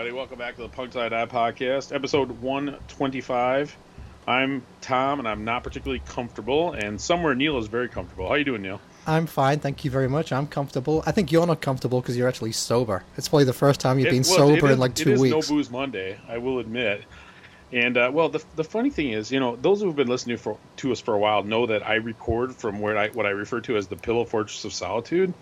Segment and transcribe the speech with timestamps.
[0.00, 0.16] everybody.
[0.16, 3.76] Welcome back to the Punk Side Eye Podcast, episode 125.
[4.26, 8.26] I'm Tom, and I'm not particularly comfortable, and somewhere Neil is very comfortable.
[8.26, 8.80] How you doing, Neil?
[9.06, 10.32] I'm fine, thank you very much.
[10.32, 11.02] I'm comfortable.
[11.04, 13.04] I think you're not comfortable because you're actually sober.
[13.18, 15.14] It's probably the first time you've It- been well, sober is- in like two It
[15.14, 15.50] is weeks.
[15.50, 17.02] no booze Monday, I will admit.
[17.70, 20.56] And uh, well, the, the funny thing is, you know, those who've been listening for,
[20.78, 23.60] to us for a while know that I record from where I what I refer
[23.62, 25.34] to as the Pillow Fortress of Solitude,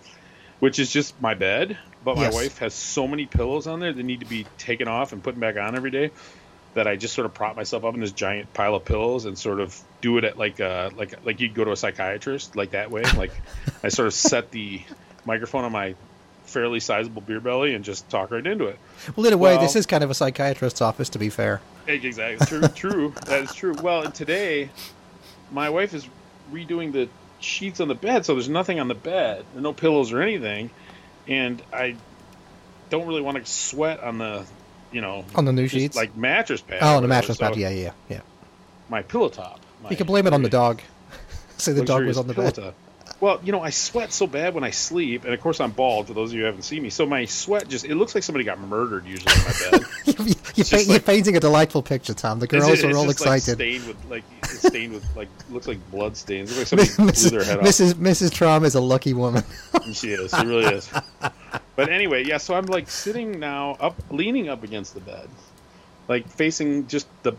[0.59, 1.79] which is just my bed.
[2.05, 2.35] But my Yes.
[2.35, 5.39] wife has so many pillows on there that need to be taken off and put
[5.39, 6.11] back on every day
[6.75, 9.37] that I just sort of prop myself up in this giant pile of pillows and
[9.39, 12.71] sort of do it at like uh like like you'd go to a psychiatrist like
[12.71, 13.03] that way.
[13.17, 13.33] Like
[13.83, 14.81] I sort of set the
[15.25, 15.95] microphone on my
[16.45, 18.79] fairly sizable beer belly and just talk right into it.
[19.17, 21.61] well, in a way, well- this is kind of a psychiatrist's office, to be fair.
[21.87, 22.47] Exactly.
[22.47, 22.69] True.
[22.75, 23.15] True.
[23.27, 23.75] That is true.
[23.83, 24.71] Well, and today,
[25.51, 26.07] my wife is
[26.53, 27.09] redoing the
[27.41, 30.71] sheets on the bed, so there's nothing on the bed, no pillows or anything,
[31.29, 31.97] and I
[32.91, 34.45] don't really want to sweat on the,
[34.91, 35.97] you know, On the new sheets?
[35.97, 36.79] like mattress pad.
[36.83, 37.57] oh, on the mattress so pad.
[37.57, 38.21] Yeah, yeah, yeah.
[38.89, 39.61] My pillow top.
[39.83, 40.81] My You can blame it on the dog.
[41.59, 42.55] Say the dog was on the pillow bed.
[42.55, 42.75] top.
[43.21, 46.07] Well, you know, I sweat so bad when I sleep, and of course I'm bald.
[46.07, 48.45] For those of you who haven't seen me, so my sweat just—it looks like somebody
[48.45, 49.87] got murdered usually in my bed.
[50.05, 52.39] you're, you're, you're like- painting a delightful picture, Tom.
[52.39, 53.57] The girls are all just, like, excited.
[53.57, 56.53] stained with like stained with like looks like blood stains.
[56.53, 57.29] It looks like somebody Mrs.
[57.31, 57.65] blew their head off.
[57.65, 57.95] Mrs.
[57.95, 58.31] Mrs.
[58.31, 59.43] Trom is a lucky woman.
[59.93, 60.31] She is.
[60.31, 60.89] She really is.
[61.75, 62.37] But anyway, yeah.
[62.37, 65.29] So I'm like sitting now up, leaning up against the bed,
[66.07, 67.33] like facing just the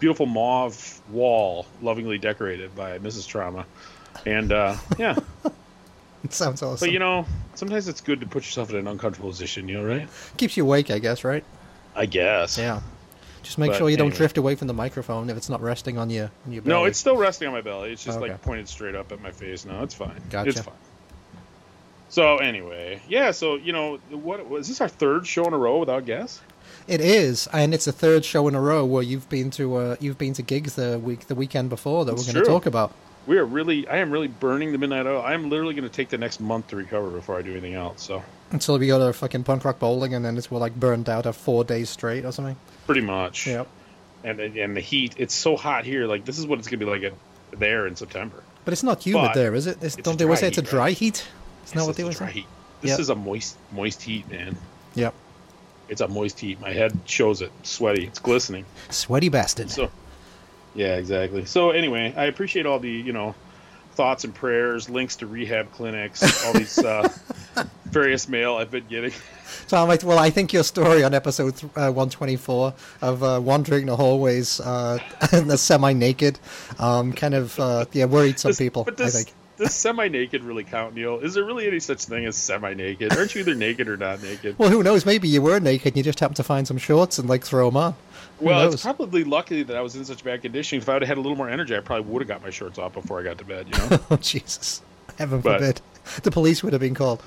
[0.00, 3.28] beautiful mauve wall, lovingly decorated by Mrs.
[3.28, 3.64] Trauma.
[4.26, 5.16] And uh, yeah,
[6.24, 6.86] it sounds awesome.
[6.86, 9.68] but you know, sometimes it's good to put yourself in an uncomfortable position.
[9.68, 10.08] You know, right?
[10.36, 11.44] Keeps you awake, I guess, right?
[11.94, 12.58] I guess.
[12.58, 12.80] Yeah.
[13.42, 15.96] Just make But sure you don't drift away from the microphone if it's not resting
[15.96, 16.74] on your on your belly.
[16.74, 17.92] No, it's still resting on my belly.
[17.92, 18.28] It's just Okay.
[18.30, 19.64] like pointed straight up at my face.
[19.64, 20.20] No, it's fine.
[20.28, 20.50] Gotcha.
[20.50, 20.74] It's fine.
[22.10, 23.30] So anyway, yeah.
[23.30, 26.40] So you know, what was this our third show in a row without guests?
[26.86, 29.96] It is, and it's the third show in a row where you've been to uh,
[30.00, 32.66] you've been to gigs the week the weekend before that It's we're going to talk
[32.66, 32.92] about.
[33.26, 35.22] We are really, I am really burning the midnight oil.
[35.22, 37.74] I am literally going to take the next month to recover before I do anything
[37.74, 38.02] else.
[38.02, 41.08] So Until we go to fucking punk rock bowling, and then it's we're like burned
[41.08, 42.56] out of four days straight or something.
[42.86, 43.46] pretty much.
[43.46, 43.68] Yep.
[44.24, 46.06] And and the heat, it's so hot here.
[46.06, 47.12] Like this is what it's going to be like at,
[47.58, 48.42] there in September.
[48.64, 49.78] But it's not humid But there, is it?
[49.82, 50.96] It's, it's don't they always say it's a dry right?
[50.96, 51.26] heat?
[51.64, 52.40] Isn't that what they it's always say?
[52.40, 52.46] heat.
[52.82, 53.00] This Yep.
[53.00, 54.56] is a moist, moist heat, man.
[54.94, 55.14] Yep.
[55.88, 56.60] It's a moist heat.
[56.60, 57.50] My head shows it.
[57.62, 58.06] Sweaty.
[58.06, 58.64] It's glistening.
[58.90, 59.70] Sweaty bastard.
[59.70, 59.90] So,
[60.74, 61.44] yeah, exactly.
[61.44, 63.34] So anyway, I appreciate all the you know
[63.92, 67.08] thoughts and prayers, links to rehab clinics, all these uh,
[67.86, 69.12] various mail I've been getting.
[69.68, 72.72] Tom, well, I think your story on episode th- uh, 124
[73.02, 74.98] of uh, wandering the hallways uh,
[75.32, 76.38] and the semi-naked,
[76.78, 78.84] um, kind of uh, yeah worried some Does- people.
[78.84, 79.34] But I does, think.
[79.58, 81.18] does semi-naked really count, Neil?
[81.18, 83.16] Is there really any such thing as semi-naked?
[83.16, 84.58] Aren't you either naked or not naked?
[84.58, 85.04] Well, who knows?
[85.04, 87.68] Maybe you were naked and you just happened to find some shorts and like throw
[87.68, 87.94] them on.
[88.40, 90.78] Well, it's probably lucky that I was in such bad condition.
[90.78, 92.50] If I would have had a little more energy, I probably would have got my
[92.50, 93.66] shorts off before I got to bed.
[93.72, 94.82] You know, oh Jesus,
[95.18, 95.80] heaven But- forbid,
[96.22, 97.22] the police would have been called.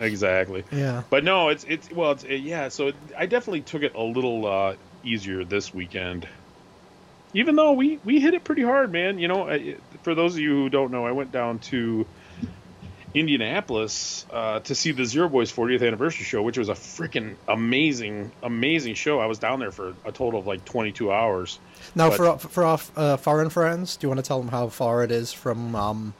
[0.00, 0.64] exactly.
[0.72, 1.02] Yeah.
[1.10, 2.68] But no, it's it's well, it's, yeah.
[2.68, 4.74] So I definitely took it a little uh,
[5.04, 6.26] easier this weekend.
[7.34, 9.18] Even though we we hit it pretty hard, man.
[9.18, 12.06] You know, I, for those of you who don't know, I went down to
[13.14, 18.30] Indianapolis uh, to see the Zero Boys 40th anniversary show, which was a freaking amazing,
[18.42, 19.20] amazing show.
[19.20, 21.58] I was down there for a total of like 22 hours.
[21.94, 24.48] Now, But- for our, for our uh, foreign friends, do you want to tell them
[24.48, 26.14] how far it is from um,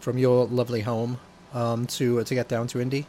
[0.00, 1.18] from your lovely home
[1.54, 3.06] um, to to get down to Indy?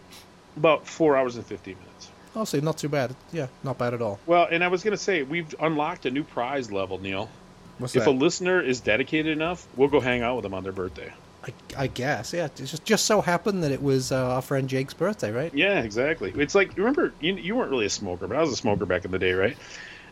[0.58, 2.10] About four hours and 15 minutes.
[2.38, 3.16] Oh, so not too bad.
[3.32, 4.20] Yeah, not bad at all.
[4.26, 7.30] Well, and I was going to say, we've unlocked a new prize level, Neil.
[7.78, 8.10] What's If that?
[8.10, 11.12] a listener is dedicated enough, we'll go hang out with them on their birthday.
[11.46, 12.46] I, I guess, yeah.
[12.46, 15.54] It just just so happened that it was uh, our friend Jake's birthday, right?
[15.54, 16.34] Yeah, exactly.
[16.36, 19.06] It's like remember you, you weren't really a smoker, but I was a smoker back
[19.06, 19.58] in the day, right?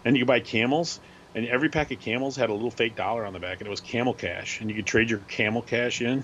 [0.06, 1.00] And you buy Camels,
[1.34, 3.72] and every pack of Camels had a little fake dollar on the back, and it
[3.72, 6.24] was Camel Cash, and you could trade your Camel Cash in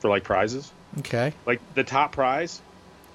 [0.00, 0.70] for like prizes.
[0.98, 1.32] Okay.
[1.46, 2.60] Like the top prize,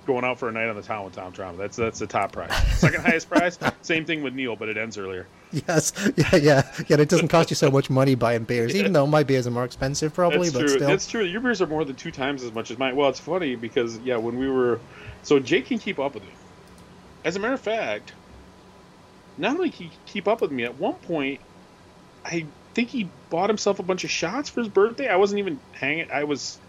[0.10, 1.56] going out for a night on the town with Tom Trauma.
[1.58, 2.52] That's that's the top prize.
[2.80, 5.28] Second highest prize, same thing with Neil, but it ends earlier.
[5.52, 5.94] Yes.
[6.18, 6.36] Yeah.
[6.36, 6.72] Yeah.
[6.88, 7.00] Yeah.
[7.00, 9.66] It doesn't cost you so much money buying beers, even though my beers are more
[9.66, 10.50] expensive, probably.
[10.50, 10.70] That's but true.
[10.70, 10.88] still.
[10.88, 11.24] That's true.
[11.24, 12.96] Your beers are more than two times as much as mine.
[12.96, 14.80] Well, it's funny because yeah, when we were,
[15.22, 16.34] so Jake can keep up with me.
[17.24, 18.14] As a matter of fact,
[19.38, 21.40] not only can he keep up with me, at one point,
[22.26, 25.08] I think he bought himself a bunch of shots for his birthday.
[25.08, 26.12] I wasn't even hanging.
[26.12, 26.60] I was.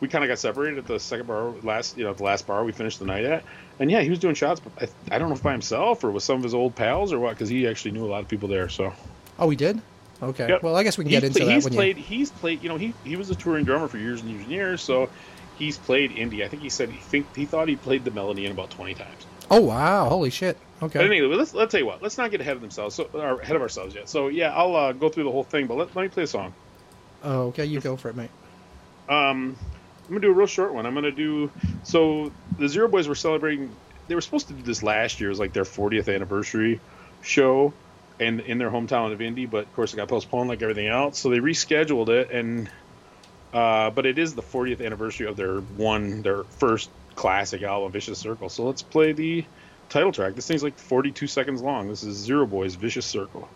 [0.00, 2.64] We kind of got separated at the second bar, last you know, the last bar
[2.64, 3.42] we finished the night at,
[3.80, 4.60] and yeah, he was doing shots.
[4.60, 7.12] But I, I don't know if by himself or with some of his old pals
[7.12, 8.68] or what, because he actually knew a lot of people there.
[8.68, 8.92] So
[9.38, 9.80] Oh, we did.
[10.20, 10.48] Okay.
[10.48, 10.62] Yep.
[10.62, 11.96] Well, I guess we can He's get into that he's played.
[11.96, 12.62] He's played.
[12.62, 14.82] You know, he he was a touring drummer for years and years and years.
[14.82, 15.08] So
[15.58, 16.44] he's played Indy.
[16.44, 18.94] I think he said he think he thought he played the Melody Inn about twenty
[18.94, 19.26] times.
[19.50, 20.08] Oh wow!
[20.08, 20.56] Holy shit!
[20.82, 20.98] Okay.
[20.98, 22.02] But anyway, let's let's tell you what.
[22.02, 22.96] Let's not get ahead of themselves.
[22.96, 24.08] So or ahead of ourselves yet.
[24.08, 25.68] So yeah, I'll uh, go through the whole thing.
[25.68, 26.52] But let, let me play a song.
[27.22, 27.64] Oh, okay.
[27.64, 28.30] You go for it, mate.
[29.08, 29.56] Um,
[30.08, 30.86] I'm gonna do a real short one.
[30.86, 31.50] I'm gonna do.
[31.82, 33.70] So the Zero Boys were celebrating.
[34.06, 35.28] They were supposed to do this last year.
[35.28, 36.80] It was like their 40th anniversary
[37.20, 37.74] show,
[38.18, 39.44] and in their hometown of Indy.
[39.44, 41.18] But of course, it got postponed like everything else.
[41.18, 42.70] So they rescheduled it, and
[43.52, 48.18] uh, but it is the 40th anniversary of their one, their first classic album, Vicious
[48.18, 48.48] Circle.
[48.48, 49.44] So let's play the
[49.90, 50.34] title track.
[50.34, 51.88] This thing's like 42 seconds long.
[51.88, 53.46] This is Zero Boys Vicious Circle.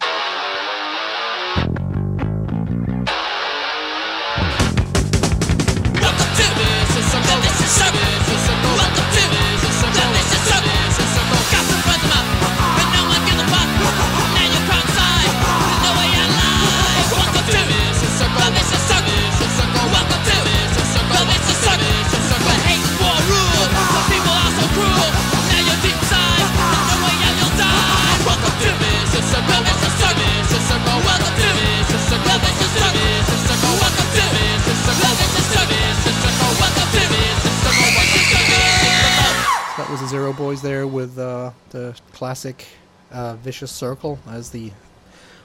[42.22, 42.68] Classic
[43.10, 44.70] uh, "Vicious Circle" as the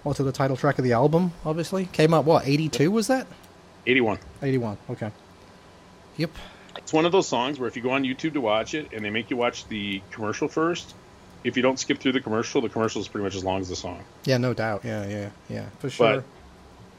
[0.03, 1.33] also the title track of the album.
[1.43, 3.25] Obviously, came out what '82 was that?
[3.87, 4.19] 81.
[4.43, 4.77] '81.
[4.91, 5.09] Okay.
[6.17, 6.29] Yep.
[6.77, 9.03] It's one of those songs where if you go on YouTube to watch it and
[9.03, 10.93] they make you watch the commercial first,
[11.43, 13.69] if you don't skip through the commercial, the commercial is pretty much as long as
[13.69, 14.03] the song.
[14.25, 14.81] Yeah, no doubt.
[14.85, 16.17] Yeah, yeah, yeah, for sure.
[16.17, 16.23] But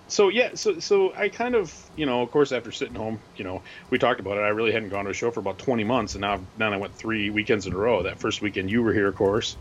[0.09, 3.45] so yeah, so so I kind of you know, of course, after sitting home, you
[3.45, 4.43] know, we talked about it.
[4.43, 6.77] I really hadn't gone to a show for about 20 months, and now now I
[6.79, 8.03] went three weekends in a row.
[8.03, 9.57] That first weekend you were here, of course,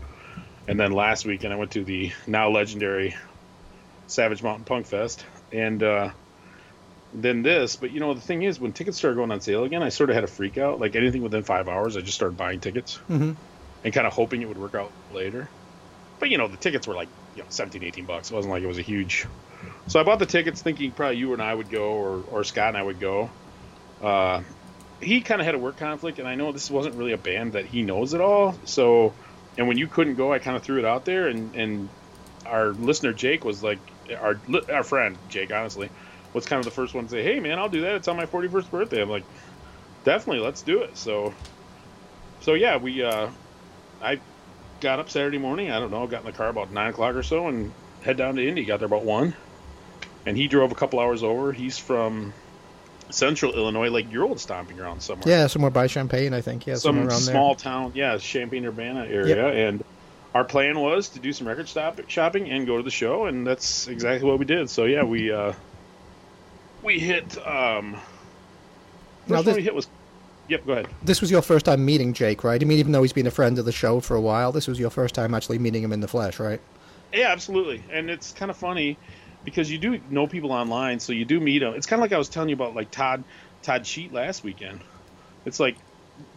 [0.68, 3.16] and then last weekend I went to the now legendary
[4.06, 6.10] Savage Mountain Punk Fest, and uh,
[7.12, 7.76] then this.
[7.76, 10.10] But you know, the thing is, when tickets started going on sale again, I sort
[10.10, 10.80] of had a freak out.
[10.80, 13.32] Like anything within five hours, I just started buying tickets hmm
[13.84, 15.52] and kind of hoping it would work out later.
[16.20, 18.30] But you know, the tickets were like you know 17, 18 bucks.
[18.30, 19.26] It wasn't like it was a huge.
[19.88, 22.68] So I bought the tickets thinking probably you and I would go, or or Scott
[22.68, 23.30] and I would go.
[24.02, 24.42] Uh,
[25.00, 27.52] he kind of had a work conflict, and I know this wasn't really a band
[27.52, 28.54] that he knows at all.
[28.64, 29.14] So,
[29.56, 31.88] and when you couldn't go, I kind of threw it out there, and and
[32.46, 33.78] our listener Jake was like
[34.20, 34.40] our
[34.72, 35.90] our friend Jake, honestly,
[36.32, 37.94] was kind of the first one to say, "Hey man, I'll do that.
[37.94, 39.24] It's on my 41st birthday." I'm like,
[40.04, 40.96] definitely, let's do it.
[40.96, 41.34] So,
[42.40, 43.28] so yeah, we uh,
[44.02, 44.20] I
[44.80, 45.70] got up Saturday morning.
[45.70, 47.72] I don't know, got in the car about nine o'clock or so, and
[48.02, 48.64] head down to Indy.
[48.64, 49.34] Got there about one,
[50.28, 51.52] and he drove a couple hours over.
[51.52, 52.32] He's from
[53.10, 55.28] Central Illinois, like your old stomping ground somewhere.
[55.28, 56.66] Yeah, somewhere by Champaign, I think.
[56.66, 59.82] Yeah, somewhere some small town, yeah, Champaign Urbana area, and
[60.34, 63.46] our plan was to do some record stop shopping and go to the show, and
[63.46, 64.68] that's exactly what we did.
[64.68, 65.54] So yeah, we uh,
[66.82, 67.38] we hit.
[67.46, 67.96] Um,
[69.26, 69.88] first this- we hit was.
[70.48, 70.88] Yep, go ahead.
[71.02, 72.62] This was your first time meeting Jake, right?
[72.62, 74.66] I mean, even though he's been a friend of the show for a while, this
[74.66, 76.58] was your first time actually meeting him in the flesh, right?
[77.12, 77.82] Yeah, absolutely.
[77.90, 78.96] And it's kind of funny
[79.50, 81.74] because you do know people online, so you do meet them.
[81.74, 83.24] It's kind of like I was telling you about like Todd
[83.62, 84.80] Todd Sheet last weekend.
[85.44, 85.76] It's like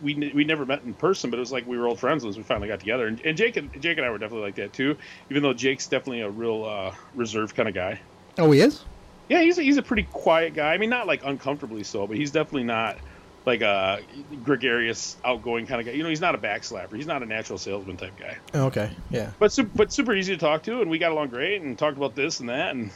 [0.02, 2.38] we we never met in person, but it was like we were old friends once
[2.38, 3.08] we finally got together.
[3.08, 4.98] And, and Jake and Jake and I were definitely like that too.
[5.30, 8.00] Even though Jake's definitely a real uh, reserved kind of guy.
[8.38, 8.84] Oh, he is.
[9.30, 10.74] Yeah, he's a, he's a pretty quiet guy.
[10.74, 12.98] I mean, not like uncomfortably so, but he's definitely not
[13.46, 14.00] like a
[14.44, 15.94] gregarious, outgoing kind of guy.
[15.94, 16.96] You know, he's not a backslapper.
[16.96, 19.32] He's not a natural salesman type guy Oh, Okay, yeah.
[19.40, 21.98] but super, but super easy to talk to, and we got along great, and talked
[21.98, 22.92] about this and that, and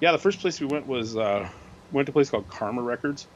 [0.00, 1.48] yeah, the first place we went was uh,
[1.92, 3.26] went to a place called Karma Records,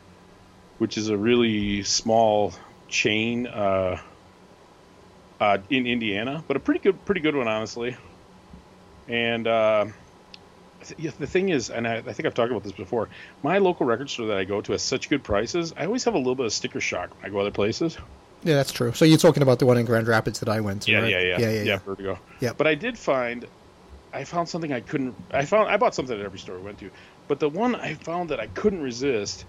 [0.79, 2.53] which is a really small
[2.89, 4.01] chain uh,
[5.41, 7.97] uh, in Indiana, but a pretty good pretty good one honestly.
[9.09, 9.87] And uh,
[10.97, 13.09] the thing is, and I, I think I've talked about this before,
[13.43, 15.75] my local record store that I go to has such good prices.
[15.77, 17.99] I always have a little bit of sticker shock when I go other places.
[18.45, 18.93] Yeah, that's true.
[18.93, 21.11] So you're talking about the one in Grand Rapids that I went to, Yeah, right?
[21.11, 21.79] yeah, yeah, yeah, yeah, yeah.
[21.79, 22.19] Vertigo.
[22.41, 22.53] Yeah.
[22.57, 23.47] But I did find,
[24.13, 25.17] I found something I couldn't.
[25.33, 26.91] I found I bought something at every store I went to,
[27.27, 29.45] but the one I found that I couldn't resist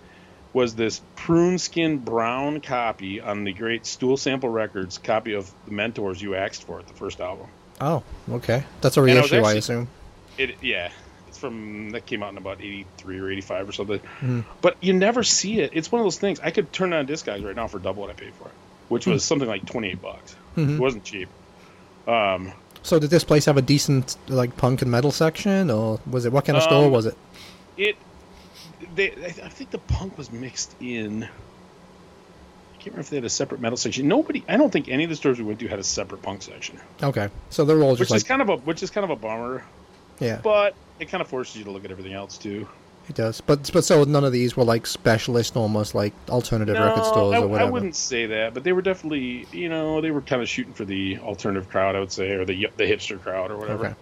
[0.53, 5.71] was this prune skin brown copy on the great Stool Sample Records copy of the
[5.71, 7.47] Mentors You Axed for It the first album.
[7.79, 8.63] Oh, okay.
[8.81, 9.87] That's a And I reissue, I assume.
[10.39, 10.89] It yeah,
[11.39, 13.99] from that came out in about eighty three or eighty five or something.
[14.21, 14.43] Mhm.
[14.61, 15.71] But you never see it.
[15.73, 16.39] It's one of those things.
[16.39, 18.53] I could turn on Discogs right now for double what I paid for it,
[18.89, 20.35] which was something like twenty eight bucks.
[20.57, 20.75] Mhm.
[20.75, 21.29] It wasn't cheap.
[22.07, 26.25] Um, So did this place have a decent like punk and metal section, or was
[26.25, 27.17] it what kind of store Um, was it?
[27.77, 27.95] it
[28.95, 31.23] they I think the punk was mixed in.
[31.23, 34.07] I can't remember if they had a separate metal section.
[34.07, 36.41] Nobody, I don't think any of the stores we went to had a separate punk
[36.43, 39.09] section, Okay, so they're all which just is kind of a which is kind of
[39.09, 39.65] a bummer.
[40.19, 42.67] yeah, But it kind of forces you to look at everything else too.
[43.07, 46.85] It does, but but so none of these were like specialist, almost like alternative No,
[46.85, 47.67] record stores I, or whatever.
[47.67, 50.73] I wouldn't say that, but they were definitely, you know, they were kind of shooting
[50.73, 53.87] for the alternative crowd, I would say, or the the hipster crowd or whatever.
[53.87, 53.95] Okay.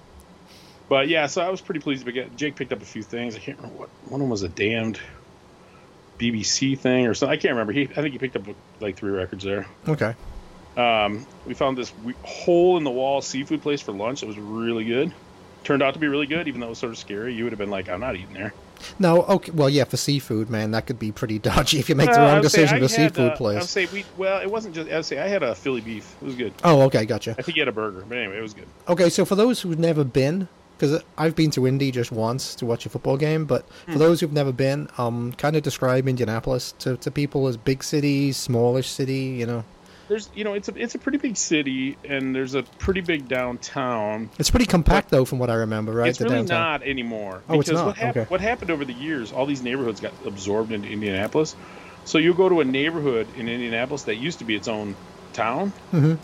[0.89, 2.07] But yeah, so I was pretty pleased.
[2.35, 3.35] Jake picked up a few things.
[3.35, 4.99] I can't remember what one of them was a damned
[6.19, 7.33] BBC thing or something.
[7.33, 7.73] I can't remember.
[7.73, 8.43] He, I think he picked up
[8.79, 9.67] like three records there.
[9.87, 10.15] Okay.
[10.75, 11.91] Um, we found this
[12.23, 14.21] hole in the wall seafood place for lunch.
[14.21, 15.13] It was really good.
[15.67, 17.33] Turned out to be really good, even though it was sort of scary.
[17.33, 18.53] You would have been like, "I'm not eating there."
[18.99, 19.51] No, okay.
[19.51, 22.23] Well, yeah, for seafood, man, that could be pretty dodgy if you make the Uh,
[22.33, 24.05] wrong decision I for had, seafood uh, I would say we.
[24.17, 24.89] Well, it wasn't just.
[24.89, 26.15] I would say I had a Philly beef.
[26.21, 26.53] It was good.
[26.63, 27.35] Oh, okay, gotcha.
[27.37, 28.67] I think he had a burger, but anyway, it was good.
[28.87, 30.47] Okay, so for those who've never been,
[30.77, 33.91] because I've been to Indy just once to watch a football game, but Hmm.
[33.91, 37.83] for those who've never been, um, kind of describe Indianapolis to, to people as big
[37.83, 39.65] city, smallish city, you know.
[40.07, 43.27] There's, you know, it's a it's a pretty big city, and there's a pretty big
[43.27, 44.29] downtown.
[44.39, 46.09] It's pretty compact though, from what I remember, right?
[46.09, 46.61] it's the really downtown.
[46.81, 47.41] not anymore.
[47.49, 47.85] Oh, it's not?
[47.87, 48.25] What, hap- Okay.
[48.29, 49.31] what happened over the years?
[49.33, 51.55] All these neighborhoods got absorbed into Indianapolis.
[52.05, 54.95] So you go to a neighborhood in Indianapolis that used to be its own
[55.33, 56.17] town, Mhm.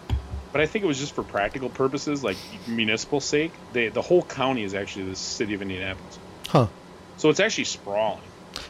[0.54, 2.38] but I think it was just for practical purposes, like
[2.68, 3.52] municipal sake.
[3.74, 6.20] They, the whole county is actually the city of Indianapolis.
[6.48, 6.68] Huh.
[7.18, 8.22] So it's actually sprawling.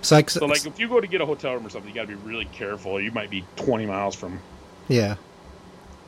[0.02, 1.96] So, like, So like if you go to get a hotel room or something, you
[1.96, 3.00] got to be really careful.
[3.00, 4.40] You might be 20 miles from.
[4.88, 5.16] Yeah.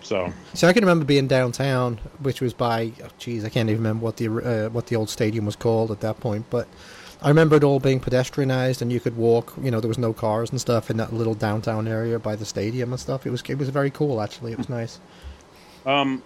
[0.02, 3.82] So So I can remember being downtown, which was by, oh, geez, I can't even
[3.82, 6.68] remember what the uh, what the old stadium was called at that point, but
[7.22, 9.54] I remember it all being pedestrianized, and you could walk.
[9.62, 12.46] You know, there was no cars and stuff in that little downtown area by the
[12.46, 13.26] stadium and stuff.
[13.26, 14.52] It was it was very cool, actually.
[14.52, 15.00] It was nice.
[15.88, 16.22] Um,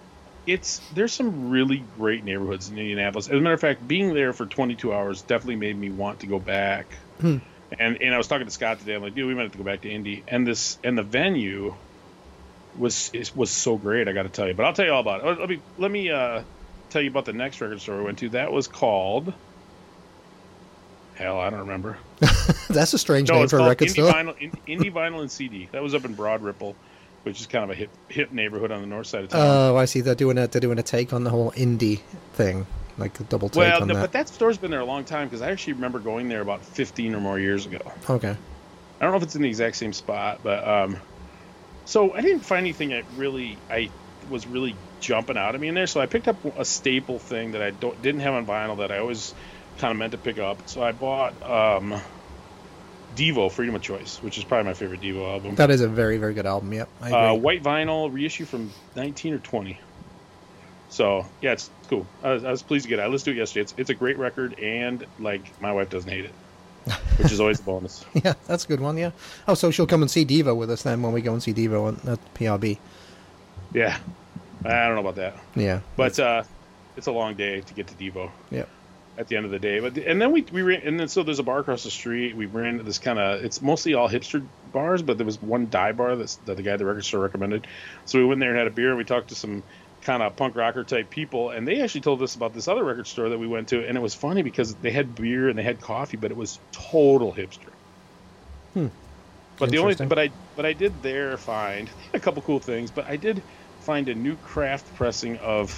[0.46, 3.28] it's there's some really great neighborhoods in Indianapolis.
[3.28, 6.26] As a matter of fact, being there for 22 hours definitely made me want to
[6.26, 6.86] go back.
[7.20, 7.38] Hmm.
[7.78, 8.94] And and I was talking to Scott today.
[8.94, 10.24] I'm like, dude, we might have to go back to Indy.
[10.28, 11.74] And this and the venue
[12.78, 14.08] was was so great.
[14.08, 15.38] I got to tell you, but I'll tell you all about it.
[15.40, 16.42] Let me let me uh,
[16.90, 18.28] tell you about the next record store we went to.
[18.30, 19.32] That was called.
[21.16, 21.98] Hell, I don't remember.
[22.70, 24.12] That's a strange No, name for a record Indie store.
[24.12, 25.68] Vinyl, In- Indie Vinyl and CD.
[25.72, 26.74] That was up in Broad Ripple,
[27.24, 29.40] which is kind of a hip hip neighborhood on the north side of town.
[29.42, 30.00] Oh, I see.
[30.00, 32.00] They're doing a they're doing a take on the whole indie
[32.34, 34.00] thing, like a double take Well, on no, that.
[34.00, 36.64] but that store's been there a long time because I actually remember going there about
[36.64, 37.80] 15 or more years ago.
[38.08, 38.30] Okay.
[39.00, 40.96] I don't know if it's in the exact same spot, but um,
[41.90, 43.90] so I didn't find anything that really I
[44.30, 45.88] was really jumping out at me in there.
[45.88, 48.92] So I picked up a staple thing that I don't didn't have on vinyl that
[48.92, 49.34] I always
[49.78, 50.68] kind of meant to pick up.
[50.68, 52.00] So I bought um,
[53.16, 55.56] Devo Freedom of Choice, which is probably my favorite Devo album.
[55.56, 56.72] That is a very very good album.
[56.72, 56.88] Yep.
[57.02, 59.80] Uh, white vinyl reissue from 19 or 20.
[60.90, 62.06] So yeah, it's cool.
[62.22, 63.02] I was, I was pleased to get it.
[63.02, 63.62] I listened to it yesterday.
[63.62, 66.34] It's, it's a great record, and like my wife doesn't hate it,
[67.18, 68.04] which is always a bonus.
[68.14, 68.96] yeah, that's a good one.
[68.96, 69.10] Yeah.
[69.48, 71.52] Oh, so she'll come and see Devo with us then when we go and see
[71.54, 72.78] Devo on- at PRB.
[73.72, 73.98] Yeah,
[74.64, 75.80] I don't know about that, Yeah.
[75.96, 76.42] but uh,
[76.96, 78.30] it's a long day to get to Devo.
[78.50, 78.68] Yep.
[79.18, 81.22] At the end of the day, but and then we we ran, and then so
[81.22, 82.34] there's a bar across the street.
[82.34, 84.42] We ran to this kind of it's mostly all hipster
[84.72, 87.20] bars, but there was one dive bar that's, that the guy at the record store
[87.20, 87.66] recommended.
[88.06, 88.88] So we went there and had a beer.
[88.90, 89.62] and We talked to some
[90.02, 93.06] kind of punk rocker type people, and they actually told us about this other record
[93.06, 95.62] store that we went to, and it was funny because they had beer and they
[95.62, 97.68] had coffee, but it was total hipster.
[98.74, 98.86] Hmm.
[99.58, 103.04] But the only but I but I did there find a couple cool things, but
[103.06, 103.42] I did
[103.80, 105.70] find a new craft pressing of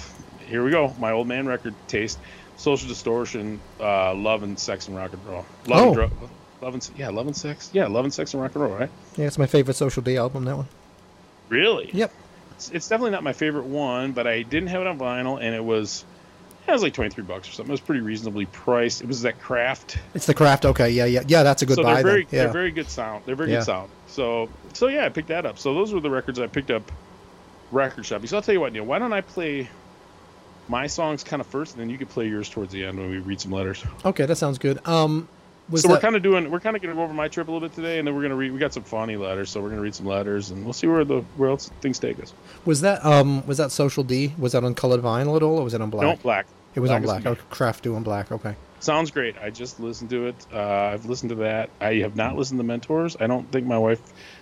[0.47, 2.17] here we go my old man record taste,
[2.55, 5.85] Social Distortion, uh, Love and Sex and Rock and Roll, Love Oh.
[5.87, 6.29] and Dro-
[6.61, 8.89] Love and yeah Love and Sex yeah Love and Sex and Rock and Roll right
[9.17, 10.45] Yeah, it's my favorite Social D album.
[10.45, 10.67] That one.
[11.49, 12.13] really Yep.
[12.55, 15.53] It's, it's definitely not my favorite one, but I didn't have it on vinyl, and
[15.55, 16.05] it was
[16.67, 17.69] it was like twenty three bucks or something.
[17.71, 19.01] It was pretty reasonably priced.
[19.01, 19.97] It was that craft.
[20.13, 20.65] It's the craft.
[20.65, 20.89] Okay.
[20.91, 21.05] Yeah.
[21.05, 21.23] Yeah.
[21.27, 21.43] Yeah.
[21.43, 21.95] That's a good so buy.
[21.95, 22.21] they're very.
[22.31, 22.43] Yeah.
[22.43, 23.23] they're very good sound.
[23.25, 23.57] They're very Yeah.
[23.59, 23.89] good sound.
[24.07, 25.59] So so yeah, I picked that up.
[25.59, 26.89] So those were the records I picked up.
[27.71, 28.27] Record shopping.
[28.27, 28.85] So I'll tell you what, Neil.
[28.85, 29.67] Why don't I play
[30.67, 33.09] my songs kind of first, and then you can play yours towards the end when
[33.09, 33.83] we read some letters.
[34.05, 34.85] Okay, that sounds good.
[34.87, 35.27] Um,
[35.71, 37.47] so that, we're kind of doing we're kind of going to go over my trip
[37.47, 38.51] a little bit today, and then we're going to read.
[38.51, 40.87] We got some funny letters, so we're going to read some letters, and we'll see
[40.87, 42.33] where the where else things take us.
[42.65, 44.33] was that um was that Social D?
[44.37, 46.03] Was that on colored vinyl at all, or was it on black?
[46.03, 46.45] No black.
[46.75, 47.25] It was on is black.
[47.25, 48.31] Oh, craft do on black.
[48.31, 48.55] Okay.
[48.79, 49.35] Sounds great.
[49.41, 50.35] I just listened to it.
[50.51, 51.69] Uh, I've listened to that.
[51.79, 53.15] I have not listened to Mentors.
[53.19, 54.01] I don't think my wife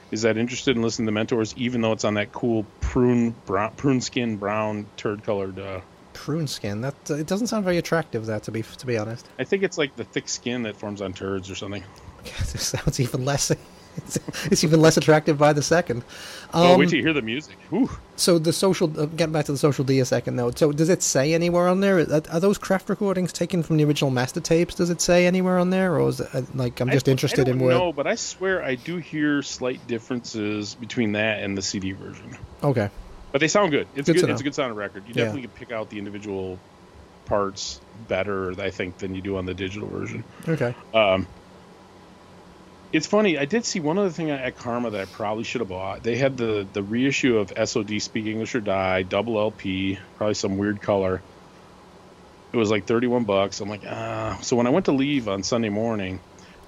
[0.10, 3.72] is that interested in listening to Mentors, even though it's on that cool prune brown,
[3.76, 5.60] prune skin brown turd colored.
[5.60, 5.82] Uh,
[6.14, 6.82] Prune skin.
[6.82, 8.26] That uh, it doesn't sound very attractive.
[8.26, 9.28] That to be to be honest.
[9.40, 11.84] I think it's like the thick skin that forms on turds or something.
[12.52, 13.50] This sounds even less.
[13.98, 16.04] It's, it's even less attractive by the second.
[16.54, 17.58] oh, Um, wait till you hear the music.
[17.72, 17.90] Whew.
[18.16, 20.52] So the social, uh, getting back to the social D a second though.
[20.52, 22.00] So does it say anywhere on there?
[22.00, 24.76] Are, are those craft recordings taken from the original master tapes?
[24.76, 27.48] Does it say anywhere on there, or is it uh, like I'm just I- interested
[27.48, 27.76] I in where?
[27.76, 32.38] know, but I swear I do hear slight differences between that and the CD version.
[32.64, 32.90] Okay,
[33.32, 33.88] But they sound good.
[33.96, 34.30] It's Good good.
[34.30, 35.04] It's a good sounding record.
[35.08, 35.26] You Yeah.
[35.26, 36.60] definitely can pick out the individual
[37.26, 40.24] parts better, I think, than you do on the digital version.
[40.48, 40.76] okay.
[40.94, 41.28] Um,
[42.92, 43.38] It's funny.
[43.38, 46.04] I did see one other thing at Karma that I probably should have bought.
[46.04, 50.58] They had the the reissue of SOD Speak English or Die double LP, probably some
[50.58, 51.22] weird color.
[52.52, 53.62] It was like thirty one bucks.
[53.62, 54.40] I'm like, ah.
[54.42, 56.20] So when I went to leave on Sunday morning,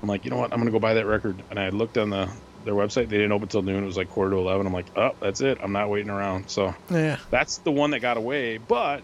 [0.01, 0.53] I'm like, you know what?
[0.53, 1.43] I'm gonna go buy that record.
[1.49, 2.29] And I looked on the
[2.65, 3.09] their website.
[3.09, 3.83] They didn't open till noon.
[3.83, 4.65] It was like quarter to eleven.
[4.67, 5.57] I'm like, oh, that's it.
[5.61, 6.49] I'm not waiting around.
[6.49, 7.17] So Yeah.
[7.29, 8.57] that's the one that got away.
[8.57, 9.03] But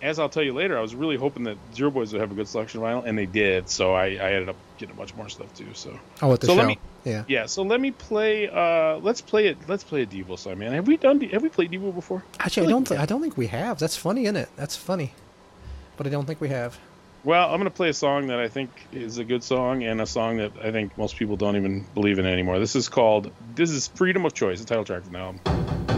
[0.00, 2.34] as I'll tell you later, I was really hoping that Zero Boys would have a
[2.34, 3.68] good selection of vinyl, and they did.
[3.68, 5.68] So I, I ended up getting a bunch more stuff too.
[5.74, 6.58] So Oh, at the So show.
[6.58, 7.24] let me- yeah.
[7.28, 7.46] yeah.
[7.46, 8.48] So let me play.
[8.48, 9.58] Uh, let's play it.
[9.68, 10.72] Let's play a Devo song, man.
[10.72, 11.20] Have we done?
[11.20, 12.22] Have we played Devo before?
[12.38, 12.80] Actually, I feel don't.
[12.82, 13.78] like Th- I don't think we have.
[13.78, 14.48] That's funny, isn't it?
[14.56, 15.12] That's funny.
[15.96, 16.78] But I don't think we have.
[17.24, 20.06] Well, I'm gonna play a song that I think is a good song, and a
[20.06, 22.58] song that I think most people don't even believe in anymore.
[22.58, 23.30] This is called.
[23.54, 25.91] This is Freedom of Choice, the title track from the album.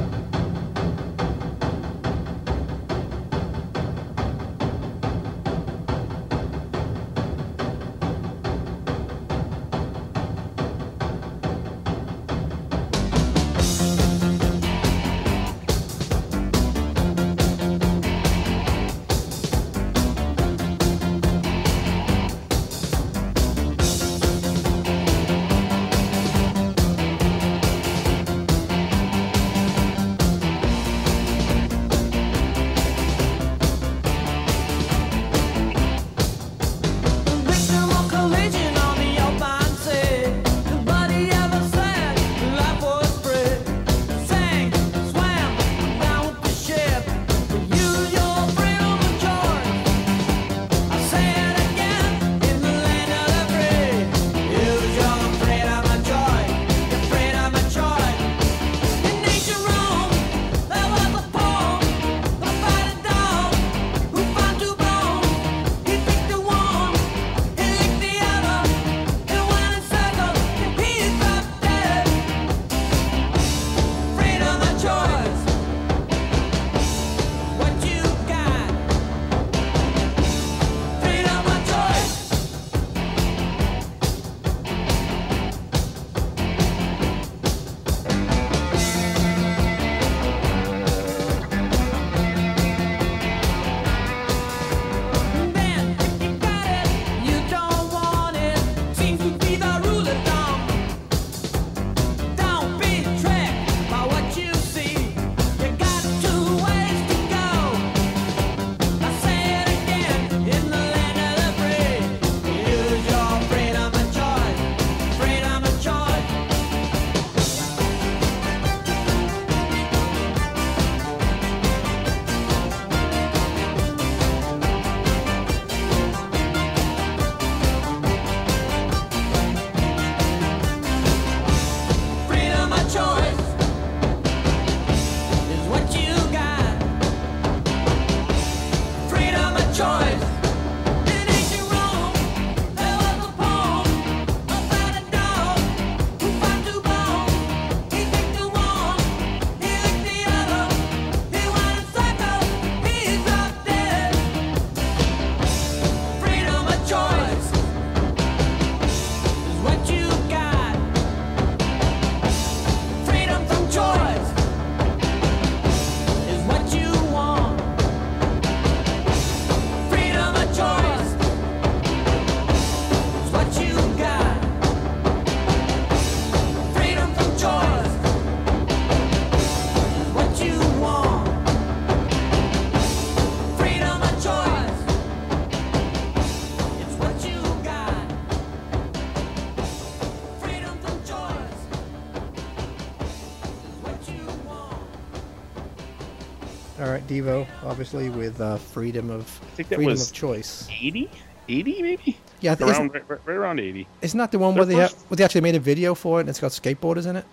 [197.23, 200.69] Devo, obviously with uh, freedom of think that freedom was- of choice.
[200.71, 201.11] 80,
[201.49, 202.17] 80 maybe.
[202.41, 203.87] Yeah, I think Around right, right- around 80.
[204.03, 206.19] isn't that the one Their where they, first- where they actually made a video for
[206.19, 207.25] it and it's got skateboarders in it?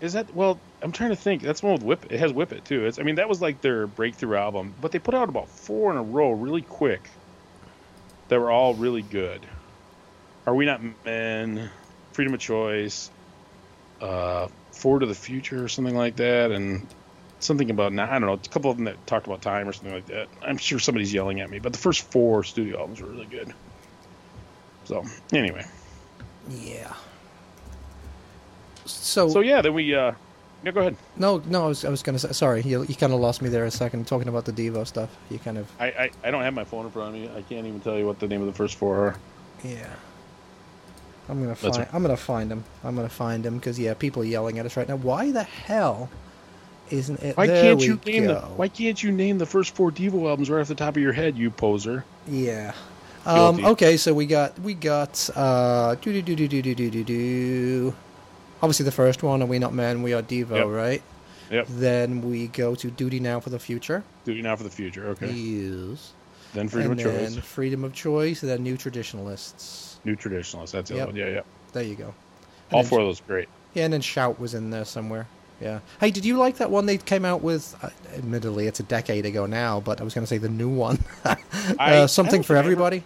[0.00, 0.58] Is that well?
[0.82, 1.42] I'm trying to think.
[1.42, 2.06] That's one with Whip.
[2.10, 2.86] It has Whip It too.
[2.86, 2.98] It's.
[2.98, 5.98] I mean, that was like their breakthrough album, but they put out about four in
[5.98, 7.02] a row, really quick.
[8.28, 9.44] That were all really good.
[10.46, 11.68] Are we not men?
[12.12, 13.10] Freedom of choice.
[14.00, 16.86] Uh, Forward to the future or something like that, and
[17.40, 18.04] something about now.
[18.04, 18.32] I don't know.
[18.34, 20.28] A couple of them that talked about time or something like that.
[20.42, 23.52] I'm sure somebody's yelling at me, but the first four studio albums were really good.
[24.84, 25.64] So anyway,
[26.48, 26.92] Yeah.
[28.86, 29.94] So, so yeah, then we.
[29.94, 30.12] uh
[30.64, 30.96] Yeah, go ahead.
[31.16, 32.32] no, no, I was, I was gonna say.
[32.32, 35.10] Sorry, you, you kind of lost me there a second talking about the Devo stuff.
[35.30, 37.30] You kind of, I, I, I don't have my phone in front of me.
[37.36, 39.16] I can't even tell you what the name of the first four are.
[39.64, 39.86] yeah.
[41.28, 41.76] I'm gonna find.
[41.76, 41.88] right.
[41.94, 42.64] I'm gonna find him.
[42.82, 44.96] I'm gonna find him because yeah, people are yelling at us right now.
[44.96, 46.08] Why the hell
[46.90, 47.36] isn't it?
[47.36, 48.34] Why there can't you name go.
[48.34, 51.02] the Why can't you name the first four Devo albums right off the top of
[51.02, 52.04] your head, you poser?
[52.28, 52.72] Yeah.
[53.26, 57.04] Um, okay, so we got we got uh do do do do do do do
[57.04, 57.94] do.
[58.62, 60.66] Obviously, the first one, "Are We Not Men, We Are Devo," Yep.
[60.68, 61.02] right?
[61.50, 61.66] Yep.
[61.68, 65.08] Then we go to "Duty Now for the Future." Duty now for the future.
[65.08, 65.30] Okay.
[65.30, 66.12] Yes.
[66.54, 67.44] Then freedom and of then choice.
[67.44, 70.00] freedom of choice, and then new traditionalists.
[70.04, 70.72] New traditionalists.
[70.72, 71.02] That's the Yep.
[71.08, 71.20] other one.
[71.20, 71.40] Yeah, yeah.
[71.72, 72.14] There you go.
[72.70, 73.48] And All four of those great.
[73.74, 75.26] Yeah, and then shout was in there somewhere.
[75.60, 75.80] Yeah.
[76.00, 77.76] Hey, did you like that one they came out with?
[77.82, 80.68] Uh, admittedly, it's a decade ago now, but I was going to say the new
[80.68, 80.98] one.
[81.24, 81.36] Uh,
[81.78, 83.04] I something for I ever- everybody.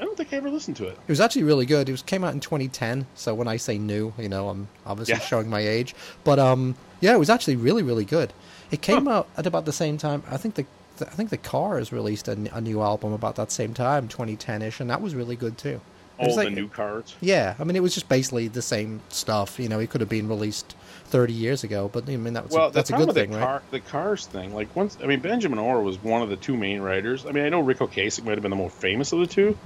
[0.00, 0.92] I don't think I ever listened to it.
[0.92, 1.88] It was actually really good.
[1.88, 5.14] It was came out in 2010, so when I say new, you know, I'm obviously
[5.14, 5.20] Yeah.
[5.20, 5.94] showing my age.
[6.24, 8.32] But um, yeah, it was actually really, really good.
[8.70, 10.22] It came out at about the same time.
[10.30, 10.64] I think the,
[11.02, 15.02] I think the Cars released a new album about that same time, 2010ish, and that
[15.02, 15.80] was really good too.
[16.18, 17.14] It was Oh, the new cards.
[17.20, 19.58] Yeah, I mean, it was just basically the same stuff.
[19.60, 20.74] You know, it could have been released
[21.10, 23.60] 30 years ago, but I mean, that was Well, that's a good thing, the right?
[23.70, 24.54] the cars thing.
[24.54, 27.26] Like once, I mean, Benjamin Orr was one of the two main writers.
[27.26, 29.58] I mean, I know Ric Ocasek might have been the more famous of the two,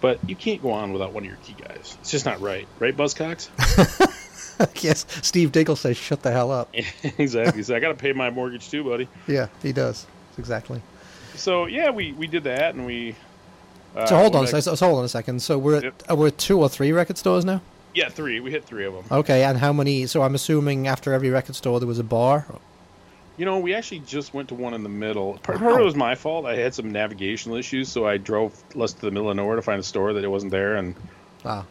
[0.00, 1.96] but you can't go on without one of your key guys.
[2.00, 3.48] It's just not right, right, Buzzcocks?
[4.82, 6.70] yes, Steve Diggle says, "Shut the hell up."
[7.18, 7.62] exactly.
[7.62, 9.08] So I got to pay my mortgage too, buddy.
[9.26, 10.06] Yeah, he does
[10.38, 10.82] exactly.
[11.34, 13.14] So yeah, we we did that, and we.
[13.96, 15.42] Uh, So hold on, went so, so hold on a second.
[15.42, 16.02] So we're at, Yep.
[16.10, 17.60] uh, we're at two or three record stores now.
[17.94, 18.40] Yeah, three.
[18.40, 19.04] We hit three of them.
[19.10, 20.06] Okay, and how many?
[20.06, 22.46] So I'm assuming after every record store there was a bar.
[23.38, 25.38] You know, we actually just went to one in the middle.
[25.42, 26.44] Part, of it was my fault.
[26.46, 29.62] I had some navigational issues, so I drove less to the middle of nowhere to
[29.62, 30.94] find a store that it wasn't there, and
[31.44, 31.64] Ah,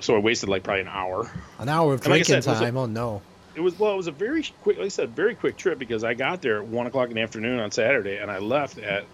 [0.00, 1.30] so I wasted like probably an hour.
[1.58, 2.76] an hour of And like drinking said, time.
[2.76, 3.20] oh no.
[3.54, 6.02] It was well, it was a very quick, like I said, very quick trip because
[6.02, 9.04] I got there at one o'clock in the afternoon on Saturday, and I left at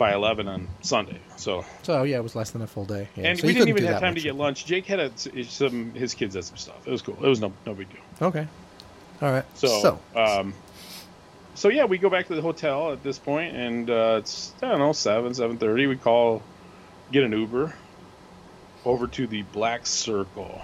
[0.00, 1.18] by eleven on Sunday.
[1.36, 3.06] So, So yeah, it was less than a full day.
[3.16, 4.64] Yeah, and so we didn't even have time to get lunch.
[4.64, 6.88] Jake had a, some his kids had some stuff.
[6.88, 7.18] It was cool.
[7.22, 8.00] It was no no big deal.
[8.20, 8.48] Okay.
[9.20, 9.44] All right.
[9.54, 10.54] So, so um,
[11.54, 14.68] so yeah, we go back to the hotel at this point, and uh, it's I
[14.68, 15.86] don't know seven seven thirty.
[15.86, 16.42] We call,
[17.12, 17.74] get an Uber,
[18.86, 20.62] over to the Black Circle,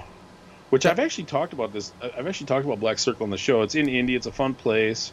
[0.71, 1.93] which I've actually talked about this.
[2.01, 3.61] I've actually talked about Black Circle in the show.
[3.61, 4.15] It's in Indy.
[4.15, 5.13] It's a fun place.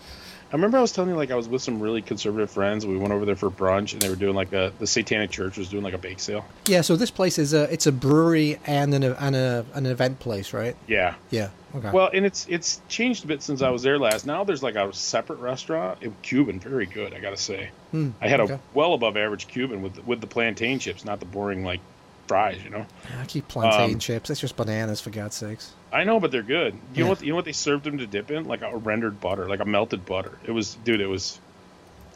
[0.53, 2.85] I remember I was telling you like I was with some really conservative friends.
[2.85, 5.57] We went over there for brunch, and they were doing like a the Satanic Church
[5.57, 6.45] was doing like a bake sale.
[6.67, 10.19] yeah, so this place is a it's a brewery and an and a an event
[10.19, 10.75] place, right?
[10.85, 11.15] Yeah.
[11.31, 11.49] Yeah.
[11.75, 11.89] Okay.
[11.89, 14.27] Well, and it's it's changed a bit since I was there last.
[14.27, 17.71] Now there's like a separate restaurant, it, Cuban, very good, I gotta say.
[17.89, 18.53] Hmm, I had okay.
[18.53, 21.79] a well above average Cuban with with the plantain chips, not the boring like
[22.27, 22.85] fries, you know.
[23.19, 24.29] I keep plantain um, chips.
[24.29, 25.73] It's just bananas for God's sakes.
[25.91, 26.73] I know, but they're good.
[26.73, 27.03] You Yeah.
[27.03, 27.21] know what?
[27.21, 28.45] You know what they served them to dip in?
[28.45, 30.37] Like a rendered butter, like a melted butter.
[30.45, 31.01] It was, dude.
[31.01, 31.39] It was.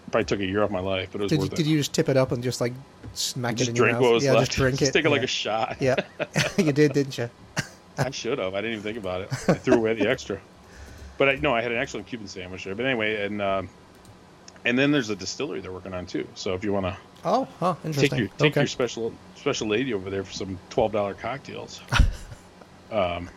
[0.10, 1.70] Probably took a year off my life, but it was Did, worth did it.
[1.70, 2.72] you just tip it up and just like
[3.13, 4.04] smack just it in your drink mouth?
[4.04, 4.52] what was yeah, left.
[4.52, 4.93] just drink it.
[4.93, 5.76] take it like a shot.
[5.82, 5.96] Yeah,
[6.58, 7.30] you did, didn't you?
[7.98, 8.54] I should have.
[8.54, 9.34] I didn't even think about it.
[9.50, 10.39] I threw away the extra.
[11.17, 12.74] But I no, I had an excellent Cuban sandwich there.
[12.74, 13.70] But anyway, and um,
[14.63, 16.26] and then there's a distillery they're working on too.
[16.36, 16.98] So if you want to
[17.30, 18.20] Oh, huh, take interesting.
[18.20, 18.62] your take okay.
[18.62, 21.82] your special special lady over there for some twelve dollar cocktails.
[22.92, 23.30] um,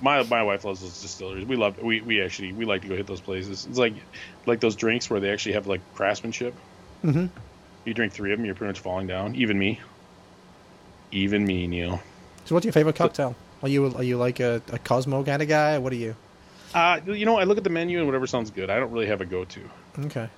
[0.00, 1.46] my my wife loves those distilleries.
[1.46, 3.66] We love we we actually we like to go hit those places.
[3.66, 3.94] It's like
[4.46, 6.54] like those drinks where they actually have like craftsmanship.
[7.02, 7.26] hmm
[7.84, 9.36] You drink three of them, you're pretty much falling down.
[9.36, 9.80] Even me.
[11.12, 12.02] Even me, Neil.
[12.46, 13.36] So, what's your favorite cocktail?
[13.62, 15.78] Are you are you like a, a Cosmo kind of guy?
[15.78, 16.16] What are you?
[16.74, 18.70] Uh, you know, I look at the menu and whatever sounds good.
[18.70, 19.60] I don't really have a go to.
[20.06, 20.28] Okay,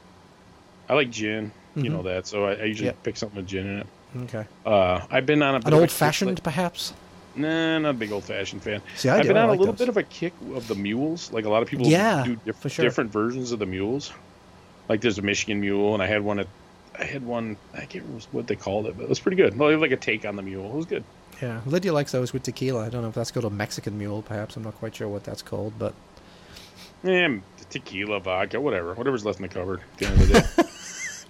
[0.90, 1.52] I like gin.
[1.76, 1.90] You Mhm.
[1.92, 3.02] know that, so I, I usually Yep.
[3.02, 3.86] pick something with gin in it.
[4.24, 4.46] okay.
[4.64, 6.92] Uh, I've been on a bit An of a old fashioned, perhaps.
[7.36, 8.80] Nah, not a big old fashioned fan.
[8.96, 9.28] See, I I've do.
[9.28, 9.78] been I on like a little those.
[9.80, 11.32] bit of a kick of the mules.
[11.32, 12.84] Like a lot of people Yeah, do diff- sure.
[12.84, 14.12] different versions of the mules.
[14.88, 16.46] Like there's a Michigan mule, and I had one at,
[16.96, 17.56] I had one.
[17.74, 19.58] I can't remember what they called it, but it was pretty good.
[19.58, 20.66] Well, was like a take on the mule.
[20.66, 21.02] It was good.
[21.42, 22.86] Yeah, Lydia likes those with tequila.
[22.86, 24.22] I don't know if that's called a Mexican mule.
[24.22, 25.92] Perhaps I'm not quite sure what that's called, but
[27.02, 27.38] Yeah,
[27.70, 29.80] tequila, vodka, whatever, whatever's left in the cupboard.
[29.94, 30.68] At the end of the day.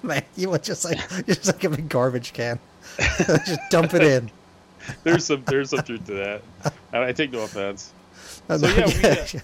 [0.08, 2.58] man, you were just like you're just like a big garbage can.
[3.46, 4.30] just dump it in.
[5.02, 6.42] there's some there's some truth to that.
[6.92, 7.92] I, I take no offense.
[8.48, 9.40] So, yeah, we,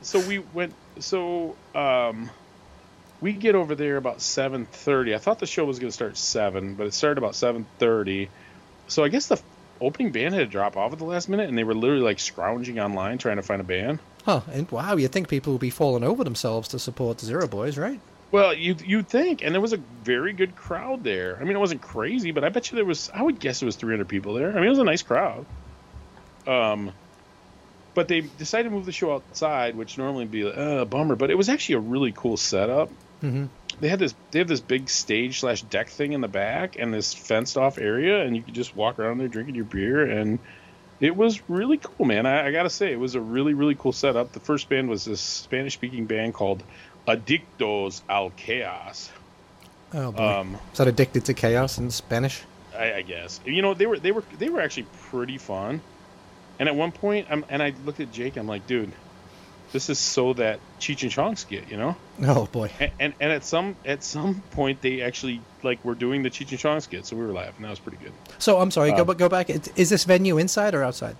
[0.00, 2.30] so we went so um
[3.20, 6.74] we get over there about 7.30 i thought the show was going to start 7
[6.74, 8.28] but it started about 7.30
[8.88, 9.40] so i guess the
[9.80, 12.18] opening band had to drop off at the last minute and they were literally like
[12.18, 15.70] scrounging online trying to find a band Huh, and wow, you'd think people would be
[15.70, 18.00] falling over themselves to support Zero Boys, right?
[18.32, 21.60] Well you you'd think and there was a very good crowd there i mean it
[21.60, 24.34] wasn't crazy but i bet you there was i would guess it was 300 people
[24.34, 25.46] there i mean it was a nice crowd
[26.46, 26.92] um
[27.94, 31.16] but they decided to move the show outside which normally would be uh, a bummer
[31.16, 32.90] but it was actually a really cool setup
[33.22, 33.46] Mm-hmm.
[33.80, 36.94] they had this they have this big stage slash deck thing in the back and
[36.94, 40.38] this fenced off area and you could just walk around there drinking your beer and
[41.00, 42.24] It was really cool, man.
[42.24, 44.32] I, I gotta say, it was a really, really cool setup.
[44.32, 46.62] The first band was this Spanish-speaking band called
[47.06, 49.10] Adictos al Chaos.
[49.92, 50.22] Oh boy.
[50.22, 52.42] Um, Is that addicted to chaos in Spanish?
[52.78, 55.80] I, I guess you know they were they were they were actually pretty fun.
[56.58, 58.36] And at one point, I'm and I looked at Jake.
[58.36, 58.92] I'm like, dude,
[59.72, 61.96] this is so that Cheech and Chong skit, you know.
[62.22, 62.70] Oh boy.
[62.78, 66.50] And, and and at some at some point, they actually like were doing the Cheech
[66.50, 67.62] and Chong skit, so we were laughing.
[67.62, 68.12] That was pretty good.
[68.38, 68.90] So I'm sorry.
[68.92, 69.48] go Uh, ba- go back.
[69.50, 71.16] Is this venue inside or outside?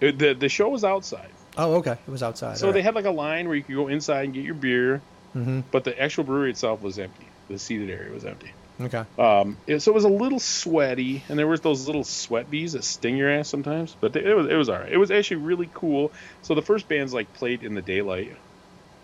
[0.00, 1.92] It- the The show was outside, Oh, okay.
[1.92, 2.58] It was outside.
[2.58, 5.00] so they had like a line where you could go inside and get your beer,
[5.32, 7.26] hmm but the actual brewery itself was empty.
[7.48, 8.50] The seated area was empty.
[8.80, 9.04] Okay.
[9.18, 12.72] Um, it- so it was a little sweaty, and there was those little sweat bees
[12.72, 13.96] that sting your ass sometimes.
[14.00, 14.90] But it was it was alright.
[14.92, 16.12] It was actually really cool.
[16.42, 18.34] So the first bands like played in the daylight,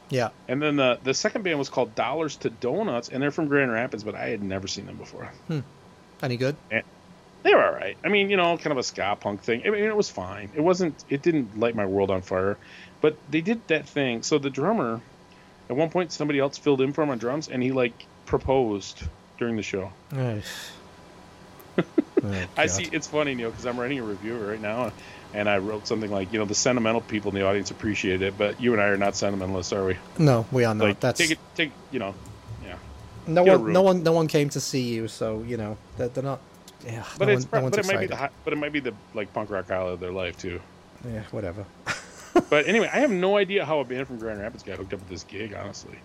[0.09, 0.31] Yeah.
[0.49, 3.71] and then the the second band was called Dollars to Donuts, and they're from Grand
[3.71, 5.31] Rapids, but I had never seen them before.
[6.23, 6.57] Any good?
[7.43, 7.97] They were alright.
[8.05, 9.63] I mean, you know, kind of a ska punk thing.
[9.67, 10.51] I mean, it was fine.
[10.55, 11.03] It wasn't.
[11.09, 12.59] It didn't light my world on fire,
[13.01, 14.23] but they did that thing.
[14.23, 15.01] So the drummer,
[15.69, 19.03] at one point, somebody else filled in for him on drums, and he like proposed
[19.39, 19.93] during the show.
[20.13, 20.73] Nice.
[22.23, 22.87] Oh, I see.
[22.93, 24.93] It's funny, Neil, because I'm writing a review right now,
[25.33, 28.37] and I wrote something like, you know, the sentimental people in the audience appreciate it,
[28.37, 29.97] but you and I are not sentimentalists, are we?
[30.19, 30.85] No, we are not.
[30.85, 32.15] like, That's take it, take, you know,
[32.63, 32.77] yeah.
[33.27, 33.73] no get one.
[33.73, 34.03] No one.
[34.03, 36.41] No one came to see you, so you know they're, they're not.
[36.85, 37.05] Yeah.
[37.19, 38.95] But no it's, one, no but it might be the, but it might be the
[39.15, 40.61] like punk rock highlight of their life too.
[41.09, 41.23] Yeah.
[41.31, 41.65] Whatever.
[42.49, 45.01] But anyway, I have no idea how a band from Grand Rapids got hooked up
[45.01, 45.99] with this gig, honestly.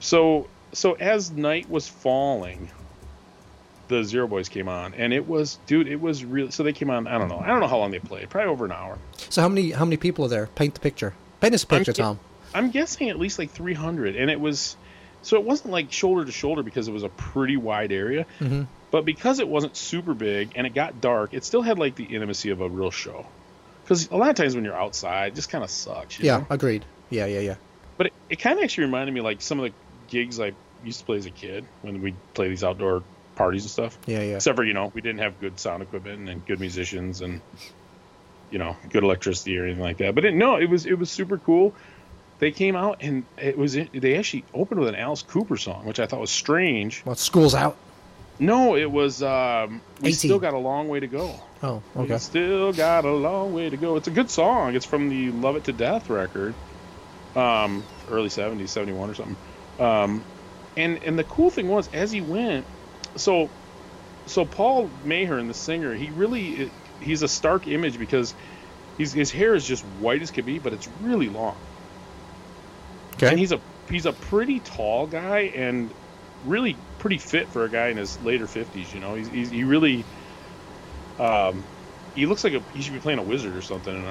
[0.00, 2.70] So, so as night was falling,
[3.88, 6.50] the Zero Boys came on, and it was, dude, it was real.
[6.50, 7.06] So they came on.
[7.06, 7.38] I don't know.
[7.38, 8.30] I don't know how long they played.
[8.30, 8.98] Probably over an hour.
[9.28, 10.46] So how many how many people are there?
[10.54, 11.12] Paint the picture.
[11.40, 12.18] Paint us a I'm picture, ki- Tom.
[12.54, 14.76] I'm guessing at least like 300, and it was
[15.22, 18.66] so it wasn't like shoulder to shoulder because it was a pretty wide area, Mhm.
[18.92, 22.04] But because it wasn't super big and it got dark, it still had like the
[22.04, 23.26] intimacy of a real show.
[23.82, 26.20] Because a lot of times when you're outside, it just kind of sucks.
[26.20, 26.36] You Yeah.
[26.38, 26.46] know?
[26.50, 26.84] Agreed.
[27.10, 27.26] Yeah.
[27.26, 27.40] Yeah.
[27.40, 27.54] Yeah.
[27.98, 29.72] But it, it kind of actually reminded me like some of the
[30.08, 30.52] gigs I
[30.84, 33.02] used to play as a kid when we'd play these outdoor
[33.34, 33.98] parties and stuff.
[34.06, 34.20] Yeah.
[34.22, 34.36] Yeah.
[34.36, 37.40] Except for you know we didn't have good sound equipment and good musicians and
[38.50, 40.14] you know good electricity or anything like that.
[40.14, 41.74] But it, no, it was it was super cool.
[42.38, 45.98] They came out and it was they actually opened with an Alice Cooper song, which
[46.00, 47.02] I thought was strange.
[47.04, 47.76] Well, school's out.
[48.42, 50.14] No, it was um, we 18.
[50.14, 51.34] still got a long way to go.
[51.62, 51.80] Oh.
[51.94, 52.18] We Okay.
[52.18, 53.94] still got a long way to go.
[53.96, 54.74] It's a good song.
[54.74, 56.52] It's from the Love It to Death record,
[57.36, 59.36] um, early '70s, '71 or something.
[59.78, 60.24] Um,
[60.76, 62.66] and and the cool thing was, as he went,
[63.14, 63.48] so
[64.26, 66.68] so Paul Mahern, the singer, he really
[67.00, 68.34] he's a stark image because
[68.98, 71.54] he's his hair is just white as could be, but it's really long.
[73.14, 73.28] Okay.
[73.28, 75.90] And he's a he's a pretty tall guy and
[76.44, 78.94] really pretty fit for a guy in his later fifties.
[78.94, 80.04] You know, he's, he's he really
[81.18, 81.64] um
[82.14, 83.94] he looks like a he should be playing a wizard or something.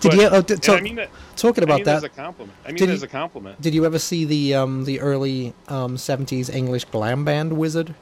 [0.02, 0.26] but- you?
[0.26, 1.10] Oh, d- and talk- I mean that.
[1.36, 2.58] talking I mean that as a compliment.
[2.64, 3.60] I mean Did that as a compliment.
[3.60, 7.94] Did you ever see the um the early um seventies English glam band Wizzard?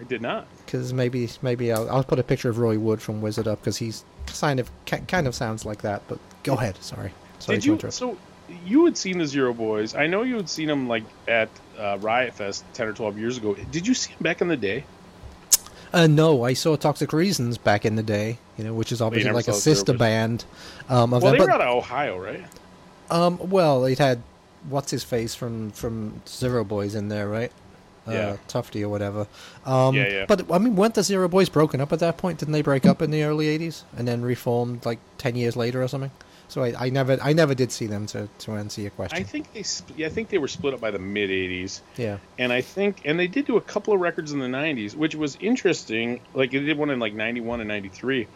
[0.00, 0.46] I did not.
[0.64, 3.78] Because maybe maybe I'll, I'll put a picture of Roy Wood from Wizzard up because
[3.78, 4.70] he's kind of
[5.08, 6.02] kind of sounds like that.
[6.06, 6.76] But go ahead.
[6.82, 7.12] Sorry.
[7.40, 7.72] Sorry did to you?
[7.74, 7.94] interrupt.
[7.94, 8.16] So
[8.66, 9.94] you had seen the Zero Boys.
[9.94, 13.36] I know you had seen them like at uh, Riot Fest ten or twelve years
[13.38, 13.54] ago.
[13.70, 14.84] Did you see them back in the day?
[15.92, 19.30] Uh, no, I saw Toxic Reasons back in the day, you know, which is obviously
[19.32, 20.46] like a sister band
[20.88, 21.32] um, of Well, them.
[21.32, 22.42] they But, were out of Ohio, right?
[23.10, 24.22] um, well, it had
[24.68, 27.52] what's his face from from Zero Boys in there, right?
[28.08, 28.36] Uh, Yeah.
[28.48, 29.26] Tufty or whatever.
[29.66, 30.24] Um, Yeah, yeah.
[30.26, 32.38] But I mean, weren't the Zero Boys broken up at that point?
[32.38, 35.82] Didn't they break up in the early '80s and then reformed like ten years later
[35.82, 36.10] or something?
[36.52, 39.18] So I, I never I never did see them to, to answer your question.
[39.18, 39.64] I think they.
[39.96, 41.80] Yeah, I think they were split up by the mid '80s.
[41.96, 42.18] yeah.
[42.38, 45.14] and I think and they did do a couple of records in the 90s which
[45.14, 48.26] was interesting like they did one in like 91 and 93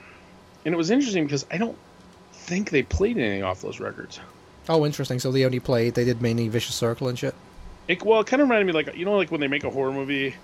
[0.65, 1.77] and it was interesting because I don't
[2.33, 4.19] think they played anything off those records
[4.69, 5.21] Oh, interesting.
[5.21, 5.95] So they only played.
[5.95, 7.35] They did mainly Vicious Circle and shit.
[7.87, 9.71] it, well it kind of reminded me like you know like when they make a
[9.71, 10.35] horror movie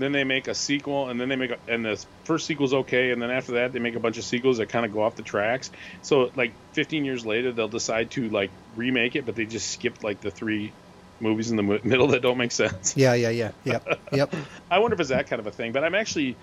[0.00, 3.10] then they make a sequel and then they make a and the first sequel's okay
[3.10, 5.16] and then after that they make a bunch of sequels that kind of go off
[5.16, 5.70] the tracks
[6.02, 10.02] so like 15 years later they'll decide to like remake it but they just skipped
[10.04, 10.72] like the three
[11.20, 13.52] movies in the middle that don't make sense Yeah, yeah, yeah.
[13.64, 14.34] Yep, yep.
[14.70, 16.36] I wonder if it's that kind of a thing, but I'm actually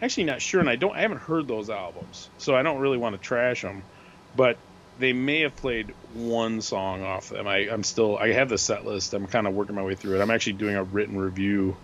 [0.00, 2.98] actually not sure, and I don't I haven't heard those albums, so I don't really
[2.98, 3.82] want to trash them.
[4.36, 4.58] But
[4.98, 7.46] they may have played one song off them.
[7.46, 9.12] I, I'm still I have the set list.
[9.14, 10.22] I'm kind of working my way through it.
[10.22, 11.76] I'm actually doing a written review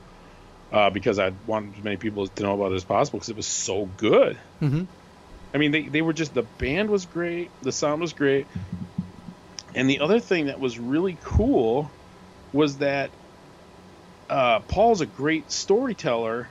[0.72, 3.36] uh, because I wanted as many people to know about it as possible because it
[3.36, 4.40] was so good.
[4.60, 4.84] hmm
[5.52, 8.48] I mean, they, they were just the band was great, the sound was great,
[9.74, 11.92] and the other thing that was really cool
[12.52, 13.16] was that
[14.28, 16.48] uh, Paul's a great storyteller,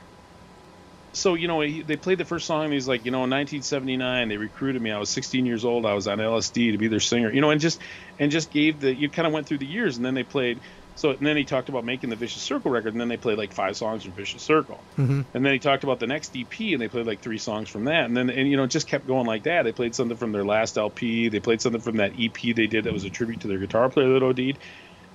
[1.13, 3.29] so you know he, they played the first song and he's like you know in
[3.29, 4.91] 1979 they recruited me.
[4.91, 5.85] I was 16 years old.
[5.85, 7.81] I was on lsd to be their singer you know and just
[8.19, 10.61] and just gave the you kind of went through the years and then they played
[10.95, 13.37] so and then he talked about making the vicious circle record and then they played
[13.37, 15.27] like five songs from vicious circle Mhm.
[15.33, 17.85] and then he talked about the next ep and they played like three songs from
[17.85, 20.17] that and then and you know it just kept going like that they played something
[20.17, 23.09] from their last lp they played something from that ep they did that was a
[23.09, 24.59] tribute to their guitar player that OD'd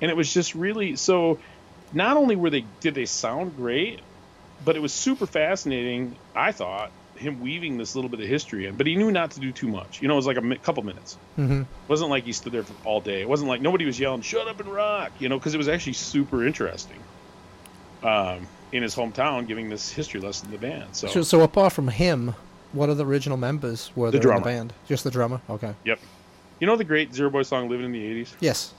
[0.01, 1.41] and it was just really so
[1.93, 4.01] not only were they did they sound great
[4.61, 6.17] but it was super fascinating.
[6.35, 9.41] I thought him weaving this little bit of history in, but he knew not to
[9.41, 10.03] do too much.
[10.03, 11.17] You know, it was like a mi- couple minutes.
[11.37, 13.21] hmm It wasn't like he stood there for all day.
[13.21, 15.69] It wasn't like nobody was yelling "Shut up and rock," you know, because it was
[15.69, 16.99] actually super interesting.
[18.03, 20.89] Um, in his hometown, giving this history lesson to the band.
[20.97, 22.35] So, So, so apart from him,
[22.73, 24.45] what are the original members were The there in the drummer.
[24.45, 24.73] band?
[24.89, 25.41] Just the drummer.
[25.49, 25.75] Okay.
[25.85, 26.01] yep.
[26.61, 28.73] You know the great Zero Boy song "Living in the '80s." Yes.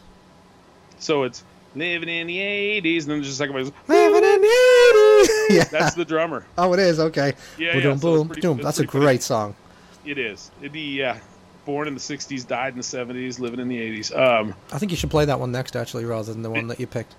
[0.99, 1.43] So it's
[1.75, 3.63] "Living in the '80s," and then there's just a second one.
[3.87, 5.04] Living in the 80s.
[5.49, 5.63] Yeah.
[5.65, 6.45] That's the drummer.
[6.57, 6.99] oh, it is.
[6.99, 7.33] Okay.
[7.57, 8.57] Yeah, boom, yeah, so boom, pretty- boom.
[8.57, 9.05] That's a pretty funny.
[9.05, 9.55] great song.
[10.05, 10.51] It is.
[10.61, 11.19] It, the yeah,
[11.65, 14.15] born in the '60s, died in the '70s, living in the '80s.
[14.17, 16.79] Um, I think you should play that one next, actually, rather than the one that
[16.79, 17.15] you picked.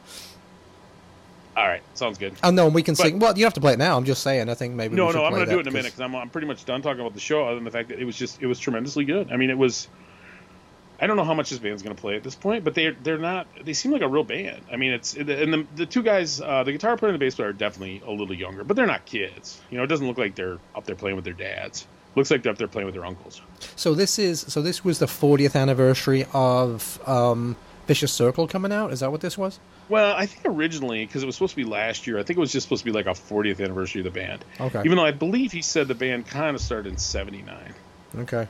[1.56, 2.34] all right, sounds good.
[2.42, 3.18] Oh no, we can But- sing.
[3.18, 3.96] Well, you have to play it now.
[3.96, 4.48] I'm just saying.
[4.48, 4.94] I think maybe.
[4.96, 6.64] No, no, I'm going to do it in a minute because I'm, I'm pretty much
[6.64, 7.44] done talking about the show.
[7.46, 9.32] Other than the fact that it was just it was tremendously good.
[9.32, 9.88] I mean, it was.
[11.00, 12.96] I don't know how much this band's going to play at this point, but they're
[13.02, 13.46] they're not.
[13.62, 14.62] They seem like a real band.
[14.72, 17.34] I mean, it's and the the two guys, uh, the guitar player and the bass
[17.34, 19.60] player, are definitely a little younger, but they're not kids.
[19.70, 21.86] You know, it doesn't look like they're up there playing with their dads.
[22.14, 23.42] Looks like they're up there playing with their uncles.
[23.76, 27.56] So this is so this was the 40th anniversary of um,
[27.86, 28.90] Vicious Circle coming out.
[28.90, 29.60] Is that what this was?
[29.90, 32.40] Well, I think originally because it was supposed to be last year, I think it
[32.40, 34.44] was just supposed to be like a 40th anniversary of the band.
[34.58, 34.80] Okay.
[34.80, 37.74] Even though I believe he said the band kind of started in '79.
[38.18, 38.48] Okay.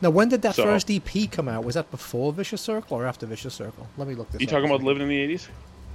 [0.00, 1.64] Now, when did that So- first EP come out?
[1.64, 3.86] Was that before Vicious Circle or after Vicious Circle?
[3.96, 4.36] Let me look this.
[4.36, 4.40] Up.
[4.42, 4.50] You up.
[4.50, 5.48] talking about living in the '80s?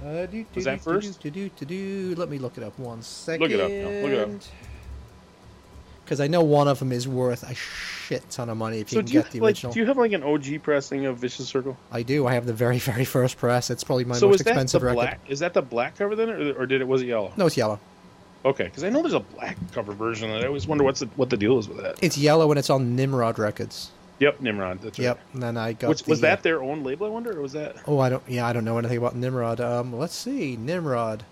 [0.04, 1.20] Uh, do, Was that first?
[1.20, 3.42] Do, do, do, do, Let me look it up one second.
[3.42, 3.68] Look it up.
[3.70, 4.30] Look it up.
[6.04, 8.98] Because I know one of them is worth a shit ton of money if you
[8.98, 9.72] can do you, get the like, original.
[9.72, 11.76] do you have like an OG pressing of Vicious Circle?
[11.92, 12.26] I do.
[12.26, 13.70] I have the very, very first press.
[13.70, 14.94] It's probably my so most is that the expensive record.
[14.94, 15.20] black?
[15.28, 17.32] Is that the black cover then, or, or did it was it yellow?
[17.36, 17.78] No, it's yellow.
[18.44, 20.30] Okay, because I know there's a black cover version.
[20.30, 21.96] And I always wonder what's the, what the deal is with that.
[22.02, 23.90] It's yellow and it's on Nimrod Records.
[24.18, 24.80] Yep, Nimrod.
[24.82, 25.04] That's right.
[25.06, 25.20] Yep.
[25.34, 25.88] And then I got.
[25.90, 27.06] Which, was the, uh, that their own label?
[27.06, 27.76] I wonder, or was that?
[27.86, 28.22] Oh, I don't.
[28.28, 29.60] Yeah, I don't know anything about Nimrod.
[29.60, 31.24] Um, let's see, Nimrod.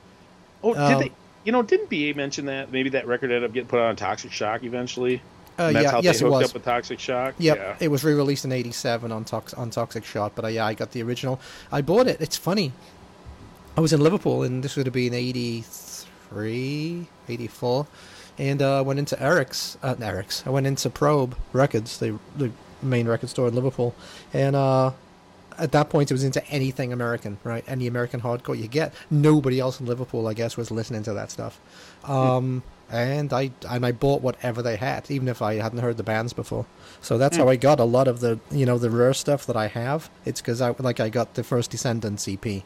[0.62, 1.14] Oh, Um, did they?
[1.44, 4.30] You know, didn't BA mention that maybe that record ended up getting put on Toxic
[4.32, 5.22] Shock eventually?
[5.58, 6.48] Uh, yeah, how yes, they it hooked was.
[6.50, 7.34] up with Toxic Shock.
[7.38, 7.76] Yep, Yeah.
[7.80, 10.32] it was re-released in '87 on Tox on Toxic Shock.
[10.34, 11.40] But uh, yeah, I got the original.
[11.72, 12.20] I bought it.
[12.20, 12.72] It's funny.
[13.76, 15.62] I was in Liverpool, and this would have been '83,
[16.36, 17.86] '84,
[18.38, 19.76] and uh, went into Eric's.
[19.82, 20.46] Uh, Eric's.
[20.46, 22.50] I went into Probe Records, the the
[22.82, 23.94] main record store in Liverpool,
[24.32, 24.92] and uh,
[25.58, 27.64] at that point it was into anything American, right?
[27.68, 28.94] Any American hardcore you get.
[29.10, 31.60] Nobody else in Liverpool, I guess, was listening to that stuff.
[32.04, 36.02] Um, and I and I bought whatever they had, even if I hadn't heard the
[36.02, 36.66] bands before.
[37.00, 39.56] So that's how I got a lot of the you know the rare stuff that
[39.56, 40.10] I have.
[40.24, 42.62] It's because I like I got the first Descendents EP,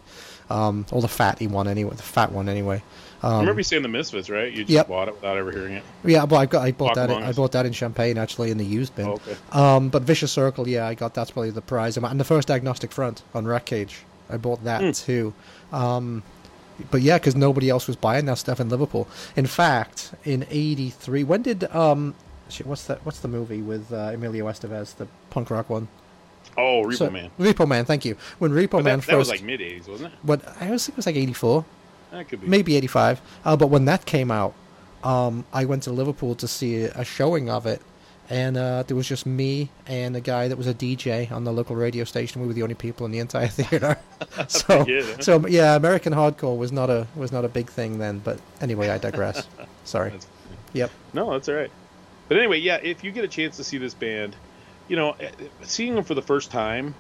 [0.49, 2.83] um, or the fatty one anyway, the fat one anyway.
[3.25, 4.53] I Um, remember you saying the Misfits, right?
[4.53, 4.89] You just Yep.
[4.89, 5.83] bought it without ever hearing it.
[6.05, 8.51] yeah, but I got I bought Walk that in, I bought that in Champaign actually
[8.51, 9.07] in the used bin.
[9.09, 9.37] Oh, okay.
[9.53, 11.97] Um, but Vicious Circle, yeah, I got that's probably the prize.
[11.97, 14.91] And the first Agnostic Front on Rat Cage, I bought that Hmm.
[14.91, 15.33] too.
[15.73, 16.23] Um,
[16.91, 19.09] but yeah, because nobody else was buying that stuff in Liverpool.
[19.37, 22.15] In fact, in '83, when did um,
[22.49, 22.99] shit, what's that?
[23.05, 25.89] What's the movie with uh, Emilio Estevez, the punk rock one?
[26.59, 27.31] Oh, Repo So- Man.
[27.41, 28.17] Repo Man, thank you.
[28.39, 30.19] When Repo But Man first, that was like mid '80s, wasn't it?
[30.23, 31.65] what I was think it was like '84
[32.15, 32.47] That could be.
[32.47, 34.55] maybe 85 uh, but when that came out
[35.03, 37.83] um, i went to liverpool to see a showing of it.
[38.31, 41.53] And uh, there was just me and a guy that was a dj on the
[41.53, 42.41] local radio station.
[42.41, 43.99] We were the only people in the entire theater.
[44.49, 48.21] So good, so yeah american hardcore was not a was not a big thing then.
[48.21, 49.47] But anyway i digress.
[49.85, 50.09] Sorry.
[50.11, 50.27] That's-
[50.73, 50.91] yep.
[51.13, 51.71] No, that's all right.
[52.29, 54.35] But anyway, yeah, if you get a chance to see this band,
[54.89, 55.31] you know, eh,
[55.63, 56.95] seeing them for the first time,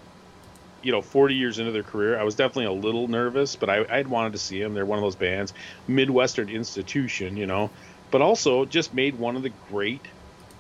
[0.85, 3.85] you know, 40 years into their career, I was definitely a little nervous, but I,
[3.91, 4.74] I'd wanted to see them.
[4.74, 5.53] They're one of those bands,
[5.89, 7.70] Midwestern institution, you know,
[8.11, 10.03] but also just made one of the great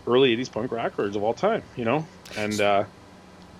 [0.06, 2.06] early 80s punk rock records of all time, you know?
[2.36, 2.84] And uh,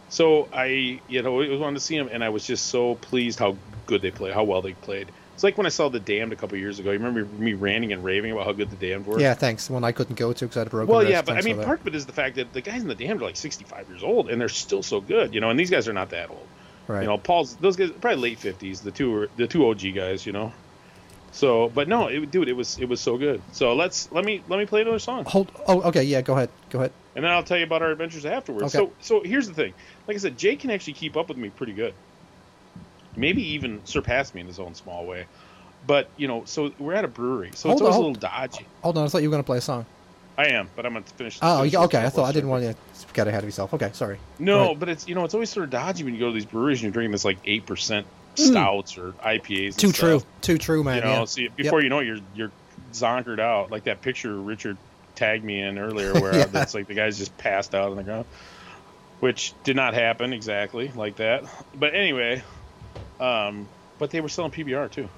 [0.09, 3.39] so I, you know, I wanted to see them, and I was just so pleased
[3.39, 3.57] how
[3.87, 5.09] good they played, how well they played.
[5.35, 6.93] It's like when I saw The Damned a couple years ago.
[6.93, 9.19] You remember me ranting and raving about how good The Damned were?
[9.21, 11.23] yeah thanks The one i couldn't go to because i had a broken Well, yeah,
[11.23, 13.21] but I mean, part of it is the fact that the guys in the Damned
[13.21, 15.51] are like 65 years old, and they're still so good, you know.
[15.51, 16.47] And these guys are not that old,
[16.89, 17.19] right you know.
[17.19, 18.83] Paul's those guys probably late 50s.
[18.83, 20.53] The two the two OG guys, you know.
[21.33, 23.43] So, but no, it, dude, it was it was so good.
[23.53, 26.49] So let's let me let me play another song, hold oh okay yeah go ahead
[26.71, 28.75] go ahead and then I'll tell you about our adventures afterwards.
[28.75, 28.87] Okay.
[29.01, 29.73] So, so here's the thing.
[30.07, 31.95] Like I said, Jay can actually keep up with me pretty good.
[33.17, 35.27] Maybe even surpass me in his own small way.
[35.87, 38.21] But you know, so we're at a brewery, so Hold it's always on, a little
[38.21, 38.67] dodgy.
[38.83, 39.87] Hold on, I thought you were going to play a song.
[40.37, 41.39] I am, but I'm gonna finish.
[41.43, 42.05] Oh, finish yeah, okay.
[42.05, 42.75] I thought I didn't want to
[43.13, 43.73] get ahead of yourself.
[43.75, 44.19] Okay, sorry.
[44.39, 46.45] No, but it's you know it's always sort of dodgy when you go to these
[46.47, 49.67] breweries and you're drinking this like eight percent stouts or IPAs.
[49.67, 49.79] and Hmm.
[49.79, 50.19] Too true.
[50.21, 50.31] stuff.
[50.41, 50.97] Too true, man.
[50.97, 51.25] You know, yeah.
[51.27, 52.51] see before you know it, you're you're
[52.93, 54.77] zonkered out like that picture Richard
[55.15, 56.47] tagged me in earlier where Yeah.
[56.63, 58.25] it's like the guy's just passed out on the ground,
[59.21, 61.45] which did not happen exactly like that.
[61.79, 62.43] But anyway,
[63.21, 63.69] um,
[64.01, 65.09] but they were selling PBR too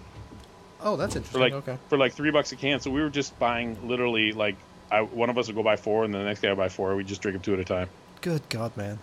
[0.83, 1.41] Oh, that's interesting.
[1.41, 1.67] for interesting.
[1.67, 1.79] like okay.
[1.89, 2.81] for like three bucks a can.
[2.81, 4.57] So we were just buying literally like
[4.91, 6.95] I, one of us would go buy four and the next guy would buy four.
[6.97, 7.89] We just drink them two at a time.
[8.21, 8.99] Good God, man.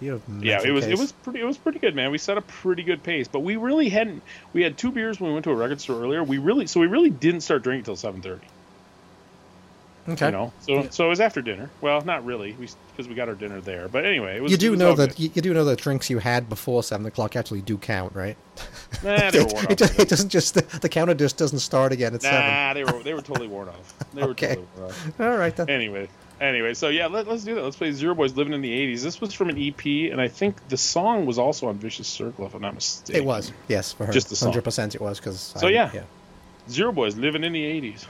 [0.00, 2.10] You have Yeah, it was it was pretty it was pretty good, man.
[2.10, 4.22] We set a pretty good pace, but we really hadn't.
[4.52, 6.22] We had two beers when we went to a record store earlier.
[6.22, 8.46] We really so we really didn't start drinking until seven thirty.
[10.08, 10.26] Okay.
[10.26, 10.90] You know, so Yeah.
[10.90, 11.70] so it was after dinner.
[11.80, 13.88] Well, not really, because we got our dinner there.
[13.88, 14.52] But anyway, it was.
[14.52, 17.36] you do know that you, you do know that drinks you had before seven o'clock
[17.36, 18.36] actually do count, right?
[19.02, 19.76] Nah, they were worn it, off.
[19.78, 23.14] just, it doesn't just the counter just doesn't start again at Nah, they were they
[23.14, 23.94] were totally worn off.
[24.14, 24.48] They were Okay.
[24.56, 25.20] totally worn off.
[25.20, 25.68] All right then.
[25.68, 26.08] Anyway,
[26.40, 27.62] anyway, so yeah, let, let's do that.
[27.64, 29.02] Let's play Zero Boys Living in the '80s.
[29.02, 32.46] This was from an EP, and I think the song was also on Vicious Circle,
[32.46, 33.20] if I'm not mistaken.
[33.22, 34.12] It was yes for her.
[34.12, 34.50] Just the song.
[34.52, 35.40] Hundred percent, it was because.
[35.40, 35.90] So, yeah.
[36.70, 38.06] Zero Boys Living in the '80s.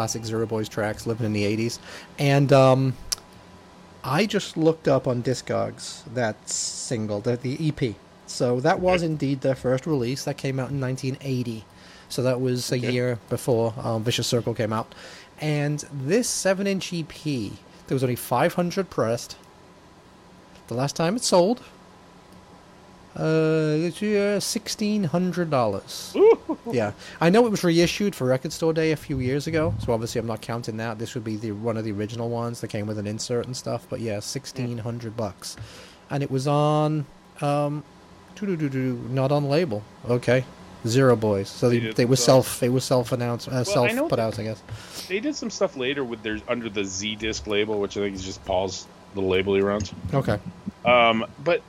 [0.00, 1.78] Classic Zero Boys tracks, living in the '80s,
[2.18, 2.94] and um,
[4.02, 7.94] I just looked up on Discogs that single, the, the EP.
[8.26, 10.24] So that was indeed their first release.
[10.24, 11.64] That came out in 1980.
[12.08, 12.90] So that was a Okay.
[12.90, 14.94] year before um, Vicious Circle came out.
[15.38, 17.12] And this seven-inch EP,
[17.88, 19.36] there was only 500 pressed.
[20.68, 21.60] The last time it sold,
[23.16, 26.14] uh, it's uh, sixteen hundred dollars.
[26.70, 29.92] Yeah, I know it was reissued for Record Store Day a few years ago, so
[29.92, 30.98] obviously I'm not counting that.
[30.98, 33.56] This would be the one of the original ones that came with an insert and
[33.56, 33.86] stuff.
[33.90, 35.56] But yeah, sixteen hundred bucks,
[36.10, 37.06] and it was on,
[37.40, 37.82] um,
[38.40, 39.82] not on label.
[40.08, 40.44] Okay,
[40.86, 41.48] Zero Boys.
[41.48, 44.38] So They they, they were self, they were self announced, uh, I self put out,
[44.38, 44.62] I guess.
[45.08, 48.14] They did some stuff later with their under the Z disc label, which I think
[48.14, 49.92] is just Paul's little label he runs.
[50.14, 50.38] Okay,
[50.84, 51.62] Um, but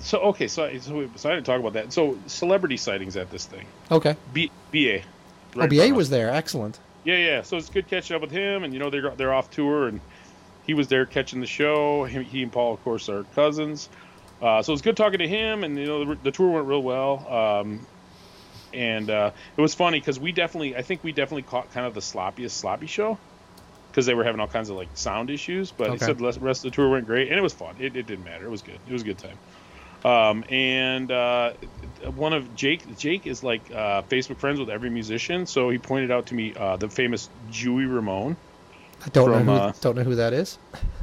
[0.00, 1.92] so okay, so I, so, we, so I didn't talk about that.
[1.92, 3.66] So celebrity sightings at this thing.
[3.90, 4.16] okay.
[4.32, 5.02] B, BA.
[5.56, 6.30] Oh, BA was there.
[6.30, 6.78] Excellent.
[7.04, 7.42] Yeah, yeah.
[7.42, 10.00] So it's good catching up with him, and you know they're they're off tour, and
[10.66, 12.04] he was there catching the show.
[12.04, 13.88] He, he and Paul, of course, are cousins.
[14.40, 16.66] Uh, so it was good talking to him, and you know the, the tour went
[16.66, 17.26] real well.
[17.32, 17.86] Um,
[18.72, 21.94] and uh, it was funny because we definitely, I think we definitely caught kind of
[21.94, 23.18] the sloppiest sloppy show
[23.90, 25.70] because they were having all kinds of like sound issues.
[25.70, 27.76] But he said the rest of the tour went great, and it was fun.
[27.78, 28.44] It, it didn't matter.
[28.44, 28.78] It was good.
[28.86, 29.38] It was a good time.
[30.04, 31.52] Um, and uh,
[32.14, 36.10] one of Jake, Jake is like uh, Facebook friends with every musician, so he pointed
[36.10, 38.36] out to me uh, the famous Jewy Ramone.
[39.04, 40.58] I don't From, know who, uh, don't know who that is.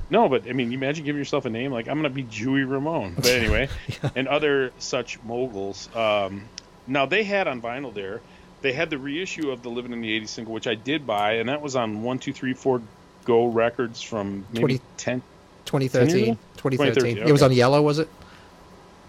[0.10, 2.70] No, but I mean, you imagine giving yourself a name like I'm gonna be Jewy
[2.70, 3.16] Ramone.
[3.16, 3.70] But anyway,
[4.16, 5.94] and other such moguls.
[5.96, 6.44] Um,
[6.88, 8.22] now they had on vinyl there.
[8.62, 11.34] They had the reissue of the Living in the '80s single, which I did buy,
[11.34, 12.82] and that was on one, two, three, four
[13.26, 15.22] Go Records from maybe 20 ten.
[15.66, 16.24] 2013.
[16.24, 16.38] ago?
[16.58, 17.16] 2013.
[17.16, 18.08] 2013, It was on yellow, was it?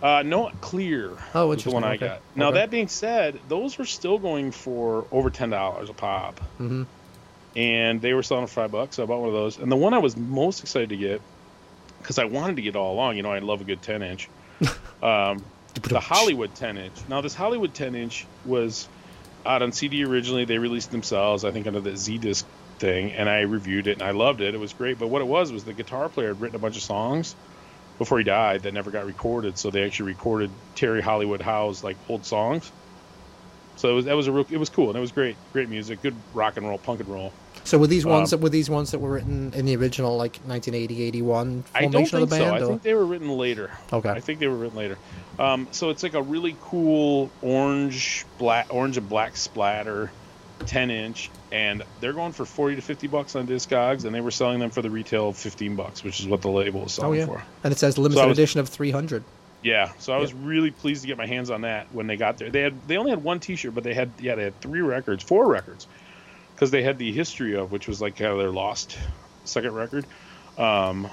[0.02, 1.12] Uh, no, clear.
[1.34, 2.06] Oh, which one interesting, I okay.
[2.06, 2.22] got.
[2.36, 2.58] Now Okay.
[2.58, 6.84] that being said, those were still going for over ten dollars a pop, hmm
[7.54, 8.96] and they were selling for five bucks.
[8.96, 9.58] So I bought one of those.
[9.58, 11.22] And the one I was most excited to get,
[11.98, 13.16] because I wanted to get all along.
[13.16, 14.28] You know, I love a good ten inch.
[15.02, 15.42] um,
[15.82, 16.92] the Hollywood 10 inch.
[17.08, 18.88] Now, this Hollywood 10 inch was
[19.44, 20.44] out on CD originally.
[20.44, 22.44] They released themselves, I think, under the Z Disc
[22.78, 24.54] thing, and I reviewed it and I loved it.
[24.54, 24.98] It was great.
[24.98, 27.34] But what it was was the guitar player had written a bunch of songs
[27.98, 29.58] before he died that never got recorded.
[29.58, 32.70] So they actually recorded Terry Hollywood Howe's like old songs.
[33.76, 35.68] So it was that was a real, it was cool and it was great, great
[35.68, 37.32] music, good rock and roll, punk and roll.
[37.64, 40.16] So were these ones Um, that were these ones that were written in the original
[40.16, 42.44] like 1980 81 I don't formation think of the so.
[42.44, 42.64] band?
[42.64, 43.70] I think they were written later.
[43.92, 44.08] Okay.
[44.08, 44.98] I think they were written later.
[45.38, 50.10] Um, so it's like a really cool orange, black, orange and black splatter,
[50.64, 54.30] ten inch, and they're going for forty to fifty bucks on Discogs, and they were
[54.30, 57.02] selling them for the retail of fifteen bucks, which is what the label was oh
[57.02, 57.26] selling yeah.
[57.26, 57.42] for.
[57.64, 59.24] And it says limited So was- edition of 300.
[59.62, 62.38] Yeah, so I was really pleased to get my hands on that when they got
[62.38, 62.50] there.
[62.50, 65.24] They had they only had one T-shirt, but they had yeah they had three records,
[65.24, 65.88] four records,
[66.54, 68.96] because they had the history of which was like kind of their lost
[69.44, 70.06] second record.
[70.56, 71.08] Um,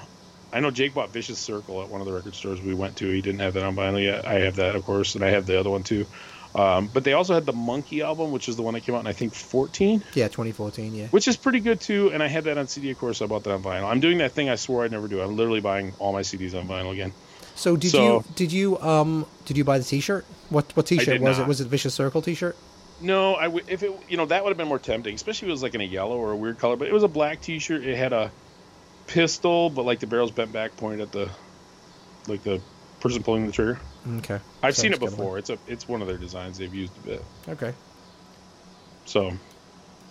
[0.52, 3.10] I know Jake bought Vicious Circle at one of the record stores we went to.
[3.10, 4.24] He didn't have that on vinyl yet.
[4.24, 6.06] I have that, of course, and I have the other one too.
[6.54, 9.00] Um, but they also had the Monkey album, which is the one that came out
[9.00, 10.94] in I think 14, Yeah, 2014.
[10.94, 11.06] Yeah.
[11.08, 12.10] which is pretty good too.
[12.12, 13.20] And I had that on CD, of course.
[13.22, 13.90] I bought that on vinyl.
[13.90, 15.20] I'm doing that thing I swore I'd never do.
[15.20, 17.12] I'm literally buying all my CDs on vinyl again.
[17.56, 20.24] So did So- you did you um did you buy the T-shirt?
[20.50, 21.46] What what T-shirt was it?
[21.48, 22.56] Was it Vicious Circle T-shirt?
[23.00, 25.50] No, I w- if it you know that would have been more tempting, especially if
[25.50, 26.76] it was like in a yellow or a weird color.
[26.76, 27.82] But it was a black T-shirt.
[27.84, 28.30] It had a
[29.08, 31.28] pistol, but like the barrel's bent back, pointed at the
[32.28, 32.60] like the
[33.00, 33.78] person pulling the trigger.
[34.18, 34.38] Okay.
[34.62, 35.38] I've seen it before.
[35.38, 37.24] It's a it's one of their designs they've used a bit.
[37.48, 37.72] Okay.
[39.06, 39.32] So,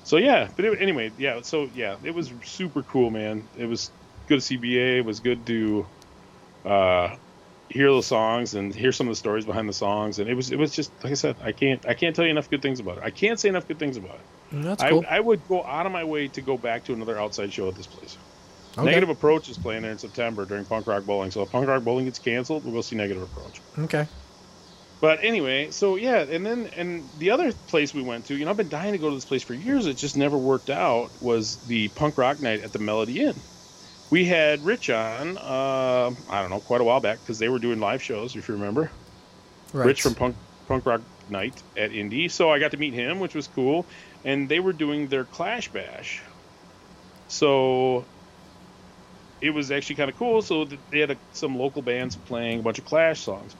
[0.03, 0.49] so yeah.
[0.55, 1.41] But it, anyway, yeah.
[1.41, 3.47] So yeah, it was super cool, man.
[3.57, 3.91] It was
[4.27, 4.97] good to see BA.
[4.97, 5.85] It was good to
[6.65, 7.15] uh,
[7.69, 10.19] hear the songs and hear some of the stories behind the songs.
[10.19, 12.31] And it was it was just like I said, I can't I can't tell you
[12.31, 13.03] enough good things about it.
[13.03, 14.63] I can't say enough good things about it.
[14.63, 15.05] That's I, cool.
[15.09, 17.75] I would go out of my way to go back to another outside show at
[17.75, 18.17] this place.
[18.78, 18.86] Okay.
[18.86, 21.32] Negative Approach is playing there in September during Punk Rock Bowling.
[21.32, 23.61] So if Punk Rock Bowling gets canceled, we'll go see Negative Approach.
[23.78, 24.07] Okay.
[25.03, 28.51] But anyway, so yeah, and then and the other place we went to, you know,
[28.51, 29.86] I've been dying to go to this place for years.
[29.86, 31.11] It just never worked out.
[31.21, 33.36] Was the punk rock night at the Melody Inn?
[34.09, 37.59] We had Rich on, uh, I don't know, quite a while back because they were
[37.59, 38.91] doing live shows, if you remember.
[39.74, 39.88] Right.
[39.88, 40.36] Rich from Punk
[40.69, 42.30] Punk Rock Night at Indy.
[42.30, 43.86] So I got to meet him, which was cool.
[44.24, 46.21] And they were doing their Clash Bash.
[47.28, 48.05] So
[49.43, 50.41] it was actually kind of cool.
[50.41, 53.55] So they had a, some local bands playing a bunch of Clash songs.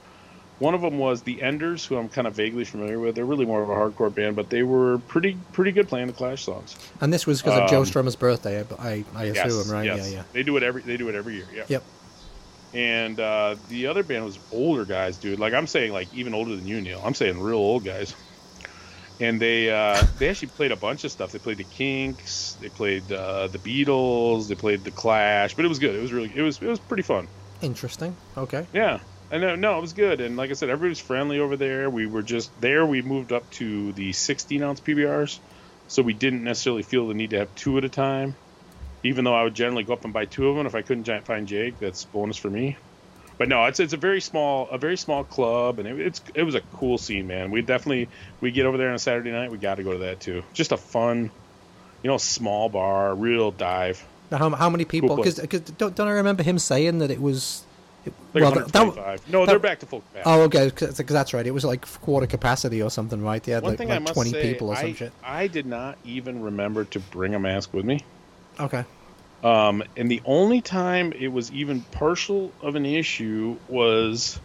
[0.60, 3.16] One of them was the Enders, who I'm kind of vaguely familiar with.
[3.16, 6.12] They're really more of a hardcore band, but they were pretty pretty good playing the
[6.12, 6.76] Clash songs.
[7.00, 9.84] And this was because of Joe Um, Strummer's birthday, I, I, I assume, yes, right?
[9.84, 10.10] yes.
[10.10, 10.22] Yeah, yeah.
[10.32, 11.48] They do it every they do it every year.
[11.54, 11.64] Yeah.
[11.68, 11.82] Yep.
[12.72, 15.38] And uh, the other band was older guys, dude.
[15.38, 17.02] Like I'm saying, like even older than you, Neil.
[17.04, 18.14] I'm saying real old guys.
[19.20, 21.32] And they uh, they actually played a bunch of stuff.
[21.32, 25.54] They played the Kinks, they played uh, the Beatles, they played the Clash.
[25.54, 25.94] But it was good.
[25.94, 27.28] It was really it was it was pretty fun.
[27.62, 28.16] Interesting.
[28.36, 28.66] Okay.
[28.72, 29.00] Yeah.
[29.30, 30.20] I know, no, it was good.
[30.20, 31.88] And like I said, everybody was friendly over there.
[31.90, 32.84] We were just there.
[32.84, 35.38] We moved up to the 16 ounce PBRs,
[35.88, 38.36] so we didn't necessarily feel the need to have two at a time.
[39.02, 41.24] Even though I would generally go up and buy two of them if I couldn't
[41.24, 42.76] find Jake, that's bonus for me.
[43.36, 46.44] But no, it's it's a very small a very small club, and it, it's it
[46.44, 47.50] was a cool scene, man.
[47.50, 48.08] We definitely
[48.40, 49.50] we get over there on a Saturday night.
[49.50, 50.44] We got to go to that too.
[50.52, 51.30] Just a fun,
[52.02, 54.04] you know, small bar, real dive.
[54.30, 55.16] Now, how, how many people?
[55.16, 57.64] Because don't, don't I remember him saying that it was.
[58.06, 60.22] It, Like well, that- that- no, that- they're back to full capacity.
[60.26, 60.66] Oh, okay.
[60.66, 61.46] Because that's right.
[61.46, 63.42] It was like quarter capacity or something, right?
[63.42, 65.12] They had One like, thing I like must 20 say, people or some I, shit.
[65.24, 68.00] I did not even remember to bring a mask with me.
[68.60, 68.84] Okay.
[69.44, 74.40] Um, and the only time it was even partial of an issue was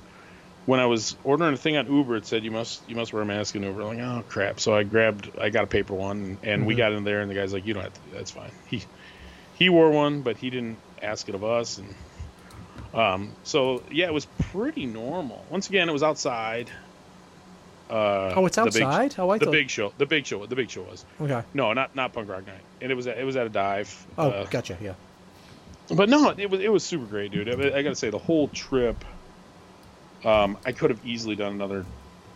[0.65, 2.17] when I was ordering a thing on Uber.
[2.17, 3.81] It said you must you must wear a mask in Uber.
[3.81, 4.59] I'm like, oh crap!
[4.59, 6.77] So I grabbed I got a paper one, and we Mhm.
[6.77, 8.01] got in there, and the guy's like, you don't have to.
[8.11, 8.53] That's fine.
[8.67, 8.85] He
[9.53, 11.95] he wore one, but he didn't ask it of us, and
[12.93, 15.47] um, so yeah, it was pretty normal.
[15.49, 16.71] Once again, it was outside.
[17.89, 19.15] Uh, Oh, it's the big- outside?
[19.17, 19.51] Oh, I the thought.
[19.51, 19.91] big show.
[19.97, 20.45] The big show.
[20.45, 21.05] The big show was.
[21.19, 21.41] Okay.
[21.53, 24.05] No, not not punk rock night, and it was at, it was at a dive.
[24.17, 24.77] Oh, uh, gotcha.
[24.79, 24.93] Yeah.
[25.95, 27.49] but no, it was it was super great, dude.
[27.49, 29.03] I, I gotta say, the whole trip,
[30.23, 31.83] um, I could have easily done another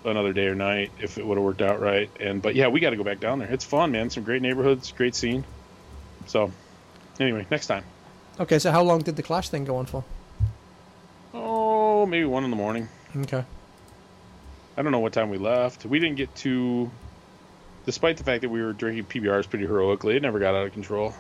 [0.05, 2.09] another day or night if it would have worked out right.
[2.19, 3.51] And but yeah, we got to go back down there.
[3.51, 4.09] It's fun, man.
[4.09, 5.43] Some great neighborhoods, great scene.
[6.25, 6.51] So
[7.19, 7.83] anyway, next time.
[8.39, 10.03] Okay, so how long did the Clash thing go on for?
[11.33, 12.89] Oh, maybe one in the morning.
[13.15, 13.43] Okay.
[14.77, 15.85] I don't know what time we left.
[15.85, 16.89] We didn't get to,
[17.85, 20.73] despite the fact that we were drinking PBRs pretty heroically, it never got out of
[20.73, 21.13] control.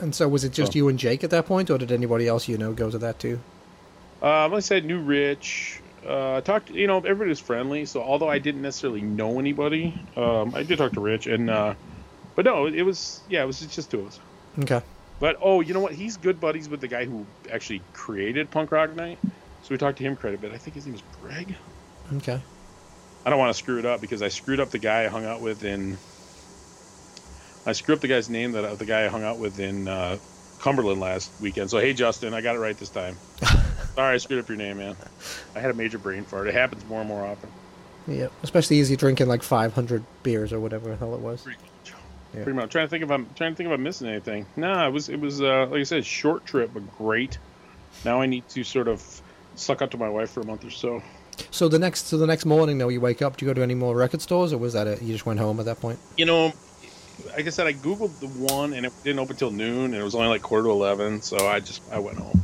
[0.00, 2.26] And so was it just So- you and Jake at that point, or did anybody
[2.28, 3.40] else you know go to that too?
[4.22, 5.80] Uh, like I said, knew Rich.
[6.06, 6.70] Uh, talked.
[6.70, 7.84] You know, everybody was friendly.
[7.86, 11.74] So although I didn't necessarily know anybody, um, I did talk to Rich, and uh,
[12.34, 14.20] but no, it was yeah, it was just two of us.
[14.58, 14.82] Okay.
[15.20, 15.92] But oh, you know what?
[15.92, 19.18] He's good buddies with the guy who actually created Punk Rock Night.
[19.62, 20.52] So we talked to him quite a bit.
[20.52, 21.54] I think his name is Greg.
[22.16, 22.40] Okay.
[23.24, 25.24] I don't want to screw it up because I screwed up the guy I hung
[25.24, 25.96] out with in.
[27.66, 30.18] I screwed up the guy's name that the guy I hung out with in uh,
[30.60, 31.70] Cumberland last weekend.
[31.70, 33.16] So hey, Justin, I got it right this time.
[33.94, 34.96] Sorry, I screwed up your name, man.
[35.54, 36.48] I had a major brain fart.
[36.48, 37.48] It happens more and more often.
[38.06, 38.28] Yeah.
[38.42, 41.42] Especially as you're drinking like 500 beers or whatever the hell it was.
[41.42, 41.94] Pretty much.
[42.34, 42.42] Yeah.
[42.42, 42.70] Pretty much.
[42.70, 44.46] Trying to think if I'm trying to think if I'm missing anything.
[44.56, 47.38] Nah, it was it was uh, like I said, short trip but great.
[48.04, 49.02] Now I need to sort of
[49.54, 51.02] suck up to my wife for a month or so.
[51.50, 53.36] So the next, so the next morning, though, you wake up.
[53.36, 55.02] Do you go to any more record stores, or was that it?
[55.02, 55.98] You just went home at that point.
[56.16, 56.52] You know,
[57.28, 60.02] like I said, I googled the one and it didn't open till noon, and it
[60.02, 61.22] was only like quarter to eleven.
[61.22, 62.42] So I just I went home,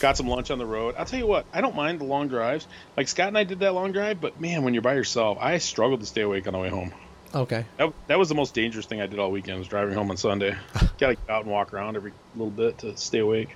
[0.00, 0.94] got some lunch on the road.
[0.98, 2.66] I'll tell you what, I don't mind the long drives.
[2.96, 5.58] Like Scott and I did that long drive, but man, when you're by yourself, I
[5.58, 6.92] struggled to stay awake on the way home.
[7.34, 7.66] Okay.
[7.76, 10.16] That, that was the most dangerous thing I did all weekend was driving home on
[10.16, 10.56] Sunday.
[10.98, 13.50] Got to get out and walk around every little bit to stay awake.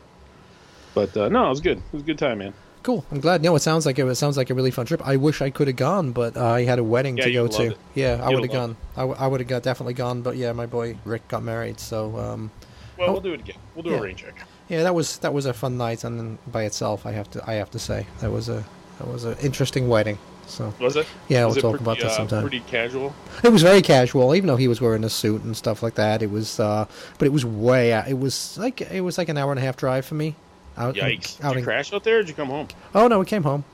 [0.94, 1.78] But uh, no, it was good.
[1.78, 2.52] It was a good time, man.
[2.82, 3.04] Cool.
[3.12, 3.42] I'm glad.
[3.42, 5.00] No, it sounds like it, it sounds like a really fun trip.
[5.06, 7.46] I wish I could have gone, but uh, I had a wedding Yeah, to go
[7.46, 7.62] to.
[7.72, 7.78] it.
[7.94, 8.76] Yeah, I You'd would have gone.
[8.96, 11.78] I, w- I would have got definitely gone, but yeah, my boy Rick got married,
[11.78, 12.50] so um,
[12.98, 13.12] Well, Oh.
[13.12, 13.56] we'll do it again.
[13.74, 13.98] We'll do Yeah.
[13.98, 14.34] a rain check.
[14.68, 17.42] yeah, that was that was a fun night, and then by itself, I have to
[17.48, 18.64] I have to say that was a
[18.98, 20.18] that was an interesting wedding.
[20.48, 21.06] So Was it?
[21.28, 22.42] Yeah, was we'll it talk about pretty, that uh, sometime.
[22.42, 23.14] Pretty casual.
[23.44, 26.20] it was very casual, even though he was wearing a suit and stuff like that.
[26.20, 26.84] It was, uh,
[27.18, 28.08] but it was way out.
[28.08, 30.34] It was like it was like an hour and a half drive for me.
[30.76, 31.40] Out, Yikes!
[31.40, 32.18] Did you crash out there?
[32.18, 32.68] Or did you come home?
[32.94, 33.64] Oh no, we came home.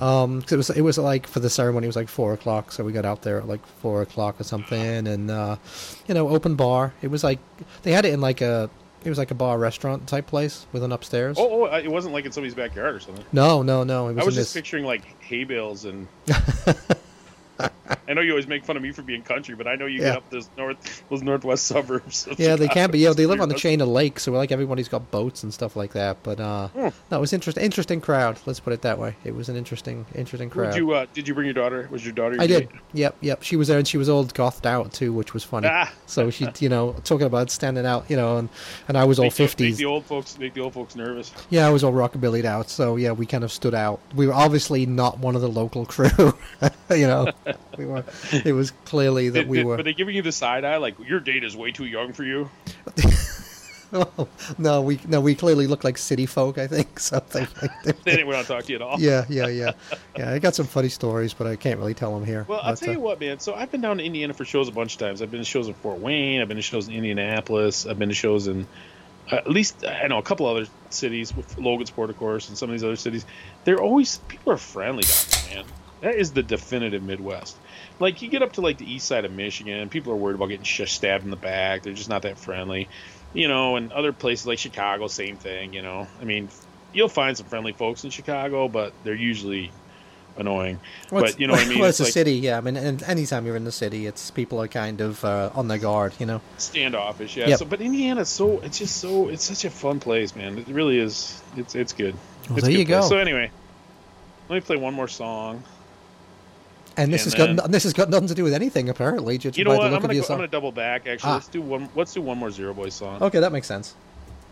[0.00, 2.72] Um, 'cause it was it was like for the ceremony it was like four o'clock,
[2.72, 5.56] so we got out there at like four o'clock or something, and uh,
[6.08, 6.92] you know, open bar.
[7.02, 7.38] It was like
[7.82, 8.68] they had it in like a
[9.04, 11.36] it was like a bar restaurant type place with an upstairs.
[11.38, 13.24] Oh, oh, it wasn't like in somebody's backyard or something.
[13.32, 14.08] No, no, no.
[14.08, 14.60] It was, I was just this.
[14.62, 16.08] picturing like hay bales and.
[18.08, 20.00] I know you always make fun of me for being country, but I know you
[20.00, 20.08] Yeah.
[20.08, 22.26] get up those north, those northwest suburbs.
[22.38, 22.72] Yeah, they Chicago.
[22.74, 22.98] can be.
[23.00, 25.76] Yeah, they live on the chain of lakes, so like everybody's got boats and stuff
[25.76, 26.16] like that.
[26.22, 26.88] But uh, Hmm.
[27.10, 27.62] no, it was interesting.
[27.64, 28.38] Interesting crowd.
[28.46, 29.16] Let's put it that way.
[29.24, 30.72] It was an interesting, interesting crowd.
[30.72, 31.88] Did you uh, did you bring your daughter?
[31.90, 32.36] Was your daughter?
[32.40, 32.68] I your did.
[32.92, 33.42] Yep, yep.
[33.42, 35.68] She was there, and she was all gothed out too, which was funny.
[35.70, 35.92] Ah.
[36.06, 38.48] So she, you know, talking about standing out, you know, and
[38.88, 39.76] and I was all Make Make fifties.
[39.78, 41.32] the old folks make the old folks nervous.
[41.50, 42.70] Yeah, I was all rockabillyed out.
[42.70, 44.00] So yeah, we kind of stood out.
[44.14, 46.08] We were obviously not one of the local crew.
[46.90, 47.30] you know,
[47.78, 48.04] we were.
[48.44, 49.76] It was clearly that Did- we did- were.
[49.76, 52.24] Were they giving you the side eye like your date is way too young for
[52.24, 52.50] you?
[54.58, 56.58] no, we no, we clearly look like city folk.
[56.58, 57.46] I think something.
[57.62, 58.04] Like that.
[58.04, 58.98] They didn't want to talk to you at all.
[58.98, 59.72] yeah, yeah, yeah,
[60.16, 60.32] yeah.
[60.32, 62.44] I got some funny stories, but I can't really tell them here.
[62.48, 63.38] Well, I'll tell you uh, what, man.
[63.40, 65.22] So I've been down to Indiana for shows a bunch of times.
[65.22, 66.40] I've been to shows in Fort Wayne.
[66.40, 67.86] I've been to shows in Indianapolis.
[67.86, 68.66] I've been to shows in
[69.30, 72.68] uh, at least I know a couple other cities with Logansport, of course, and some
[72.68, 73.24] of these other cities.
[73.64, 75.64] They're always people are friendly down there, man.
[76.02, 77.56] That is the definitive Midwest.
[78.00, 80.46] Like you get up to like the east side of Michigan, people are worried about
[80.46, 81.82] getting sh- stabbed in the back.
[81.82, 82.88] They're just not that friendly,
[83.32, 83.76] you know.
[83.76, 85.72] And other places like Chicago, same thing.
[85.72, 86.48] You know, I mean,
[86.92, 89.70] you'll find some friendly folks in Chicago, but they're usually
[90.36, 90.80] annoying.
[91.12, 91.78] well, but you know what I mean?
[91.78, 92.58] Well, it's, a like city, yeah.
[92.58, 95.68] I mean, and anytime you're in the city, it's people are kind of uh, on
[95.68, 96.40] their guard, you know.
[96.58, 97.46] standoffish, yeah.
[97.50, 97.58] Yep.
[97.60, 100.58] So, but Indiana's so it's just so it's such a fun place, man.
[100.58, 101.40] It really is.
[101.56, 102.16] It's it's good.
[102.48, 102.98] Well, It's there good you go.
[102.98, 103.08] place.
[103.08, 103.52] So anyway,
[104.48, 105.62] let me play one more song.
[106.96, 108.88] And this And has got then- no- this has got nothing to do with anything,
[108.88, 109.36] apparently.
[109.38, 109.80] Just You know by what?
[109.90, 111.06] the I'm gonna of go, I'm gonna double back.
[111.06, 111.34] Actually, Ah.
[111.34, 111.88] let's do one.
[111.94, 113.22] Let's do one more Zero Boy song.
[113.22, 113.94] Okay, that makes sense.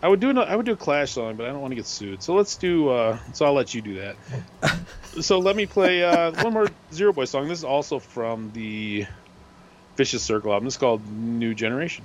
[0.02, 1.76] I would do an, I would do a Clash song, but I don't want to
[1.76, 2.22] get sued.
[2.24, 2.88] So let's do.
[2.88, 4.16] Uh, so I'll let you do that.
[5.20, 7.46] so let me play uh, one more Zero Boy song.
[7.46, 9.06] This is also from the
[9.96, 10.66] Vicious Circle album.
[10.66, 12.04] It's called New Generation.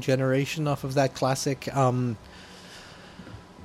[0.00, 2.16] Generation off of that classic um,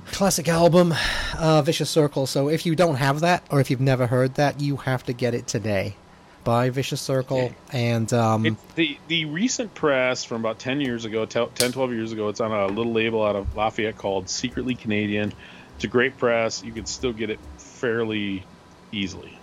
[0.06, 0.94] classic album,
[1.38, 2.26] uh, Vicious Circle.
[2.26, 5.12] So if you don't have that, or if you've never heard that, you have to
[5.12, 5.96] get it today.
[6.44, 11.48] By Vicious Circle, and um, the the recent press from about 10 years ago, 10,
[11.72, 15.32] 12 years ago, it's on a little label out of Lafayette called Secretly Canadian.
[15.74, 16.62] It's a great press.
[16.62, 18.44] You can still get it fairly
[18.92, 19.35] easily.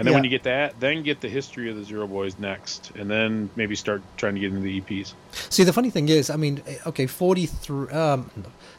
[0.00, 2.90] And then when you get that, then get the history of the Zero Boys next,
[2.96, 5.12] and then maybe start trying to get into the EPs.
[5.50, 8.30] See, the funny thing is, I mean, eh, okay, 43, um,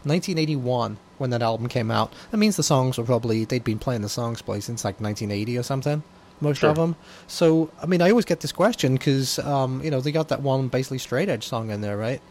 [0.04, 4.02] 1981, when that album came out, that means the songs were probably, they'd been playing
[4.02, 6.02] the songs probably since like 1980 or something,
[6.40, 6.72] most Sure.
[6.72, 6.96] of them.
[7.28, 10.42] So, I mean, I always get this question because, um, you know, they got that
[10.42, 12.22] one basically straight edge song in there, right?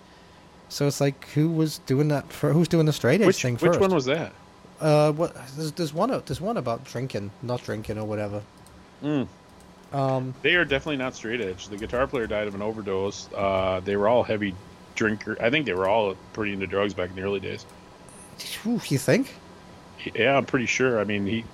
[0.68, 3.54] So it's like, who was doing that for, who's doing the straight edge Which thing
[3.54, 3.80] which first?
[3.80, 4.32] one was that?
[4.80, 8.42] Uh, what, there's, there's one, there's one about drinking, not drinking or whatever.
[9.02, 9.26] Mm.
[9.92, 11.68] Um, They are definitely not straight edge.
[11.68, 13.28] The guitar player died of an overdose.
[13.34, 14.54] Uh, they were all heavy
[14.94, 15.36] drinker.
[15.40, 17.64] I think they were all pretty into drugs back in the early days.
[18.62, 19.34] whew, you think?
[20.14, 21.00] Yeah, I'm pretty sure.
[21.00, 21.44] I mean, he,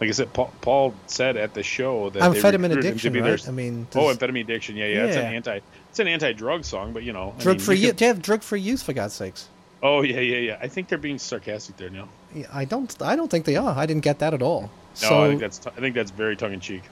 [0.00, 3.12] like I said, Paul, Paul said at the show that they Amphetamine him to addiction,
[3.12, 3.40] be right?
[3.40, 4.76] their- I mean, oh, does- amphetamine addiction.
[4.76, 5.60] Yeah, yeah, It's an anti.
[5.90, 7.90] It's an anti-drug song, but you know, I drug mean, free you youth.
[7.92, 9.48] could- They have drug free youth for God's sakes.
[9.82, 10.58] Oh yeah, yeah, yeah.
[10.60, 12.08] I think they're being sarcastic there now.
[12.34, 12.94] Yeah, I don't.
[13.00, 13.74] I don't think they are.
[13.78, 14.62] I didn't get that at all.
[15.02, 15.64] No, so, I think that's.
[15.66, 16.82] I think that's very tongue in cheek.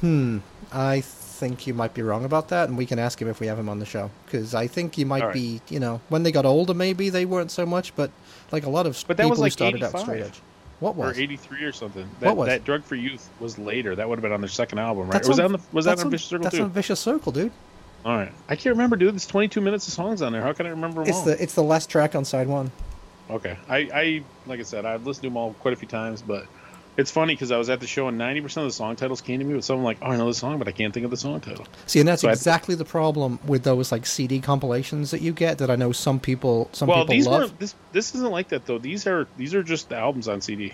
[0.00, 0.38] Hmm.
[0.72, 3.46] I think you might be wrong about that, and we can ask him if we
[3.46, 5.34] have him on the show because I think you might right.
[5.34, 5.60] be.
[5.68, 8.10] You know, when they got older, maybe they weren't so much, but
[8.52, 10.00] like a lot of But that people was who like started out 85.
[10.02, 10.40] straight edge.
[10.78, 12.02] What Or 83 or something.
[12.04, 12.46] What That, was?
[12.48, 13.94] that drug for youth was later.
[13.96, 15.12] That would have been on their second album, right?
[15.14, 16.64] That's was on- that on the, was that on Vicious Circle That's too?
[16.64, 17.52] on Vicious Circle, dude.
[18.04, 18.32] All right.
[18.48, 19.14] I can't remember, dude.
[19.14, 20.42] There's 22 minutes of songs on there.
[20.42, 21.24] How can I remember them It's all?
[21.24, 22.70] the it's the last track on side one.
[23.30, 23.56] Okay.
[23.68, 26.46] I, I like I said, I've listened to them all quite a few times, but
[26.96, 29.38] it's funny because I was at the show and 90% of the song titles came
[29.38, 31.10] to me with something like, oh, I know the song, but I can't think of
[31.10, 31.66] the song title.
[31.86, 35.32] See, and that's So I- exactly the problem with those like CD compilations that you
[35.32, 35.58] get.
[35.58, 37.40] That I know some people some well, people these love.
[37.40, 38.78] weren't this this isn't like that though.
[38.78, 40.72] These are these are just the albums on CD.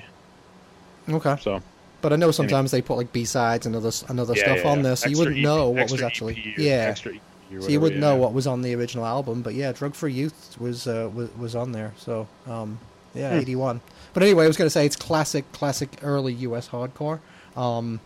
[1.08, 1.60] Okay, So
[2.00, 4.44] but I know sometimes they put like B sides and other s- and other yeah,
[4.44, 4.82] stuff yeah, on yeah.
[4.84, 6.86] there, so you wouldn't EP know what was actually yeah.
[6.90, 7.12] extra
[7.52, 10.12] or So you wouldn't know what was on the original album, but yeah, Drug Free
[10.12, 11.92] Youth was uh, was, was on there.
[11.98, 12.78] So um,
[13.14, 13.40] yeah, Hmm.
[13.40, 13.80] eighty one.
[14.14, 16.68] But anyway, I was going to say it's classic, classic early U.S.
[16.68, 17.20] hardcore.
[17.56, 18.00] Um,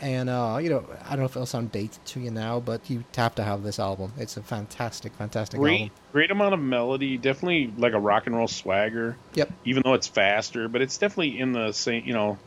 [0.00, 2.90] and uh, you know, I don't know if it'll sound dated to you now, but
[2.90, 4.12] you have to have this album.
[4.18, 5.96] It's a fantastic, fantastic Great, album.
[6.12, 7.16] great amount of melody.
[7.16, 9.16] Definitely like a rock and roll swagger.
[9.34, 9.52] Yep.
[9.64, 12.04] Even though it's faster, but it's definitely in the same.
[12.04, 12.38] You know,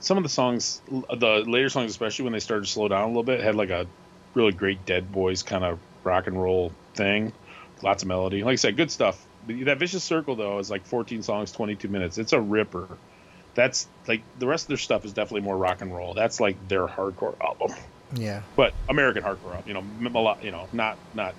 [0.00, 3.08] some of the songs, the later songs, especially when they started to slow down a
[3.08, 3.86] little bit, had like a
[4.34, 7.32] really great Dead Boys kind of rock and roll thing.
[7.82, 8.42] Lots of melody.
[8.42, 9.24] Like I said, good stuff.
[9.64, 12.18] That Vicious Circle though is like 14 songs, 22 minutes.
[12.18, 12.88] It's a ripper.
[13.54, 16.14] That's like the rest of their stuff is definitely more rock and roll.
[16.14, 17.74] That's like their hardcore album
[18.14, 18.42] Yeah.
[18.56, 21.34] but American hardcore, album, you know, m- a lot, you know, not not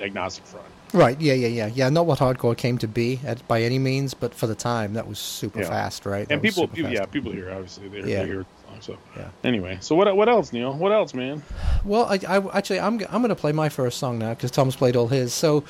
[0.00, 0.66] agnostic front.
[0.92, 1.20] Right.
[1.20, 1.34] Yeah.
[1.34, 1.48] Yeah.
[1.48, 1.66] Yeah.
[1.72, 1.88] Yeah.
[1.88, 5.06] Not what hardcore came to be at, by any means, but for the time, that
[5.06, 5.68] was super Yeah.
[5.68, 6.28] fast, right?
[6.28, 8.22] That And people, people yeah, people here obviously they, Yeah.
[8.22, 8.80] they hear the song.
[8.80, 9.28] So Yeah.
[9.44, 10.72] anyway, so what what else, Neil?
[10.74, 11.42] What else, man?
[11.84, 14.76] Well, I, I actually I'm I'm going to play my first song now because Tom's
[14.76, 15.32] played all his.
[15.32, 15.64] So,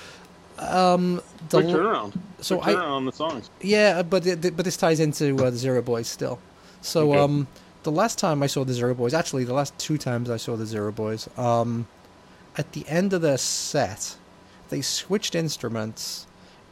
[0.61, 2.19] um, the Quick turnaround.
[2.41, 3.51] so Quick I- turnaround on the songs.
[3.61, 6.39] yeah, but it, but this ties into uh, the Zero Boys still.
[6.83, 7.21] So, Okay.
[7.21, 7.47] um,
[7.83, 10.57] the last time I saw the Zero Boys, actually the last two times I saw
[10.57, 11.87] the Zero Boys, um,
[12.57, 14.17] at the end of their set,
[14.69, 16.27] they switched instruments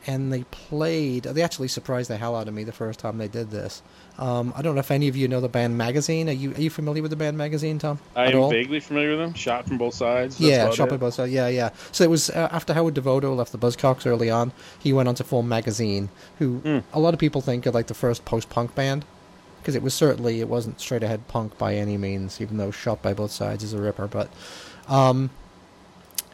[0.06, 1.24] and they played.
[1.24, 3.82] They actually surprised the hell out of me the first time they did this.
[4.18, 6.28] Um, I don't know if any of you know the band Magazine.
[6.28, 8.00] Are you are you familiar with the band Magazine, Tom?
[8.16, 8.50] I At am all?
[8.50, 9.34] vaguely familiar with them.
[9.34, 10.40] Shot from both sides.
[10.40, 11.30] Yeah, shot from both sides.
[11.32, 11.70] Yeah, yeah.
[11.92, 14.50] So it was uh, after Howard Devoto left the Buzzcocks early on.
[14.78, 16.08] He went on to form Magazine,
[16.40, 16.82] who Mm.
[16.92, 19.04] a lot of people think are like the first post-punk band,
[19.60, 23.00] because it was certainly it wasn't straight ahead punk by any means, even though Shot
[23.00, 24.08] by Both Sides is a ripper.
[24.08, 24.30] But
[24.88, 25.30] um,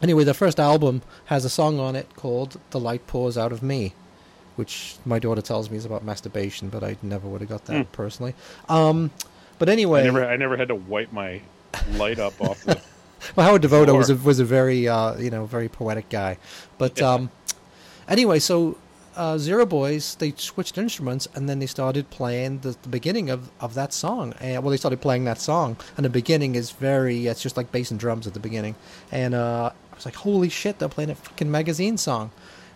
[0.01, 3.61] anyway, the first album has a song on it called "The Light Pours Out of
[3.61, 3.93] Me."
[4.55, 7.73] Which my daughter tells me is about masturbation, but I never would have got that
[7.87, 7.91] Mm.
[7.91, 8.33] personally.
[8.69, 9.11] Um,
[9.59, 11.41] but anyway, I never, I never had to wipe my
[11.93, 12.79] light up off the.
[13.35, 13.97] Well, Howard Devoto Sure.
[13.97, 16.37] was a, was a very uh, you know very poetic guy,
[16.77, 17.13] but Yeah.
[17.13, 17.31] um,
[18.07, 18.77] anyway, so
[19.15, 23.49] uh, Zero Boys they switched instruments and then they started playing the, the beginning of,
[23.59, 24.33] of that song.
[24.39, 27.71] And well, they started playing that song, and the beginning is very it's just like
[27.71, 28.75] bass and drums at the beginning,
[29.11, 32.29] and uh, I was like, holy shit, they're playing a fucking magazine song.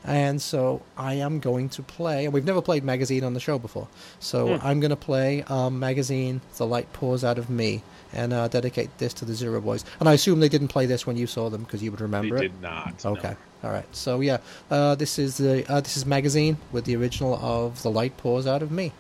[0.06, 2.26] And so I am going to play.
[2.26, 3.88] and We've never played magazine on the show before,
[4.20, 4.66] so Hmm.
[4.68, 6.42] I'm going to play um, magazine.
[6.58, 7.84] The light pours out of me,
[8.14, 9.84] and uh, dedicate this to the Zero Boys.
[10.00, 12.04] And I assume they didn't play this when you saw them because you would They
[12.06, 12.40] remember it.
[12.40, 13.04] They did not.
[13.04, 13.12] no.
[13.12, 13.86] Okay, all right.
[13.92, 14.38] So yeah,
[14.72, 18.48] uh, this is the uh, this is magazine with the original of the light pours
[18.48, 18.94] out of me.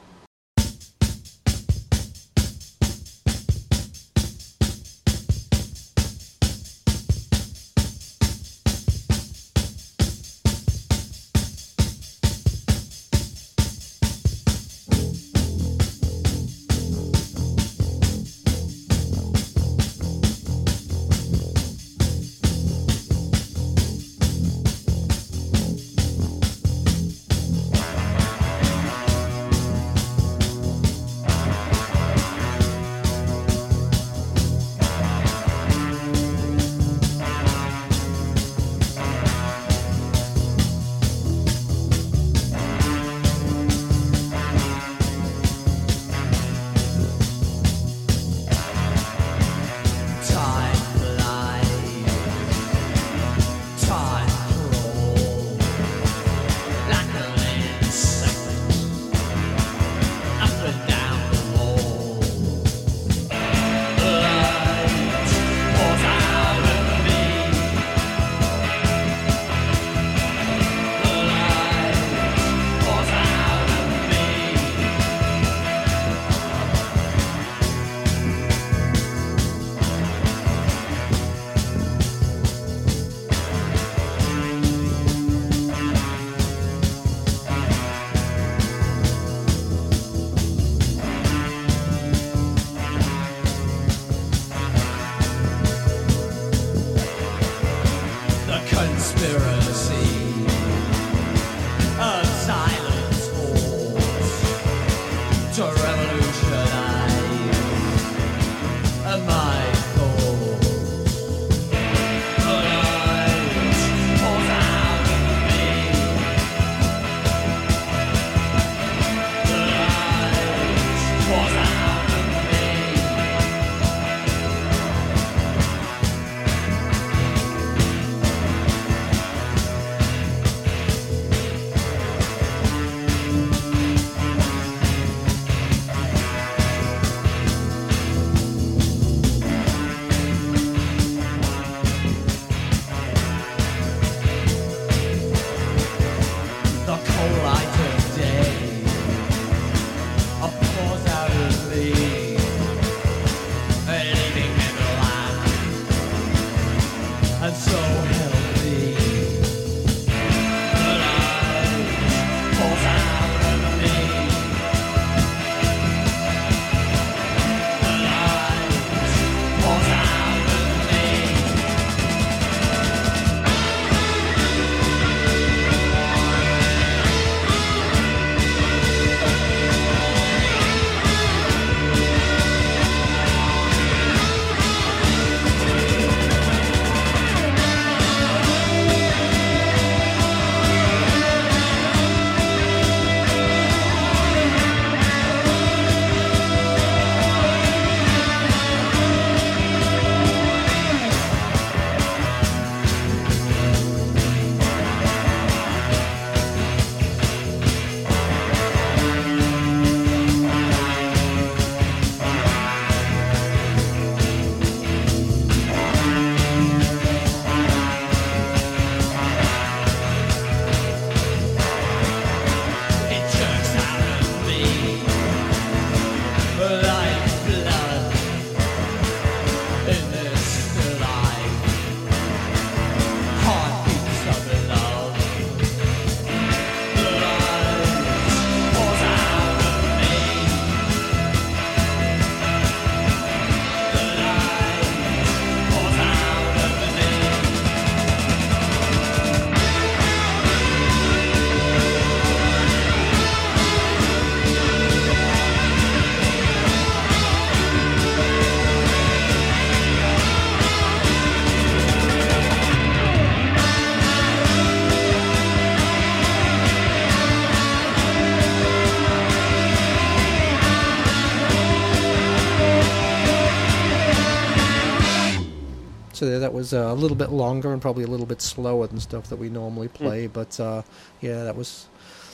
[276.19, 278.85] So there, that was uh, a little bit longer and probably a little bit slower
[278.87, 280.27] than stuff that we normally play.
[280.27, 280.81] But uh,
[281.21, 281.87] yeah, that was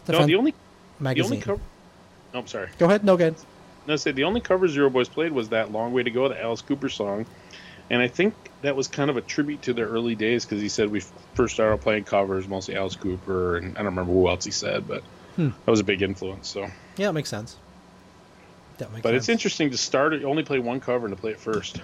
[0.05, 0.51] the no, the only
[0.97, 1.33] the magazine.
[1.33, 1.61] only cover.
[2.33, 2.69] No, I'm sorry.
[2.79, 3.03] Go ahead.
[3.03, 3.35] No, good.
[3.85, 6.41] No, say the only cover Zero Boys played was that "Long Way to Go," the
[6.41, 7.27] Alice Cooper song,
[7.91, 8.33] and I think
[8.63, 11.03] that was kind of a tribute to their early days because he said we
[11.35, 14.87] first started playing covers, mostly Alice Cooper, and I don't remember who else he said,
[14.87, 15.03] but
[15.35, 15.49] Hmm.
[15.63, 16.47] that was a big influence.
[16.47, 16.65] So,
[16.97, 17.55] Yeah, it makes sense.
[18.79, 19.21] That makes but sense.
[19.23, 21.81] it's interesting to start it, only play one cover and to play it first.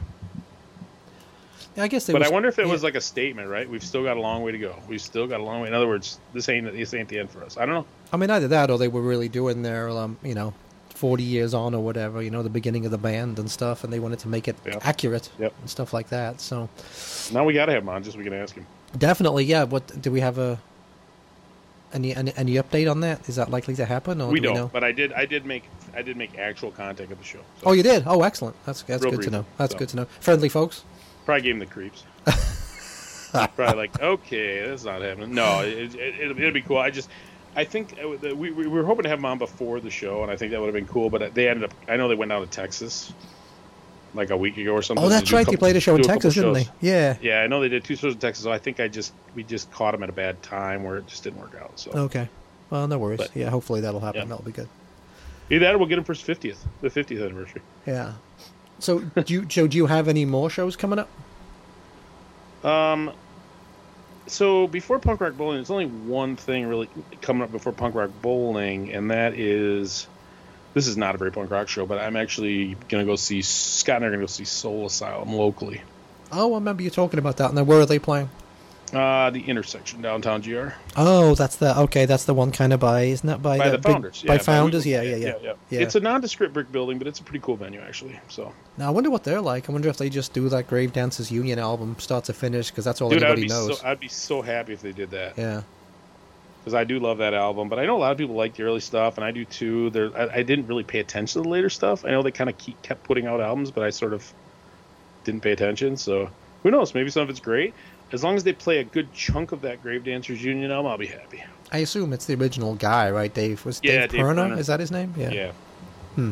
[1.77, 2.71] I guess they But was- I wonder if it yeah.
[2.71, 3.69] was like a statement, right?
[3.69, 4.75] We've still got a long way to go.
[4.87, 5.67] We've still got a long way.
[5.69, 7.57] In other words, this ain't this ain't the end for us.
[7.57, 7.85] I don't know.
[8.11, 10.53] I mean, either that or they were really doing their, um, you know,
[10.95, 13.91] 40 years on or whatever, you know, the beginning of the band and stuff, and
[13.93, 14.85] they wanted to make it Yep.
[14.85, 15.53] accurate Yep.
[15.61, 16.41] and stuff like that.
[16.41, 16.67] So
[17.31, 18.65] Now we got to have him on just so we can ask him.
[18.97, 19.63] definitely, yeah.
[19.63, 20.59] What do we have a
[21.93, 23.27] any any, any update on that?
[23.27, 24.21] Is that likely to happen?
[24.21, 24.69] Or we do know?
[24.71, 25.63] but I did I did make
[25.95, 27.39] I did make actual contact at the show.
[27.61, 28.03] So Oh, you did.
[28.05, 28.55] Oh, excellent.
[28.65, 29.45] That's that's Real good to know.
[29.57, 29.79] That's so.
[29.79, 30.05] good to know.
[30.19, 30.83] Friendly folks.
[31.31, 32.03] Probably gave him the creeps.
[33.55, 35.33] probably like, okay, that's not happening.
[35.33, 36.77] No, it, it, it'll, it'll be cool.
[36.77, 37.09] I just,
[37.55, 40.35] I think we, we were hoping to have him on before the show, and I
[40.35, 41.09] think that would have been cool.
[41.09, 41.73] But they ended up.
[41.87, 43.13] I know they went down to Texas,
[44.13, 45.05] like a week ago or something.
[45.05, 45.39] Oh, that's right.
[45.39, 46.67] They couple- played a show in Texas, didn't they?
[46.81, 47.15] Yeah.
[47.21, 48.43] Yeah, I know they did two shows in Texas.
[48.43, 51.07] So I think I just we just caught him at a bad time where it
[51.07, 51.79] just didn't work out.
[51.79, 52.27] So Okay.
[52.69, 53.19] Well, no worries.
[53.19, 54.21] But- yeah, hopefully that'll happen.
[54.21, 54.27] Yeah.
[54.27, 54.67] That'll be good.
[55.49, 57.61] either that or we'll get him for his fiftieth, the fiftieth anniversary.
[57.87, 58.13] Yeah.
[58.81, 59.67] So, do you, Joe?
[59.67, 61.09] Do you have any more shows coming up?
[62.63, 63.11] Um,
[64.27, 66.89] so before punk rock bowling, there's only one thing really
[67.21, 70.07] coming up before punk rock bowling, and that is
[70.73, 73.97] this is not a very punk rock show, but I'm actually gonna go see Scott
[73.97, 75.81] and I are gonna go see Soul Asylum locally.
[76.31, 77.49] Oh, I remember you talking about that.
[77.49, 78.29] And then where are they playing?
[78.93, 80.69] Uh, the intersection downtown GR.
[80.97, 82.05] Oh, that's the okay.
[82.05, 84.23] That's the one kind of by isn't that by, by the the big- founders.
[84.23, 84.85] by founders?
[84.85, 85.07] Weekend.
[85.07, 87.79] Yeah, yeah, yeah, yeah, It's a nondescript brick building, but it's a pretty cool venue
[87.79, 88.19] actually.
[88.27, 89.69] So, Now I wonder what they're like.
[89.69, 92.83] I wonder if they just do that Grave Dancers Union album start to finish because
[92.83, 93.79] that's all dude, I'd anybody knows.
[93.79, 95.61] so I'd be so happy if they did that yeah.
[96.59, 97.69] because I do love that album.
[97.69, 99.89] But I know a lot of people like the early stuff, and I do too.
[99.91, 102.03] There, I, I didn't really pay attention to the later stuff.
[102.03, 104.29] I know they kind of kept putting out albums, but I sort of
[105.23, 105.95] didn't pay attention.
[105.95, 106.29] So
[106.63, 106.93] who knows?
[106.93, 107.73] Maybe some of it's great.
[108.13, 110.97] As long as they play a good chunk of that Grave Dancers Union album, I'll
[110.97, 111.43] be happy.
[111.71, 113.33] I assume it's the original guy, right?
[113.33, 114.41] Dave was Yeah, Dave, Dave Pirner?
[114.43, 114.59] Pirner.
[114.59, 115.13] Is that his name?
[115.17, 115.29] Yeah.
[115.31, 115.51] Yeah.
[116.15, 116.31] Hmm.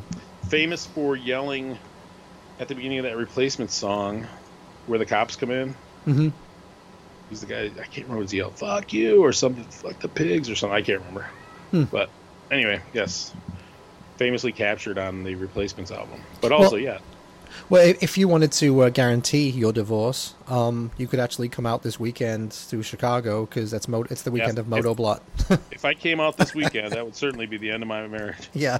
[0.49, 1.77] Famous for yelling
[2.59, 4.27] at the beginning of that replacement song
[4.87, 5.73] where the cops come in.
[6.05, 6.29] hmm
[7.29, 10.07] He's the guy, I can't remember what he yelled, fuck you, or something, fuck the
[10.09, 10.75] pigs, or something.
[10.75, 11.27] I can't remember.
[11.71, 11.83] Hmm.
[11.83, 12.09] But
[12.49, 13.31] anyway, yes.
[14.17, 16.21] Famously captured on the replacements album.
[16.41, 16.97] But also, Well- yeah.
[17.69, 21.83] Well, if you wanted to uh, guarantee your divorce, um, you could actually come out
[21.83, 25.21] this weekend to Chicago because that's mo- it's the weekend Yeah, of if- Motoblot.
[25.71, 28.49] If I came out this weekend, that would certainly be the end of my marriage.
[28.53, 28.79] yeah.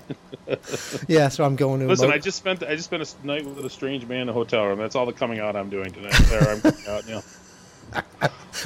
[1.08, 1.30] yeah.
[1.30, 1.88] So I'm going to.
[1.88, 4.34] Listen, I just spent I just spent a night with a strange man in a
[4.34, 4.80] hotel room.
[4.80, 6.14] That's all the coming out I'm doing tonight.
[6.30, 7.24] There, I'm coming out, Neil.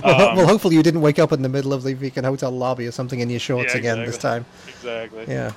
[0.04, 2.52] well, um, well, hopefully you didn't wake up in the middle of the weekend hotel
[2.52, 4.46] lobby or something in your shorts Yeah, again this time.
[4.68, 5.22] exactly.
[5.22, 5.34] Exactly.
[5.34, 5.52] Yeah.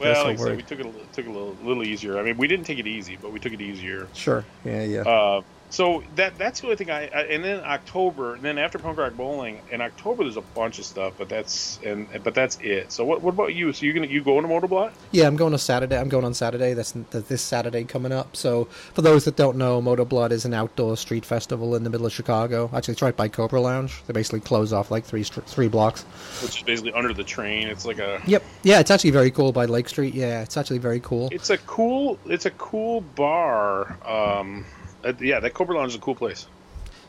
[0.00, 2.18] Well, like we took it a, took it a little, little easier.
[2.18, 4.08] I mean, we didn't take it easy, but we took it easier.
[4.14, 4.44] Sure.
[4.64, 4.82] Yeah.
[4.82, 5.00] Yeah.
[5.02, 8.78] Uh, so that that's the only thing I, I and then October and then after
[8.78, 12.58] punk rock bowling in October there's a bunch of stuff but that's and but that's
[12.60, 12.92] it.
[12.92, 13.72] So what what about you?
[13.72, 14.92] So you gonna you going to Motoblot?
[15.12, 15.98] Yeah, I'm going on Saturday.
[15.98, 16.74] I'm going on Saturday.
[16.74, 18.36] That's th- this Saturday coming up.
[18.36, 22.06] So, for those that don't know, Motoblot is an outdoor street festival in the middle
[22.06, 22.70] of Chicago.
[22.72, 24.02] Actually, it's right by Cobra Lounge.
[24.06, 26.02] They basically close off like three three blocks.
[26.42, 27.68] Which is basically under the train.
[27.68, 28.42] It's like a Yep.
[28.62, 30.14] Yeah, it's actually very cool by Lake Street.
[30.14, 31.28] Yeah, it's actually very cool.
[31.32, 33.96] it's a cool it's a cool bar.
[34.06, 34.64] Um,
[35.04, 36.46] uh, yeah, that Cobra Lounge is a cool place.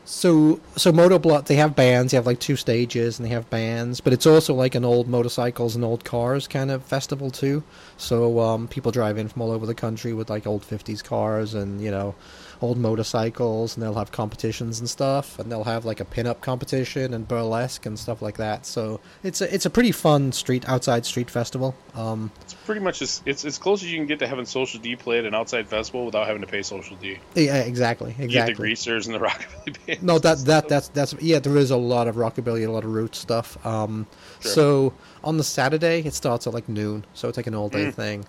[0.04, 2.10] So, so Motoblot, they have bands.
[2.10, 4.00] They have like two stages, and they have bands.
[4.00, 7.62] But it's also like an old motorcycles and old cars kind of festival too.
[7.96, 11.54] So um, people drive in from all over the country with like old '50s cars
[11.54, 12.16] and you know
[12.62, 15.38] old motorcycles, and they'll have competitions and stuff.
[15.38, 18.64] And they'll have like a pinup competition and burlesque and stuff like that.
[18.66, 21.74] So it's a it's a pretty fun street outside street festival.
[21.94, 24.80] Um, It's pretty much as it's as close as you can get to having Social
[24.80, 27.18] D play at an outside festival without having to pay Social D.
[27.34, 28.54] yeah, exactly, You get the exactly.
[28.54, 30.02] greasers and the rockabilly bands.
[30.02, 31.38] No, that that that's that's yeah.
[31.38, 33.64] There is a lot of rockabilly, and a lot of roots stuff.
[33.66, 34.06] Um,
[34.40, 34.52] Sure.
[34.52, 37.86] so on the Saturday it starts at like noon, so it's like an all day
[37.86, 37.94] Mm.
[37.94, 38.24] thing.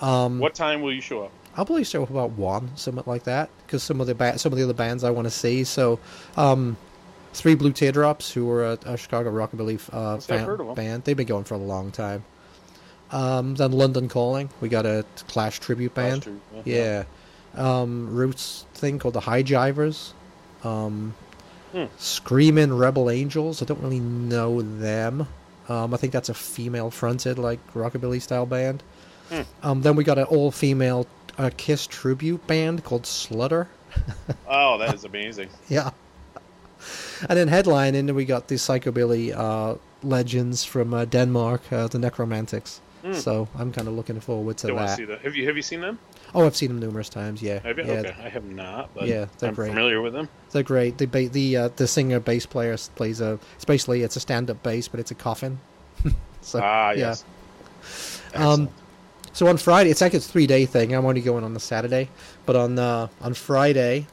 [0.00, 1.32] Um, What time will you show up?
[1.58, 4.52] I'll probably show up about one, something like that, because some of the ba- some
[4.52, 5.64] of the other bands I want to see.
[5.64, 5.98] So,
[6.36, 6.76] um,
[7.34, 10.74] three Blue Teardrops, who are a, a Chicago rockabilly uh, fan- heard of 'em.
[10.74, 12.24] band, they've been going for a long time.
[13.10, 16.22] Um, then London Calling, we got a Clash tribute band.
[16.22, 17.04] Clash tribute, Yeah.
[17.54, 20.12] Um, Roots thing called the High Jivers.
[20.62, 21.14] Um,
[21.72, 21.84] Hmm.
[21.98, 23.60] Screaming Rebel Angels.
[23.60, 25.26] I don't really know them.
[25.68, 28.82] Um, I think that's a female fronted, like rockabilly style band.
[29.30, 29.42] Hmm.
[29.62, 31.06] Um, then we got an all female
[31.38, 33.66] uh, Kiss tribute band called Slutter.
[34.46, 35.48] Oh, that is amazing.
[35.68, 35.90] Yeah.
[37.28, 42.78] And then headlining, we got the psychobilly uh, legends from uh, Denmark, uh, the Nekromantix.
[43.02, 43.14] Hmm.
[43.14, 44.96] So I'm kind of looking forward to to that.
[44.96, 45.20] see that.
[45.22, 45.98] Have you have you seen them?
[46.34, 47.40] Oh, I've seen them numerous times.
[47.42, 47.84] Yeah, Have you?
[47.84, 48.92] yeah, okay, I have not.
[48.94, 49.68] But Yeah, they're I'm great.
[49.70, 50.28] familiar with them.
[50.52, 50.98] They're great.
[50.98, 53.38] The ba- the uh, the singer bass player plays a.
[53.56, 55.58] It's basically it's a stand up bass, but it's a coffin.
[56.42, 56.96] so, ah, yeah.
[56.98, 57.24] yes.
[58.34, 58.70] Um, Excellent.
[59.38, 60.92] So on Friday, it's like a three day thing.
[60.92, 62.08] I'm only going on the Saturday,
[62.44, 64.08] but on uh, on Friday,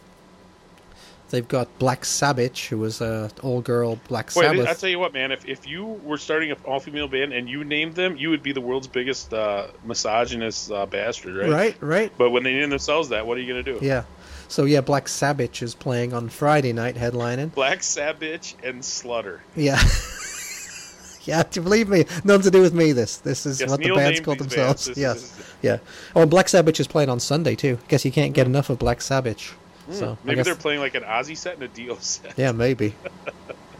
[1.32, 4.68] they've got Black Sabbitch, who was a all girl Black Wait, Sabbath.
[4.68, 5.32] I tell you what, man.
[5.32, 8.44] If if you were starting an all female band and you named them, you would
[8.44, 11.50] be the world's biggest uh, misogynist uh, bastard, right?
[11.50, 12.12] right, right.
[12.20, 13.80] But when they name themselves that, what are you gonna do?
[13.82, 14.04] Yeah.
[14.48, 17.52] So yeah, Black Sabbitch is playing on Friday night, headlining.
[17.56, 19.40] Black Sabbitch and Slutter.
[19.56, 19.82] Yeah.
[21.32, 22.92] yeah, to believe me, nothing to do with me.
[22.92, 24.86] This this is Yes, what Neil the band's called themselves.
[24.88, 24.98] bands.
[25.00, 25.18] Yes.
[25.18, 25.78] is- Yeah.
[26.16, 27.78] Oh, and Black Sabbitch is playing on Sunday too.
[27.84, 29.56] I guess you can't get enough of Black Sabbath.
[29.92, 30.28] So Hmm.
[30.28, 32.34] Maybe guess- they're playing like an Ozzy set and a Dio set.
[32.38, 32.96] yeah, maybe.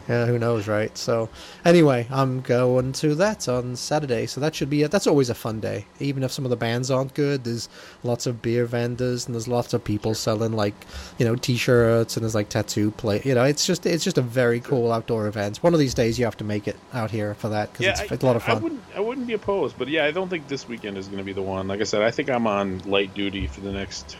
[0.08, 0.96] yeah, who knows, right?
[0.96, 1.28] So
[1.64, 4.26] anyway, I'm going to that on Saturday.
[4.26, 4.90] So that should be it.
[4.90, 7.44] That's always a fun day, even if some of the bands aren't good.
[7.44, 7.68] There's
[8.02, 10.74] lots of beer vendors and there's lots of people selling like
[11.18, 13.20] you know t-shirts and there's like tattoo play.
[13.24, 15.58] You know, it's just it's just a very cool outdoor event.
[15.58, 17.92] One of these days you have to make it out here for that because Yeah,
[17.92, 18.56] it's, I, it's a lot of fun.
[18.56, 18.82] I wouldn't.
[18.96, 21.32] I wouldn't be opposed, but yeah, I don't think this weekend is going to be
[21.32, 21.68] the one.
[21.68, 24.16] Like I said, I think I'm on light duty for the next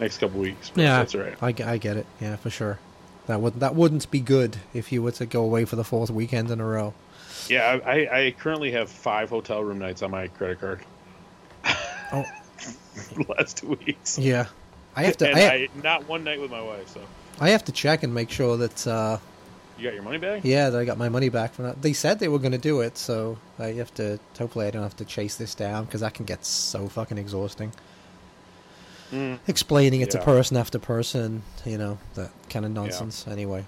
[0.00, 0.72] next couple weeks.
[0.74, 1.36] Yeah, that's right.
[1.42, 2.06] I, I get it.
[2.20, 2.78] Yeah, for sure.
[3.28, 6.10] That would that wouldn't be good if you were to go away for the fourth
[6.10, 6.94] weekend in a row.
[7.46, 10.80] Yeah, I, I, currently have five hotel room nights on my credit card.
[12.10, 12.24] Oh.
[13.28, 14.18] last two weeks.
[14.18, 14.46] Yeah,
[14.96, 15.30] I have to.
[15.30, 16.88] I, I, not one night with my wife.
[16.88, 17.02] So
[17.38, 19.18] I have to check and make sure that uh,
[19.76, 20.42] You got your money back?
[20.42, 21.82] Yeah, that I got my money back from that.
[21.82, 24.18] They said they were going to do it, so I have to.
[24.38, 27.72] Hopefully, I don't have to chase this down because that can get so fucking exhausting.
[29.12, 29.38] Mm.
[29.46, 33.26] Explaining it to person after person, you know, that kind of nonsense.
[33.26, 33.64] Anyway,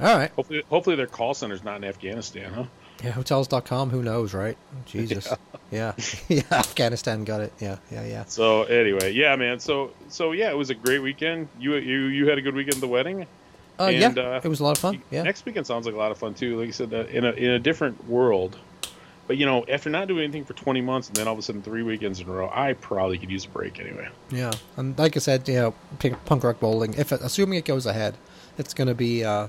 [0.00, 0.30] all right.
[0.32, 2.64] Hopefully, hopefully their call center's not in Afghanistan, huh?
[3.04, 3.90] Yeah, hotels.com.
[3.90, 4.56] Who knows, right?
[4.86, 5.32] Jesus.
[5.70, 5.92] Yeah,
[6.28, 6.42] yeah.
[6.50, 7.52] Afghanistan got it.
[7.60, 8.24] Yeah, yeah, yeah.
[8.24, 9.60] So anyway, yeah, man.
[9.60, 11.48] So so yeah, it was a great weekend.
[11.58, 13.26] You you you had a good weekend at the wedding.
[13.78, 15.02] Uh, And, yeah, uh, it was a lot of fun.
[15.10, 15.22] Yeah.
[15.22, 16.58] Next weekend sounds like a lot of fun too.
[16.58, 18.56] Like I said, uh, in a in a different world.
[19.26, 21.42] But you know, after not doing anything for 20 months and then all of a
[21.42, 24.08] sudden three weekends in a row, I probably could use a break anyway.
[24.30, 25.74] Yeah, and like I said, you know,
[26.26, 26.94] punk rock bowling.
[26.94, 28.16] If it, assuming it goes ahead,
[28.58, 29.24] it's going to be.
[29.24, 29.48] Uh,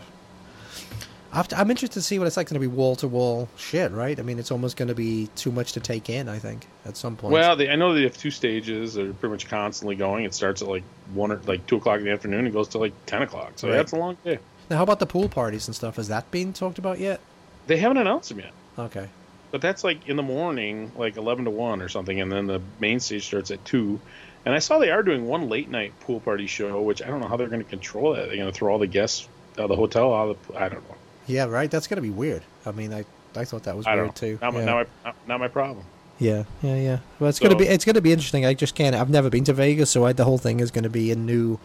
[1.31, 2.47] I have to- I'm interested to see what it's like.
[2.49, 4.17] Going to be wall to wall shit, right?
[4.17, 6.29] I mean, it's almost going to be too much to take in.
[6.29, 7.33] I think at some point.
[7.33, 8.93] Well, they, I know they have two stages.
[8.95, 10.23] They're pretty much constantly going.
[10.23, 12.77] It starts at like one or like two o'clock in the afternoon and goes to
[12.77, 13.51] like 10 o'clock.
[13.57, 13.75] So Right.
[13.75, 14.39] that's a long day.
[14.69, 15.97] now, how about the pool parties and stuff?
[15.97, 17.19] Has that been talked about yet?
[17.67, 18.51] They haven't announced them yet.
[18.79, 19.09] Okay.
[19.51, 22.61] But that's like in the morning, like 11 to 1 or something, and then the
[22.79, 23.99] main stage starts at 2.
[24.45, 27.19] And I saw they are doing one late night pool party show, which I don't
[27.19, 28.27] know how they're going to control that.
[28.27, 30.57] They're going to throw all the guests out of the hotel out of the.
[30.57, 30.95] I don't know.
[31.27, 31.69] Yeah, right.
[31.69, 32.43] That's going to be weird.
[32.65, 33.03] I mean, I
[33.37, 34.39] I thought that was I weird too.
[34.41, 34.65] Not, my, yeah.
[34.65, 35.85] not, my, not, my problem.
[36.19, 36.99] yeah, yeah, yeah.
[37.19, 38.45] Well, it's gonna be it's gonna be interesting.
[38.45, 38.95] I just can't.
[38.95, 41.59] I've never been to Vegas, so I, the whole thing is gonna be a new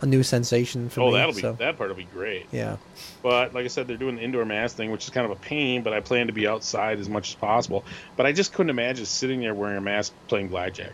[0.00, 1.12] a new sensation for Oh, me.
[1.14, 2.46] that'll be that part will be great.
[2.52, 2.76] yeah.
[3.22, 5.40] But like I said, they're doing the indoor mask thing, which is kind of a
[5.40, 5.82] pain.
[5.82, 7.84] But I plan to be outside as much as possible.
[8.16, 10.92] But I just couldn't imagine sitting there wearing a mask playing blackjack.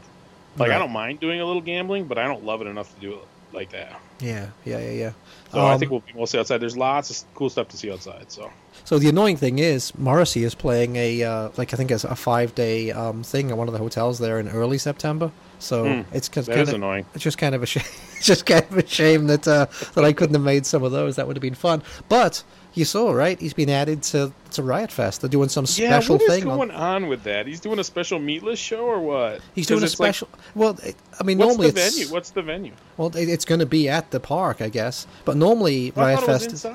[0.57, 0.77] Like Right.
[0.77, 3.12] I don't mind doing a little gambling, but I don't love it enough to do
[3.15, 3.19] it
[3.53, 3.99] like that.
[4.20, 5.12] Yeah, yeah, yeah, yeah.
[5.51, 6.59] So I Um, think we'll be mostly outside.
[6.59, 8.27] There's lots of cool stuff to see outside.
[8.31, 8.51] So
[8.85, 12.15] So the annoying thing is, Morrissey is playing a uh, like I think it's a
[12.15, 15.31] five day um, thing at one of the hotels there in early September.
[15.62, 17.06] So Hmm, it's kind of annoying.
[17.14, 17.84] it's just kind of a shame.
[18.20, 21.16] just kind of a shame that uh, that I couldn't have made some of those.
[21.16, 21.82] That would have been fun.
[22.09, 22.43] But
[22.74, 25.20] you saw right, he's been added to to Riot Fest.
[25.20, 26.48] They're doing some Yeah, special what is thing.
[26.51, 27.47] on- going on with that?
[27.47, 29.40] He's doing a special meatless show or what?
[29.55, 30.28] he's doing a it's like- special.
[30.55, 32.12] well, it, I mean, what's normally the it's venue?
[32.12, 32.72] What's the venue?
[32.97, 35.06] well, it, it's going to be at the park, I guess.
[35.24, 36.66] But normally Riot Fest.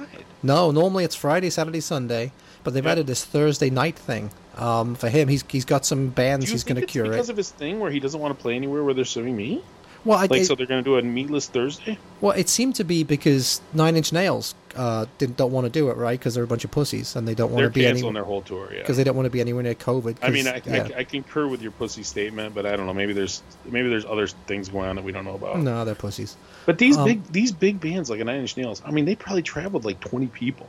[0.44, 2.32] No, normally it's Friday, Saturday, Sunday,
[2.68, 2.92] but they've Yeah.
[2.92, 4.30] added this Thursday night thing.
[4.58, 7.12] Um, for him, he's he's got some bands he's going to curate.
[7.12, 9.64] because of his thing where he doesn't want to play anywhere where they're serving meat?
[10.04, 11.98] well, I, Like, it, so they're going to do a meatless Thursday?
[12.20, 15.90] well, it seemed to be because Nine Inch Nails uh, didn't don't want to do
[15.90, 17.82] it right because they're a bunch of pussies and they don't want They're to be
[17.84, 18.68] canceling anywhere their whole tour.
[18.74, 18.80] Yeah.
[18.82, 20.18] because they don't want to be anywhere near COVID.
[20.22, 20.90] I mean, I, yeah.
[20.94, 22.94] I, I concur with your pussy statement, but I don't know.
[22.94, 25.60] Maybe there's maybe there's other things going on that we don't know about.
[25.60, 26.36] no, they're pussies.
[26.66, 29.16] But these Um, big these big bands like a Nine Inch Nails, I mean, they
[29.16, 30.68] probably traveled like 20 people.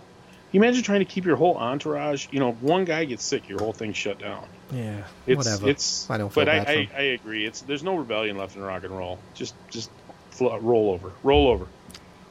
[0.52, 2.26] You imagine trying to keep your whole entourage.
[2.30, 4.46] You know, one guy gets sick, your whole thing's shut down.
[4.72, 5.68] Yeah, It's, whatever.
[5.68, 6.58] It's I don't feel but I.
[6.58, 7.46] I, I agree.
[7.46, 9.18] It's there's no rebellion left in rock and roll.
[9.34, 9.90] Just just
[10.30, 11.66] fl- roll over, roll over.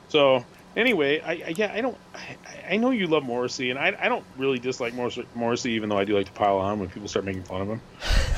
[0.10, 0.44] So
[0.76, 4.10] anyway, I, I yeah I don't I, I know you love Morrissey, and I, I
[4.10, 7.08] don't really dislike Morrissey, Morrissey, even though I do like to pile on when people
[7.08, 7.82] start making fun of him.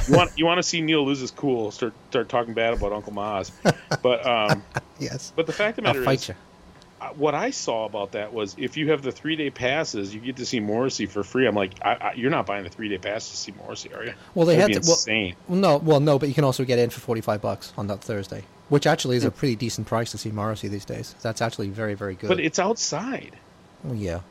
[0.08, 2.92] You want you want to see Neil lose his cool, start start talking bad about
[2.92, 3.52] Uncle Moz,
[4.02, 4.64] but um
[5.00, 6.36] yes, but the fact of the I'll matter fight is, you.
[7.16, 10.36] What I saw about that was if you have the three day passes, you get
[10.38, 11.48] to see Morrissey for free.
[11.48, 14.04] I'm like, I, I, you're not buying the three day pass to see Morrissey, are
[14.06, 14.14] you?
[14.36, 15.36] Well, they That'd had to- well- insane.
[15.48, 17.88] Well, no, well, no, but you can also get in for forty five bucks on
[17.88, 21.16] that Thursday, which actually is a pretty decent price to see Morrissey these days.
[21.22, 22.28] That's actually very, very good.
[22.28, 23.38] but it's outside.
[23.84, 24.22] well, yeah.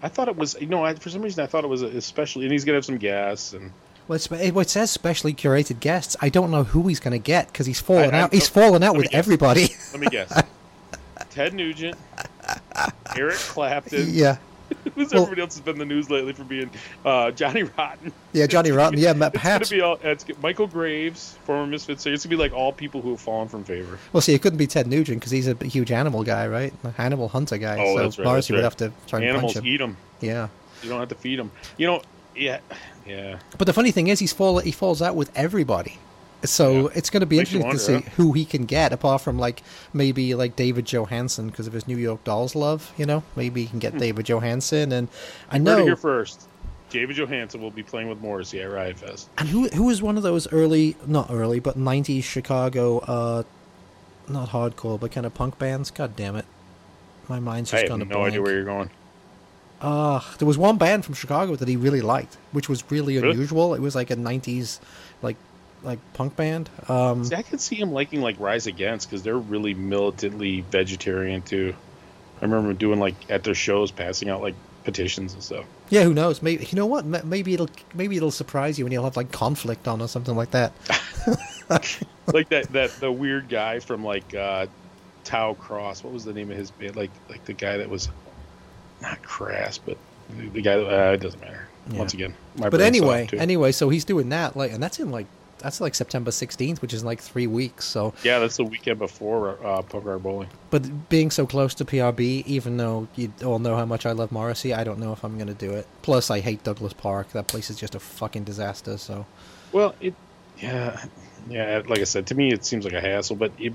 [0.00, 2.44] I thought it was, you know, I, for some reason I thought it was especially,
[2.44, 3.72] and he's gonna have some guests and
[4.06, 6.16] Well, it's, it, says specially curated guests.
[6.20, 8.32] I don't know who he's going to get because he's fallen out.
[8.32, 9.68] He's fallen out with everybody.
[9.92, 10.30] let me guess,
[11.38, 11.96] Ted Nugent,
[13.16, 14.38] Eric Clapton, yeah,
[14.96, 16.68] who's Well- everybody else has been in the news lately for being
[17.04, 18.12] uh, Johnny Rotten.
[18.32, 18.98] yeah, Johnny Rotten.
[18.98, 22.02] Yeah, ma- It's gonna be all, it's Michael Graves, former Misfits.
[22.02, 24.00] So it's gonna be like all people who have fallen from favor.
[24.12, 26.72] Well, see, it couldn't be Ted Nugent because he's a huge animal guy, right?
[26.82, 27.78] A Hannibal Hunter guy.
[27.78, 28.90] Oh, so that's right, Morrissey that's would right.
[28.92, 29.72] have to try and Animals punch him.
[29.72, 29.96] eat them.
[30.20, 30.48] Yeah.
[30.82, 31.52] You don't have to feed them.
[31.76, 32.02] You know,
[32.36, 32.58] yeah,
[33.06, 33.38] yeah.
[33.58, 35.98] But the funny thing is, he's fall he falls out with everybody.
[36.44, 36.88] So Yeah.
[36.94, 39.38] it's going to be Makes interesting to wonder, see who he can get, apart from
[39.38, 39.62] like
[39.92, 42.92] maybe like David Johansen because of his New York Dolls love.
[42.96, 45.08] You know, maybe he can get David Johansen, and
[45.50, 45.84] I know.
[45.84, 46.46] here first.
[46.90, 49.28] David Johansen will be playing with Morrissey at Riot Fest.
[49.36, 53.42] And who who was one of those early, not early, but '90s Chicago, uh,
[54.28, 55.90] not hardcore, but kind of punk bands?
[55.90, 56.46] God damn it,
[57.28, 58.26] my mind's I just have gone no to blank.
[58.28, 58.90] idea where you're going.
[59.80, 63.32] Uh, there was one band from Chicago that he really liked, which was really Really?
[63.32, 63.74] unusual.
[63.74, 64.80] It was like a '90s,
[65.20, 65.36] like
[65.82, 66.70] like punk band.
[66.88, 71.42] Um, See, I could see him liking like Rise Against because they're really militantly vegetarian
[71.42, 71.74] too.
[72.40, 75.66] I remember doing like at their shows, passing out like petitions and stuff.
[75.90, 76.40] yeah, who knows?
[76.42, 77.04] Maybe you know what?
[77.04, 80.52] Maybe it'll maybe it'll surprise you when you'll have like conflict on or something like
[80.52, 80.72] that.
[82.26, 84.66] like that that the weird guy from like uh
[85.24, 86.04] Tau Cross.
[86.04, 86.96] What was the name of his band?
[86.96, 88.08] Like like the guy that was
[89.00, 89.96] not crass, but
[90.52, 90.74] the, guy.
[90.74, 91.68] Uh, it doesn't matter.
[91.90, 91.98] Yeah.
[91.98, 95.26] Once again, my But anyway, anyway, so he's doing that, like, and that's in like
[95.58, 97.84] that's like September 16th, which is like three weeks.
[97.84, 100.48] So, yeah, that's the weekend before uh, Rock Bowling.
[100.70, 104.30] but being so close to PRB, even though you all know how much I love
[104.32, 105.86] Morrissey, I don't know if I'm going to do it.
[106.02, 107.30] Plus, I hate Douglas Park.
[107.32, 108.96] That place is just a fucking disaster.
[108.98, 109.26] So,
[109.72, 110.14] Well, it,
[110.58, 111.04] yeah,
[111.48, 111.82] yeah.
[111.86, 113.72] Like I said, to me, it seems like a hassle, but it,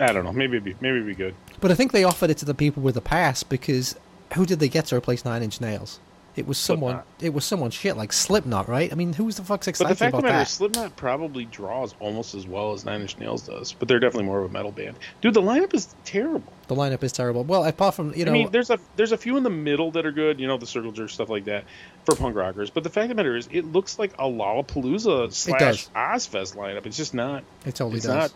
[0.00, 0.32] I don't know.
[0.32, 1.34] Maybe it'd be, maybe it'd be good.
[1.60, 3.96] but I think they offered it to the people with the pass because
[4.34, 6.00] who did they get to replace Nine Inch Nails?
[6.36, 6.94] It was someone.
[6.94, 7.06] Slipknot.
[7.20, 8.90] It was someone shit like Slipknot, right?
[8.90, 10.48] I mean, who's the fuck's But excited the fact about of the matter that?
[10.48, 14.26] is, Slipknot probably draws almost as well as Nine Inch Nails does, but they're definitely
[14.26, 14.96] more of a metal band.
[15.20, 16.52] Dude, the lineup is terrible.
[16.66, 17.44] the lineup is terrible.
[17.44, 19.92] Well, apart from you know, I mean, there's a there's a few in the middle
[19.92, 21.64] that are good, you know, the circle jerk stuff like that
[22.04, 22.70] for punk rockers.
[22.70, 25.88] But the fact of the matter is, it looks like a Lollapalooza slash.
[25.90, 26.86] Ozzfest lineup.
[26.86, 27.44] It's just not.
[27.64, 28.14] it totally it's does.
[28.14, 28.32] not.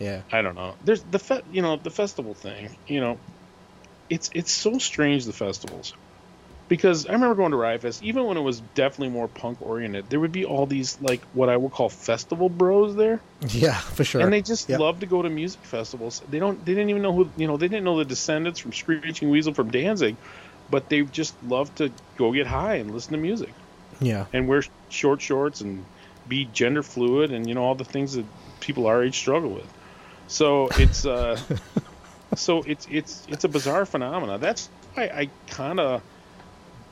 [0.00, 0.22] yeah.
[0.32, 0.74] I don't know.
[0.84, 2.76] There's the fe- you know the festival thing.
[2.88, 3.18] You know,
[4.10, 5.94] it's it's so strange the festivals
[6.68, 10.08] because I remember going to Riot Fest even when it was definitely more punk oriented.
[10.08, 14.04] There would be all these like what I would call festival bros there, Yeah, for
[14.04, 14.22] sure.
[14.22, 14.80] and they just Yep.
[14.80, 16.22] love to go to music festivals.
[16.30, 16.64] They don't.
[16.64, 17.56] They didn't even know who you know.
[17.56, 20.16] They didn't know the Descendents from Screeching Weasel from Danzig,
[20.70, 23.50] but they just love to go get high and listen to music
[24.00, 24.26] yeah.
[24.32, 25.84] and wear short shorts and
[26.26, 28.24] be gender fluid and you know all the things that
[28.60, 29.70] people our age struggle with.
[30.28, 31.38] So it's uh,
[32.36, 34.38] so it's it's it's a bizarre phenomena.
[34.38, 36.02] That's why I kind of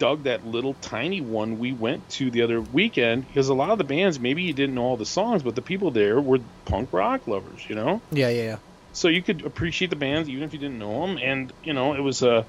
[0.02, 3.78] dug that little tiny one we went to the other weekend because a lot of
[3.78, 6.92] the bands maybe you didn't know all the songs, but the people there were punk
[6.92, 8.02] rock lovers, you know.
[8.10, 8.56] Yeah, yeah, yeah.
[8.92, 11.94] So you could appreciate the bands even if you didn't know them, and you know
[11.94, 12.44] it was a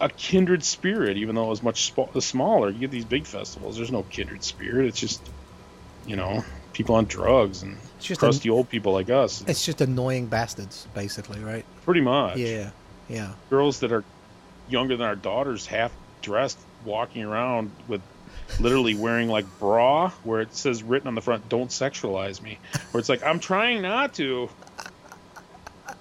[0.00, 2.70] a kindred spirit, even though it was much sp- smaller.
[2.70, 4.86] You get these big festivals, there's no kindred spirit.
[4.86, 5.20] It's just
[6.06, 9.80] you know people on drugs and It's just crusty old people like us, It's just
[9.80, 11.64] annoying bastards, basically, right?
[11.84, 12.36] pretty much.
[12.38, 12.70] Yeah,
[13.08, 13.32] yeah.
[13.50, 14.04] Girls that are
[14.68, 15.90] younger than our daughters, half
[16.22, 18.00] dressed, walking around with
[18.58, 22.58] literally wearing like bra where it says written on the front don't sexualize me
[22.90, 24.48] where it's like i'm trying not to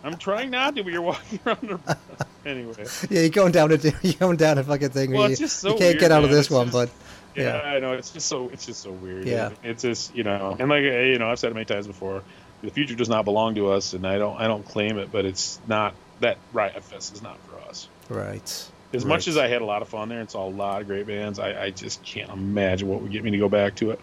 [0.04, 1.98] i'm trying not to but you're walking around a-
[2.46, 5.12] anyway Yeah, you're going down a you're going down a fucking thing.
[5.12, 6.72] Well, where it's you, just so you can't weird, get out of this It's one,
[6.72, 6.90] just- but
[7.36, 7.62] yeah, Yeah.
[7.76, 9.52] i know it's just so it's just so weird Yeah.
[9.64, 12.24] it's just you know and like you know i've said it many times before
[12.64, 15.26] the future does not belong to us and i don't i don't claim it but
[15.26, 18.70] it's not that riot fest is not for us right.
[18.94, 20.88] As much as I had a lot of fun there and saw a lot of
[20.88, 23.92] great bands, I, I just can't imagine what would get me to go back to
[23.92, 24.00] it.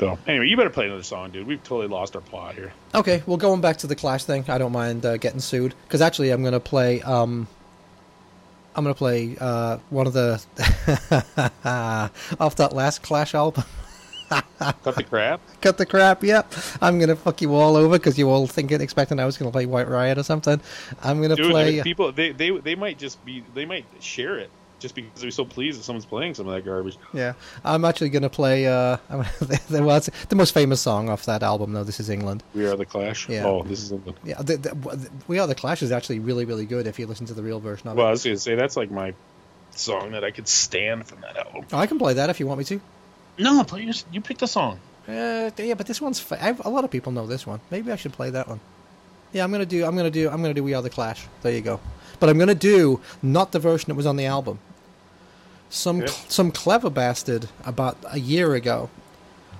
[0.00, 1.46] So anyway, you better play another song, dude.
[1.46, 2.72] We've totally lost our plot here.
[2.94, 6.00] Okay, well, going back to the Clash thing, I don't mind uh, getting sued because
[6.00, 7.02] actually, I'm gonna play.
[7.02, 7.46] Um,
[8.74, 10.42] I'm gonna play uh, one of the
[12.40, 13.64] off that last Clash album.
[14.58, 15.40] Cut the crap.
[15.60, 16.22] Cut the crap.
[16.22, 19.50] Yep, I'm gonna fuck you all over because you all thinking, expecting I was gonna
[19.50, 20.60] play White Riot or something.
[21.02, 21.74] I'm gonna Dude, I play.
[21.74, 24.50] mean, people they, they they might just be they might share it
[24.82, 26.98] just because they're so pleased that someone's playing some of that garbage.
[27.14, 27.34] Yeah,
[27.64, 28.66] I'm actually gonna play.
[28.66, 31.84] Uh, gonna, well, the most famous song off that album, though.
[31.84, 32.42] This is England.
[32.54, 33.28] We are the Clash.
[33.28, 33.46] Yeah.
[33.46, 34.14] Oh, this is the.
[34.24, 37.26] Yeah, the, the, We Are the Clash is actually really, really good if you listen
[37.26, 37.98] to the real version of it.
[37.98, 39.14] Well, I was gonna say that's like my
[39.70, 41.64] song that I could stand from that album.
[41.72, 42.80] Oh, I can play that if you want me to.
[43.38, 44.78] No, play you, you pick the song.
[45.08, 47.60] Uh, yeah, but this one's fa- I, a lot of people know this one.
[47.70, 48.60] Maybe I should play that one.
[49.32, 49.84] Yeah, I'm gonna do.
[49.84, 50.28] I'm gonna do.
[50.28, 50.62] I'm gonna do.
[50.62, 51.26] We Are the Clash.
[51.42, 51.80] There you go.
[52.20, 54.58] But I'm gonna do not the version that was on the album.
[55.70, 56.12] Some Okay.
[56.28, 58.90] some clever bastard about a year ago.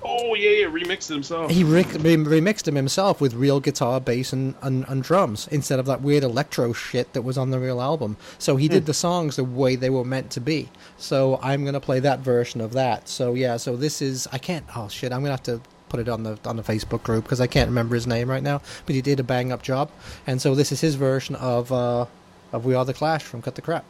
[0.04, 1.50] Oh yeah, yeah, remixed it himself.
[1.50, 5.78] He re- re- remixed him himself with real guitar, bass, and, and, and drums instead
[5.78, 8.16] of that weird electro shit that was on the real album.
[8.38, 10.70] So he did the songs the way they were meant to be.
[10.96, 13.08] So I'm gonna play that version of that.
[13.08, 14.64] So yeah, so this is I can't.
[14.76, 17.40] Oh shit, I'm gonna have to put it on the on the Facebook group because
[17.40, 18.62] I can't remember his name right now.
[18.86, 19.90] But he did a bang up job,
[20.26, 22.06] and so this is his version of uh,
[22.52, 23.84] of We Are the Clash from Cut the Crap.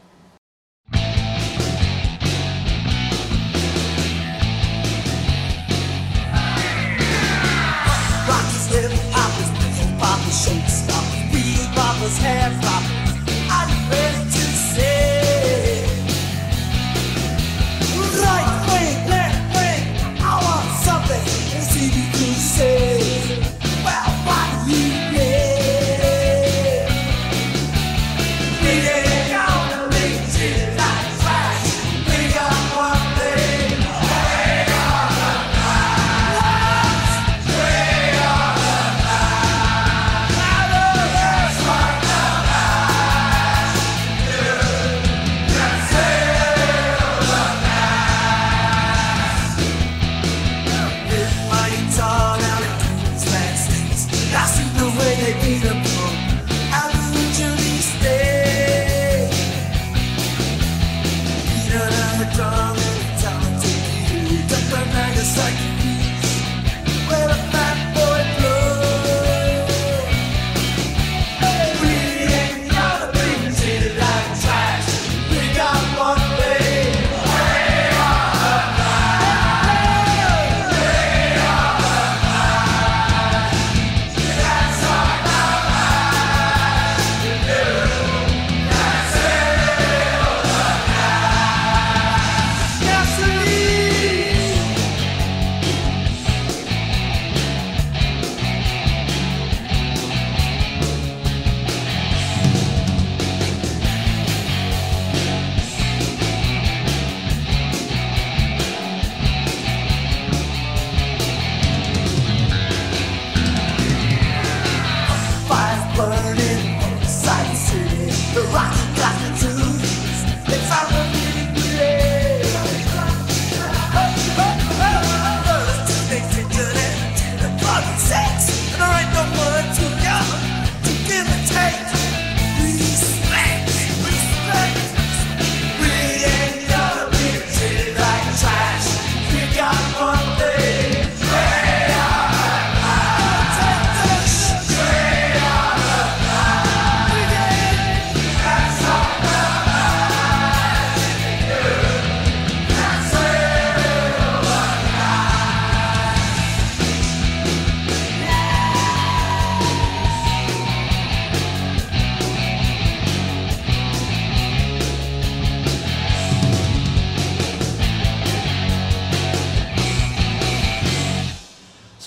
[10.32, 11.28] Showstopper.
[11.30, 12.48] Bebop is hair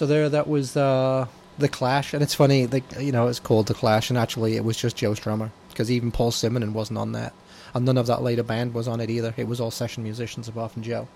[0.06, 1.26] So there, that was uh,
[1.58, 4.64] the Clash, and it's funny, like you know, it's called the Clash, and actually, it
[4.64, 7.34] was just Joe Strummer because even Paul Simonon wasn't on that,
[7.74, 9.34] and none of that later band was on it either.
[9.36, 11.08] It was all session musicians apart from Joe.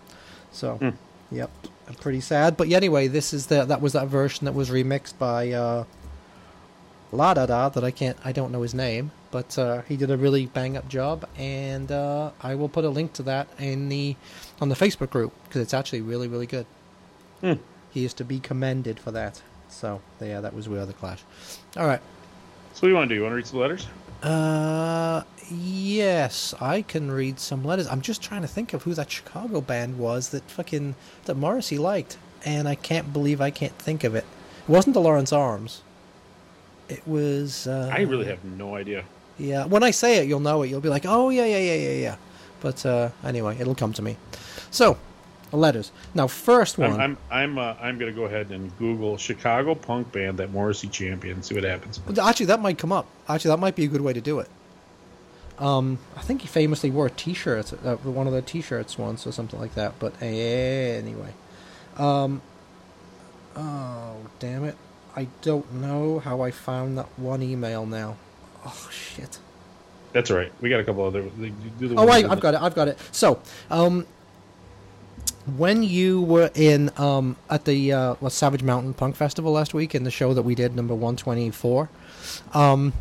[0.51, 0.79] So,
[1.29, 1.51] yep,
[2.01, 2.57] pretty sad.
[2.57, 5.83] But yeah, anyway, this is the that was that version that was remixed by uh,
[7.11, 10.09] La Da Da that I can't, I don't know his name, but uh, he did
[10.09, 13.89] a really bang up job, and uh, I will put a link to that in
[13.89, 14.15] the
[14.59, 16.65] on the Facebook group because it's actually really really good.
[17.41, 17.53] Hmm.
[17.91, 19.41] He is to be commended for that.
[19.69, 21.23] So yeah, that was We Are the Clash.
[21.77, 22.01] All right.
[22.73, 23.17] So what do you want to do?
[23.17, 23.87] You want to read some letters?
[24.21, 27.87] Uh, yes, I can read some letters.
[27.87, 30.95] I'm just trying to think of who that Chicago band was that fucking
[31.25, 34.25] that Morrissey liked, and I can't believe I can't think of it.
[34.63, 35.81] It wasn't the Lawrence Arms.
[36.89, 37.67] It was.
[37.67, 39.05] Uh, I really have no idea.
[39.37, 40.69] Yeah, when I say it, you'll know it.
[40.69, 42.15] You'll be like, "Oh yeah, yeah, yeah, yeah, yeah."
[42.59, 44.17] But uh, anyway, it'll come to me.
[44.69, 44.97] So,
[45.57, 45.91] letters.
[46.13, 46.91] Now, first one.
[46.91, 50.87] I'm I'm I'm, uh, I'm gonna go ahead and Google Chicago punk band that Morrissey
[50.87, 51.45] championed.
[51.45, 51.99] See what happens.
[52.21, 53.07] Actually, that might come up.
[53.27, 54.49] Actually, that might be a good way to do it.
[55.59, 59.59] Um, I think he famously wore T-shirts, uh, one of the T-shirts once or something
[59.59, 59.99] like that.
[59.99, 61.33] But anyway,
[61.97, 62.41] um,
[63.57, 64.77] oh damn it!
[65.17, 68.15] I don't know how I found that one email now.
[68.65, 69.39] Oh shit!
[70.13, 70.51] That's right.
[70.61, 71.23] We got a couple other.
[71.23, 72.61] Do the Oh, I, I've got it.
[72.61, 72.97] I've got it.
[73.11, 74.07] So, um,
[75.57, 80.03] when you were in um, at the uh, Savage Mountain Punk Festival last week in
[80.03, 81.89] the show that we did, number one twenty four,
[82.53, 82.93] um,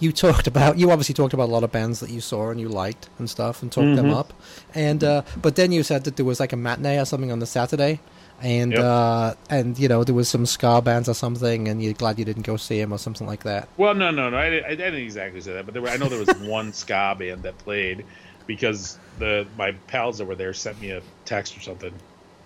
[0.00, 2.60] you talked about you obviously talked about a lot of bands that you saw and
[2.60, 4.16] you liked and stuff and talked them Mhm.
[4.16, 4.32] up,
[4.74, 7.38] and uh, but then you said that there was like a matinee or something on
[7.38, 8.00] the Saturday.
[8.40, 8.80] And Yep.
[8.84, 12.24] uh, and you know there was some ska bands or something, and you're glad you
[12.24, 13.68] didn't go see him or something like that.
[13.76, 14.36] Well, no, no, no.
[14.36, 16.72] I, didn't- I didn't exactly say that, but there were, I know there was one
[16.72, 18.04] ska band that played
[18.46, 21.92] because the my pals that were there sent me a text or something.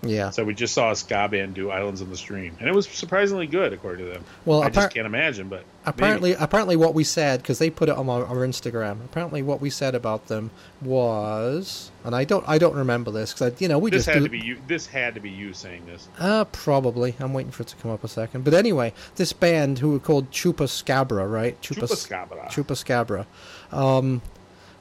[0.04, 0.30] Yeah.
[0.30, 2.88] So we just saw a ska band do "Islands on the Stream," and it was
[2.88, 4.24] surprisingly good according to them.
[4.44, 7.88] Well, I appar- just can't imagine, but Apparently, apparently, what we said because they put
[7.88, 9.04] it on our, our Instagram.
[9.04, 10.50] Apparently, what we said about them
[10.80, 14.18] was, and I don't, I don't remember this because you know we this just had
[14.18, 14.58] do, to be you.
[14.68, 16.08] This had to be you saying this.
[16.18, 17.16] Uh, probably.
[17.18, 18.44] I'm waiting for it to come up a second.
[18.44, 21.60] But anyway, this band who were called Chupacabra, right?
[21.60, 21.88] Chupa
[22.48, 23.26] Scabra.
[23.76, 24.22] Um,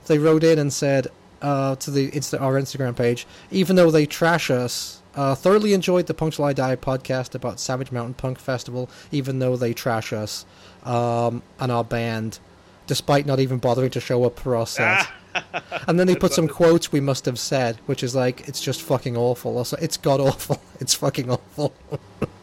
[0.05, 1.07] they wrote in and said
[1.41, 6.07] uh, to the Insta- our Instagram page, even though they trash us, uh, thoroughly enjoyed
[6.07, 10.13] the Punk Till I Die podcast about Savage Mountain Punk Festival, even though they trash
[10.13, 10.45] us
[10.83, 12.39] um, and our band,
[12.87, 15.07] despite not even bothering to show up for our set.
[15.87, 18.81] and then they put some quotes we must have said, which is like, it's just
[18.81, 19.57] fucking awful.
[19.57, 20.61] Also, it's god awful.
[20.79, 21.73] It's fucking awful.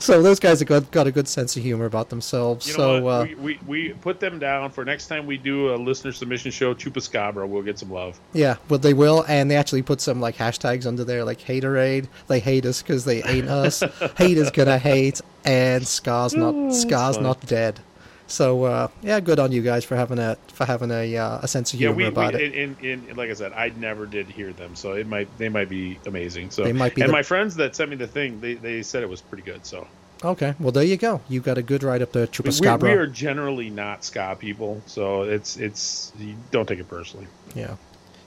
[0.00, 2.66] so those guys have got, got a good sense of humor about themselves.
[2.66, 5.74] You know so uh, we, we we put them down for next time we do
[5.74, 6.74] a listener submission show.
[6.74, 8.18] Chupacabra, we'll get some love.
[8.32, 12.08] yeah, well they will, and they actually put some like hashtags under there, like haterade.
[12.28, 13.82] They hate us because they ain't us.
[14.18, 17.80] hate is gonna hate, and Ska's not Ska's not dead.
[18.26, 21.48] So uh, yeah, good on you guys for having a for having a uh, a
[21.48, 22.54] sense of humor we, we about it.
[22.54, 25.48] and, and, and like I said, I never did hear them, so it might they
[25.48, 26.50] might be amazing.
[26.50, 28.82] So They might be And the- my friends that sent me the thing, they, they
[28.82, 29.66] said it was pretty good.
[29.66, 29.86] So
[30.24, 31.20] Okay, well there you go.
[31.28, 32.82] You got a good write up there, we, Chupacabra.
[32.84, 37.26] we are generally not ska people, so it's it's you don't take it personally.
[37.54, 37.76] Yeah,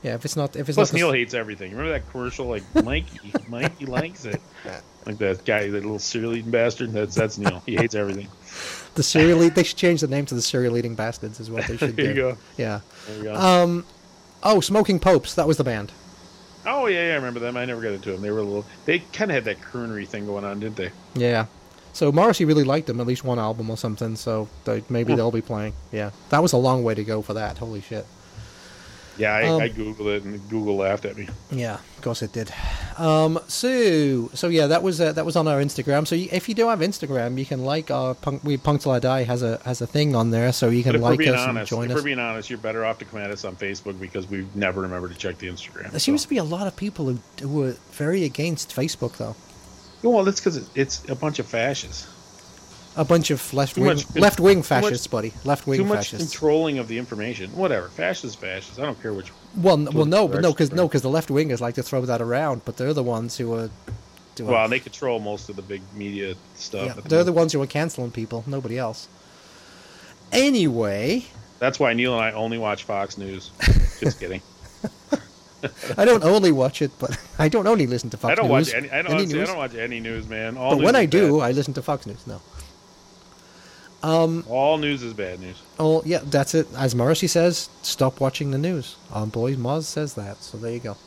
[0.03, 0.15] yeah.
[0.15, 1.72] If it's not, if it's Plus, not Neil hates everything.
[1.72, 4.41] Remember that commercial, like Mikey, Mikey likes it,
[5.06, 6.91] like that guy, that little cereal eating bastard.
[6.94, 7.61] That's that's Neil.
[7.65, 8.28] He hates everything.
[8.95, 11.40] the serial, eat- they should change the name to the serial eating bastards.
[11.40, 12.10] Is what they should There do.
[12.10, 12.38] you go.
[12.57, 12.80] Yeah.
[13.07, 13.36] There you go.
[13.36, 13.86] Um.
[14.44, 15.34] Oh, Smoking Popes.
[15.36, 15.91] That was the band.
[16.65, 17.57] oh yeah, yeah, I remember them.
[17.57, 18.22] I never got into them.
[18.22, 18.65] They were a little.
[18.86, 20.91] They kind of had that croonery thing going on, didn't they?
[21.15, 21.48] Yeah.
[21.94, 24.15] So Morrissey really liked them, at least one album or something.
[24.15, 25.18] So they, maybe Hmm.
[25.18, 25.74] they'll be playing.
[25.91, 27.57] Yeah, that was a long way to go for that.
[27.57, 28.06] Holy shit.
[29.18, 31.27] Yeah, I, Um, I googled it and Google laughed at me.
[31.52, 32.53] Yeah, of course it did.
[32.98, 36.06] Um, so so yeah, that was uh, that was on our Instagram.
[36.07, 38.44] So you, if you do have Instagram, you can like our punk.
[38.44, 40.99] We Punk Till I Die has a has a thing on there, so you can
[41.02, 41.95] like us and honest, join if us.
[41.98, 44.81] we're being honest, you're better off to come at us on Facebook because we never
[44.81, 45.91] remember to check the Instagram.
[45.91, 46.26] There seems so.
[46.26, 49.35] to be a lot of people who, who are very against Facebook, though.
[50.03, 52.07] well, that's because it's a bunch of fascists.
[52.98, 55.32] A bunch of left wing left wing too much- fascists, buddy.
[55.45, 56.32] Left wing Too much fascists.
[56.32, 57.52] controlling of the information.
[57.56, 58.80] Whatever, fascist, fascist.
[58.80, 59.32] I don't care which.
[59.56, 62.22] Well, well, no, but no, because no, because the left wingers like to throw that
[62.22, 63.69] around, but they're the ones who are.
[64.36, 66.86] Doing, Well, they control most of the big media stuff.
[66.95, 68.44] yeah, they're the ones who are canceling people.
[68.45, 69.07] Nobody else.
[70.32, 71.26] Anyway,
[71.60, 73.49] That's why Neil and I only watch Fox News.
[73.99, 74.41] Just kidding.
[75.98, 78.68] I don't only watch it, but I don't only listen to Fox I don't News.
[78.68, 78.90] watch any.
[78.91, 79.48] I don't, Any honestly, I news.
[79.49, 80.57] don't watch any news, man.
[80.57, 81.45] All but news when I do, bad.
[81.45, 82.28] I listen to Fox News.
[82.28, 82.41] No.
[84.03, 84.44] Um.
[84.48, 85.61] all news is bad news.
[85.80, 86.68] Oh, yeah, that's it.
[86.78, 88.95] As Morrissey says, stop watching the news.
[89.11, 90.38] Um, boys, Moz says that.
[90.44, 90.98] So there you go.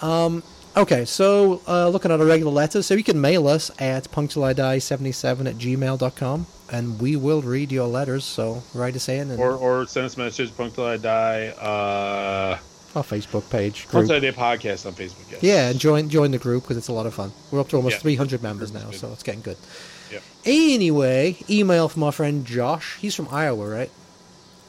[0.00, 0.42] Um,
[0.76, 5.48] Okay, so uh, looking at a regular letter, so you can mail us at punctilidie77
[5.48, 9.84] at gmail.com, and we will read your letters, so write us in and Or, or
[9.86, 12.58] send us a message, Die, uh,
[12.94, 13.88] our Facebook page.
[13.88, 14.22] Punk Group.
[14.22, 15.30] Till I podcast on Facebook.
[15.32, 15.42] Yes.
[15.42, 17.32] Yeah, and join join the group because it's a lot of fun.
[17.50, 18.02] We're up to almost Yeah.
[18.02, 19.56] 300 members now, so it's getting good.
[20.10, 20.22] Yep.
[20.44, 22.96] Anyway, email from our friend Josh.
[22.96, 23.90] He's from Iowa, right?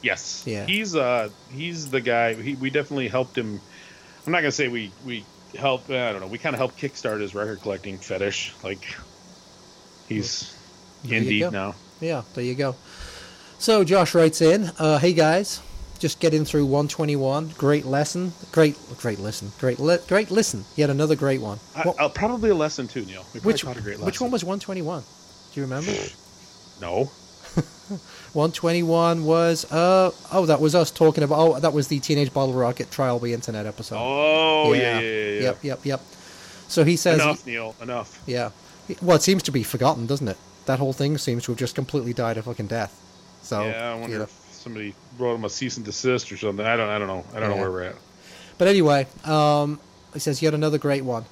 [0.02, 0.42] Yes.
[0.46, 0.66] Yeah.
[0.66, 2.34] He's uh he's the guy.
[2.34, 3.60] He, we definitely helped him.
[4.26, 5.24] I'm not gonna say we we
[5.58, 5.90] helped.
[5.90, 6.26] I don't know.
[6.26, 8.52] We kind of helped kickstart his record collecting fetish.
[8.64, 8.84] Like
[10.08, 10.54] he's
[11.04, 11.50] There in you deep go.
[11.50, 11.74] now.
[12.00, 12.74] Yeah, there you go.
[13.58, 15.60] So Josh writes in, uh, "Hey guys,
[16.00, 17.52] just getting through 121.
[17.56, 18.32] Great lesson.
[18.50, 19.52] Great, great listen.
[19.60, 20.64] Great, li- great listen.
[20.74, 21.60] Yet another great one.
[21.76, 23.24] I, What- uh, probably a lesson too, Neil.
[23.32, 24.06] We probably which a great lesson.
[24.06, 25.04] which one was 121?
[25.52, 25.92] Do you remember?
[26.80, 27.10] No.
[28.32, 32.90] 121 was uh oh that was us talking about oh that was the Teenage Bottlerocket
[32.90, 33.96] Trial by Internet episode.
[33.98, 35.30] Oh yeah, yeah, yeah.
[35.34, 36.00] yeah, Yep, yep, yep.
[36.68, 37.76] So he says Enough, Neil.
[37.82, 38.22] Enough.
[38.26, 38.50] Yeah.
[39.02, 40.38] Well, it seems to be forgotten, doesn't it?
[40.64, 42.98] That whole thing seems to have just completely died a fucking death.
[43.42, 44.24] So, yeah, I you wonder know.
[44.24, 46.64] if somebody wrote him a cease and desist or something.
[46.64, 46.88] I don't.
[46.88, 47.24] I don't know.
[47.34, 47.56] I don't Yeah.
[47.56, 47.96] know where we're at.
[48.58, 49.80] But anyway, um,
[50.14, 51.24] he says yet another great one.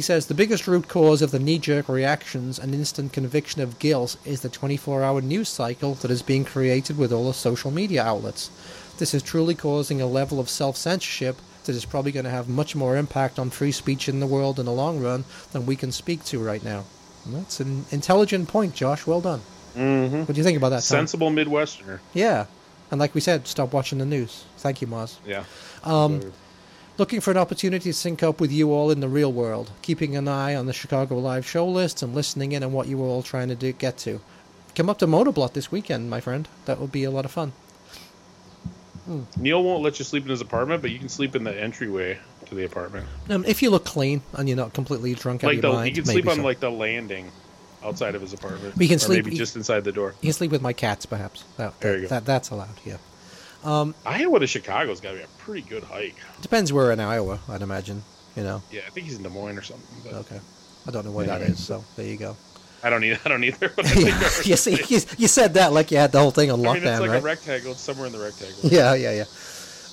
[0.00, 4.16] He says the biggest root cause of the knee-jerk reactions and instant conviction of guilt
[4.24, 8.50] is the 24-hour news cycle that is being created with all the social media outlets.
[8.96, 11.36] This is truly causing a level of self-censorship
[11.66, 14.58] that is probably going to have much more impact on free speech in the world
[14.58, 16.84] in the long run than we can speak to right now.
[17.26, 19.06] And that's an intelligent point, Josh.
[19.06, 19.42] Well done.
[19.76, 20.20] Mm-hmm.
[20.20, 20.76] What do you think about that?
[20.76, 20.96] Tom?
[21.04, 21.98] Sensible Midwesterner.
[22.14, 22.46] Yeah.
[22.90, 24.44] And like we said, stop watching the news.
[24.56, 25.18] Thank you, Moz.
[25.26, 25.44] Yeah.
[25.84, 26.22] Um,
[27.00, 30.14] looking for an opportunity to sync up with you all in the real world, keeping
[30.16, 33.06] an eye on the Chicago live show lists and listening in on what you were
[33.06, 34.20] all trying to do, get to.
[34.74, 36.46] Come up to Motoblot this weekend, my friend.
[36.66, 37.52] That would be a lot of fun.
[39.38, 42.18] Neil won't let you sleep in his apartment, but you can sleep in the entryway
[42.46, 43.06] to the apartment.
[43.30, 46.12] Um, if you look clean and you're not completely drunk Like the, mind, you can
[46.12, 46.42] sleep on so.
[46.42, 47.32] like the landing
[47.82, 48.76] outside of his apartment.
[48.76, 50.14] We can Or sleep- maybe just inside the door.
[50.20, 51.44] You can sleep with my cats, perhaps.
[51.56, 52.08] That, There that, you go.
[52.10, 52.68] that that's allowed.
[52.84, 52.98] Yeah.
[53.64, 56.16] Iowa to Chicago's got to be a pretty good hike.
[56.42, 58.02] Depends where in Iowa, I'd imagine.
[58.36, 58.62] You know.
[58.70, 60.14] Yeah, I think he's in Des Moines or something.
[60.14, 60.40] Okay.
[60.86, 62.36] I don't know where that is, so there you go.
[62.82, 63.18] I don't need.
[63.24, 63.70] I don't either.
[63.74, 66.20] But I think yeah, that's- you see, you, you said that like you had the
[66.20, 67.20] whole thing on I mean, it's like right?
[67.20, 67.72] a rectangle.
[67.72, 68.70] It's somewhere in the rectangle.
[68.70, 69.24] Yeah, yeah, yeah.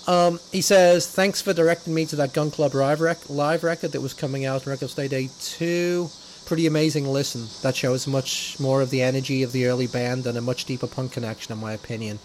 [0.07, 3.91] Um, he says, thanks for directing me to that Gun Club live, rec- live record
[3.91, 6.07] that was coming out on Record Day Day 2.
[6.45, 7.47] Pretty amazing listen.
[7.61, 10.87] That shows much more of the energy of the early band and a much deeper
[10.87, 12.19] punk connection, in my opinion.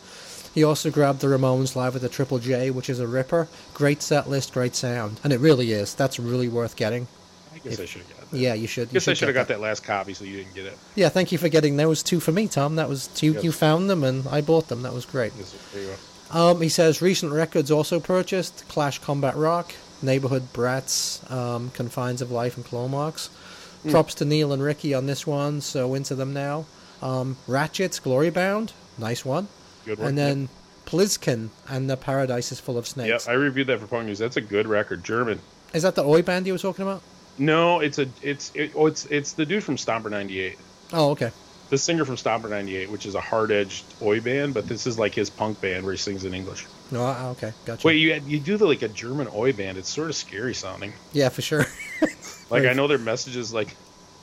[0.54, 3.48] He also grabbed the Ramones live at the Triple J, which is a ripper.
[3.72, 5.20] Great set list, great sound.
[5.24, 5.94] And it really is.
[5.94, 7.06] That's really worth getting.
[7.54, 8.36] I guess I should have got that.
[8.36, 8.88] Yeah, you should.
[8.88, 10.78] I guess I should have got that last copy, so you didn't get it.
[10.94, 12.76] Yeah, thank you for getting those two for me, Tom.
[12.76, 13.32] That was two.
[13.32, 13.44] Yes.
[13.44, 14.82] You found them, and I bought them.
[14.82, 15.32] That was great.
[15.36, 16.38] Yes, there you go.
[16.38, 22.30] Um, he says recent records also purchased: Clash Combat Rock, Neighborhood Brats, um, Confines of
[22.30, 23.28] Life, and Claw Marks.
[23.82, 23.90] Hmm.
[23.90, 26.66] Props to Neil and Ricky on this one, so into them now.
[27.02, 29.48] Um, Ratchet's Glory Bound, nice one.
[29.84, 30.08] Good one.
[30.08, 30.48] And then
[30.86, 33.26] Pliskin and the Paradise is Full of Snakes.
[33.26, 34.18] yeah, I reviewed that for Punk News.
[34.18, 35.04] That's a good record.
[35.04, 35.40] German.
[35.72, 37.02] Is that the Oi band you were talking about?
[37.38, 40.58] No, it's a it's it, oh, it's it's the dude from Stomper '98.
[40.92, 41.30] Oh, okay.
[41.70, 45.14] The singer from Stomper '98, which is a hard-edged oi band, but this is like
[45.14, 46.66] his punk band where he sings in English.
[46.90, 47.86] No, uh, okay, gotcha.
[47.86, 49.78] Wait, you you do the like a German oi band?
[49.78, 50.92] It's sort of scary sounding.
[51.12, 51.64] Yeah, for sure.
[52.50, 53.74] Like I know their message is like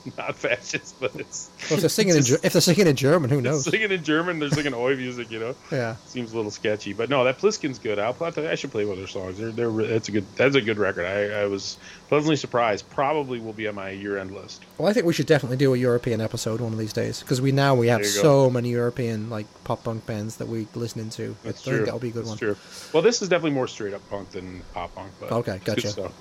[0.18, 2.96] not fascist, but it's Well, if they're singing in it's Ger- if they're singing in
[2.96, 3.66] German, who knows?
[3.66, 4.40] singing in German.
[4.40, 5.56] They're singing oi music, you know.
[5.72, 5.96] Yeah.
[6.08, 8.00] Seems a little sketchy, but no, that Pliskin's good.
[8.00, 9.38] I'll to, I should play one of their songs.
[9.38, 11.06] They're, they're that's a good that's a good record.
[11.06, 11.78] I, I was
[12.08, 12.90] pleasantly surprised.
[12.90, 14.64] Probably will be on my year end list.
[14.78, 17.42] Well, I think we should definitely do a European episode one of these days because
[17.42, 21.36] we now we have so many European like pop punk bands that we listening to.
[21.44, 21.86] That's I true.
[21.86, 22.38] that'll be a good That's one.
[22.38, 22.56] True.
[22.94, 25.12] Well, this is definitely more straight up punk than pop punk.
[25.20, 26.12] But Okay, gotcha.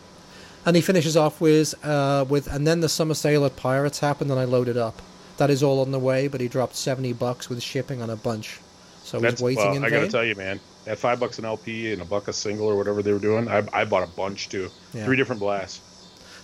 [0.68, 4.30] And he finishes off with uh, with and then the summer sale at Pirates happened
[4.30, 5.00] and I loaded up.
[5.38, 8.16] That is all on the way, but he dropped seventy bucks with shipping on a
[8.16, 8.60] bunch.
[9.02, 10.60] So That's he's waiting well, in I gotta tell you, man.
[10.86, 13.48] at five bucks an LP and a buck a single or whatever they were doing,
[13.48, 14.68] I, I bought a bunch too.
[14.92, 15.06] Yeah.
[15.06, 15.80] Three different blasts.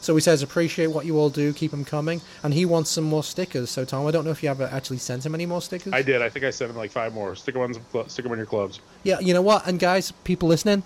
[0.01, 3.05] So he says appreciate what you all do, keep them coming, and he wants some
[3.05, 3.69] more stickers.
[3.69, 5.93] So Tom, I don't know if you ever actually sent him any more stickers.
[5.93, 6.23] I did.
[6.23, 7.37] I think I sent him like five more.
[7.37, 8.81] Stick them on, stick them on your clubs.
[9.03, 9.67] Yeah, you know what?
[9.67, 10.83] And guys, people listening,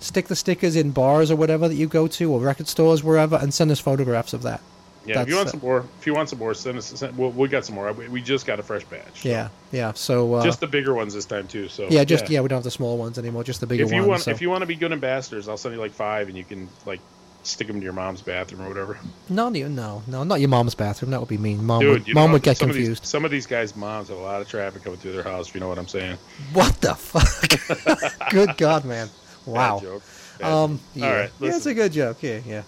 [0.00, 3.36] stick the stickers in bars or whatever that you go to, or record stores, wherever,
[3.36, 4.60] and send us photographs of that.
[5.06, 6.86] Yeah, if you want some more, if you want some more, send us.
[6.86, 7.90] Send, we'll, we got some more.
[7.92, 9.22] We, we just got a fresh batch.
[9.22, 9.92] so- Yeah, yeah.
[9.94, 11.68] So uh, just the bigger ones this time too.
[11.68, 12.42] So yeah, just yeah.
[12.42, 14.08] we don't have the small ones anymore, just the bigger if you ones.
[14.08, 14.30] want, so.
[14.32, 16.68] if you want to be good ambassadors, I'll send you like five, and you can
[16.84, 17.00] like
[17.42, 18.98] stick them to your mom's bathroom or whatever.
[19.30, 21.10] No, no, no, no, not your mom's bathroom.
[21.12, 21.64] That would be mean.
[21.64, 23.02] Mom Dude, would, mom know, would get some Of confused.
[23.02, 25.48] these, some of these guys' moms have a lot of traffic coming through their house.
[25.48, 26.18] If you know what I'm saying.
[26.52, 28.28] What the fuck?
[28.30, 29.08] good God, man!
[29.48, 29.80] Wow.
[29.80, 30.00] Bad.
[30.38, 31.30] Bad Um, yeah, All right.
[31.40, 32.22] yeah, it's a good joke.
[32.22, 32.62] Yeah, yeah.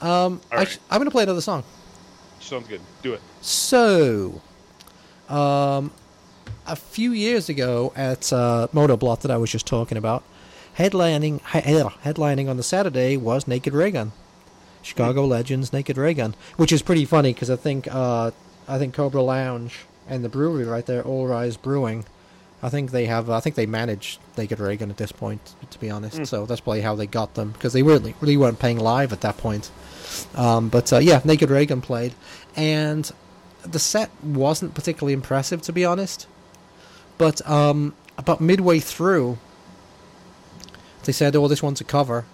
[0.00, 1.64] Um, All I sh- I'm going to play another song.
[2.40, 2.80] Sounds good.
[3.02, 3.20] Do it.
[3.40, 4.40] So,
[5.28, 5.90] um,
[6.66, 10.22] a few years ago at uh, Motoblot that I was just talking about,
[10.78, 14.12] headlining headlining on the Saturday was Naked Raygun,
[14.82, 18.30] Chicago Legends Naked Raygun, which is pretty funny because I think uh,
[18.68, 22.04] I think Cobra Lounge and the brewery right there, All Rise Brewing,
[22.64, 25.90] I think they have I think they manage Naked Raygun at this point, to be
[25.90, 26.26] honest.
[26.26, 29.20] So that's probably how they got them because they really really weren't paying live at
[29.20, 29.70] that point.
[30.34, 32.14] Um, but uh, yeah, Naked Raygun played,
[32.56, 33.10] and
[33.62, 36.26] the set wasn't particularly impressive, to be honest.
[37.18, 39.36] But um, about midway through,
[41.04, 42.24] they said, "Oh, this one's a cover,"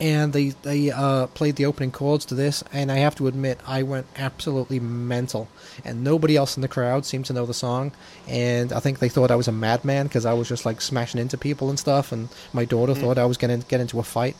[0.00, 3.60] and they they uh, played the opening chords to this, and I have to admit,
[3.66, 5.48] I went absolutely mental.
[5.84, 7.92] And nobody else in the crowd seemed to know the song,
[8.26, 11.20] and I think they thought I was a madman because I was just like smashing
[11.20, 14.02] into people and stuff, and my daughter thought I was going to get into a
[14.02, 14.36] fight.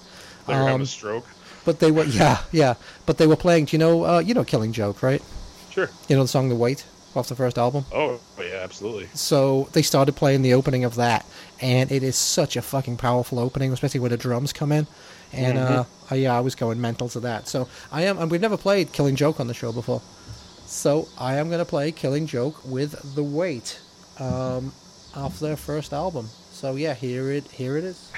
[0.49, 1.27] You're having Um, a stroke.
[1.65, 2.75] But they were, yeah, yeah.
[3.07, 3.65] But they were playing.
[3.67, 5.21] Do you know, uh, you know, Killing Joke, right?
[5.71, 5.91] Sure.
[6.09, 6.85] You know the song "The Wait"
[7.17, 7.85] off the first album.
[7.93, 9.09] Oh yeah, absolutely.
[9.15, 11.27] So they started playing the opening of that,
[11.61, 14.87] and it is such a fucking powerful opening, especially when the drums come in.
[15.33, 17.49] And uh, I, yeah, I was going mental to that.
[17.49, 20.03] So I am, and we've never played Killing Joke on the show before.
[20.67, 23.81] So I am going to play Killing Joke with The Wait
[24.19, 24.73] um,
[25.15, 26.29] off their first album.
[26.53, 28.11] So yeah, here it here it is.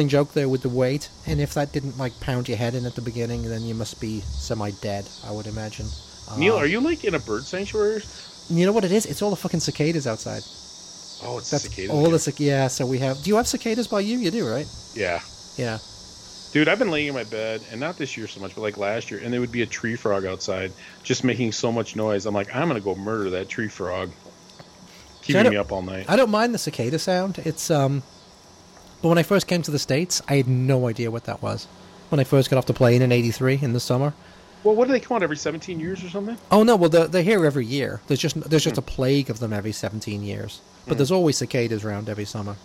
[0.00, 2.86] Killing joke there with the wait, and if that didn't like pound your head in
[2.86, 5.06] at the beginning, then you must be semi-dead.
[5.26, 5.84] I would imagine.
[6.38, 8.02] Neil, Uh, are you like in a bird sanctuary?
[8.48, 9.04] You know what it is?
[9.04, 10.40] It's all the fucking cicadas outside.
[11.22, 11.90] Oh, it's That's cicadas.
[11.90, 12.68] all the cic- yeah.
[12.68, 13.22] So we have.
[13.22, 14.16] Do you have cicadas by you?
[14.16, 14.66] You do, right?
[14.94, 15.20] Yeah.
[15.58, 15.76] Yeah.
[16.52, 18.78] Dude, I've been laying in my bed, and not this year so much, but like
[18.78, 20.72] last year, and there would be a tree frog outside
[21.02, 22.24] just making so much noise.
[22.24, 24.10] I'm like, I'm gonna go murder that tree frog.
[25.20, 26.06] Keeping me up all night.
[26.08, 27.38] I don't mind the cicada sound.
[27.44, 28.02] It's um,
[29.02, 31.66] but when I first came to the states, I had no idea what that was.
[32.10, 34.12] When I first got off the plane in '83 in the summer.
[34.62, 36.36] Well, what do they come out every 17 years or something?
[36.50, 38.00] Oh no, well they're, they're here every year.
[38.08, 40.60] There's just there's just a plague of them every 17 years.
[40.86, 42.56] But there's always cicadas around every summer.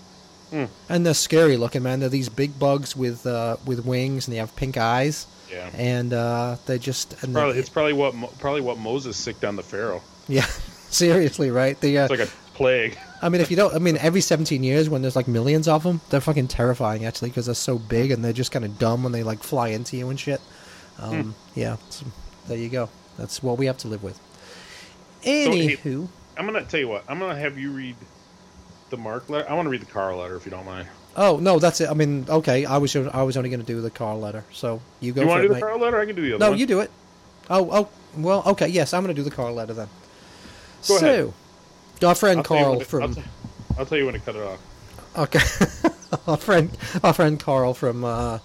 [0.49, 0.65] Hmm.
[0.89, 1.99] And they're scary looking, man.
[1.99, 5.27] They're these big bugs with uh, with wings, and they have pink eyes.
[5.51, 5.69] Yeah.
[5.75, 9.55] And uh, they just and they- Probably, it's probably what probably what Moses sicked on
[9.55, 10.01] the Pharaoh.
[10.27, 10.45] yeah,
[10.89, 11.79] seriously, right?
[11.79, 12.97] The uh, It's like a plague.
[13.21, 15.83] I mean, if you don't, I mean, every 17 years when there's like millions of
[15.83, 19.03] them, they're fucking terrifying actually because they're so big and they're just kind of dumb
[19.03, 20.41] when they like fly into you and shit.
[20.99, 22.05] Um, Yeah, so
[22.47, 22.89] there you go.
[23.17, 24.19] That's what we have to live with.
[25.21, 26.07] hey- Anywho,
[26.37, 27.03] I'm gonna tell you what.
[27.07, 27.95] I'm gonna have you read
[28.89, 29.49] the Mark letter.
[29.49, 30.87] I want to read the Carl letter if you don't mind.
[31.17, 31.89] oh no, that's it.
[31.89, 34.81] I mean, okay, I was I was only going to do the Carl letter, so
[34.99, 35.59] you go you want to do the.
[35.59, 35.99] Carl letter?
[35.99, 36.59] I can do the other No, one.
[36.59, 36.91] you do it.
[37.49, 39.87] Oh, oh, well, okay, yes, I'm going to do the Carl letter then.
[40.87, 41.33] Go so, ahead.
[42.03, 43.23] Our friend I'll Carl from I'll, t-
[43.77, 44.59] I'll tell you when to cut it off.
[45.17, 45.39] Okay.
[46.27, 48.39] our friend our friend Carl from uh,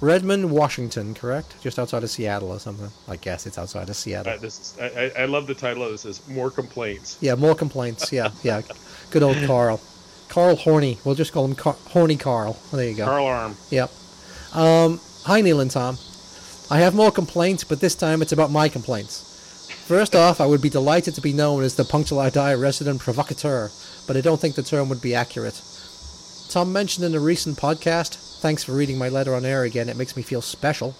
[0.00, 1.60] Redmond, Washington, correct?
[1.62, 2.90] Just outside of Seattle or something.
[3.08, 4.32] I guess it's outside of Seattle.
[4.34, 4.78] Uh, this is,
[5.18, 6.04] I, I love the title of this.
[6.04, 7.16] Is more complaints.
[7.20, 8.12] yeah, more complaints.
[8.12, 8.62] Yeah, yeah.
[9.10, 9.80] Good old Carl.
[10.28, 10.98] Carl Horny.
[11.04, 12.58] We'll just call him Car- Horny Carl.
[12.72, 13.04] There you go.
[13.04, 13.56] Carl Arm.
[13.70, 13.90] Yep.
[14.54, 15.96] Um, hi, Neil and Tom.
[16.70, 19.25] I have more complaints, but this time it's about my complaints.
[19.86, 23.70] First off, I would be delighted to be known as the Punctual Die resident provocateur,
[24.08, 25.62] but I don't think the term would be accurate.
[26.48, 29.96] Tom mentioned in a recent podcast, thanks for reading my letter on air again, it
[29.96, 30.96] makes me feel special,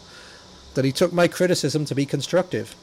[0.74, 2.76] that he took my criticism to be constructive.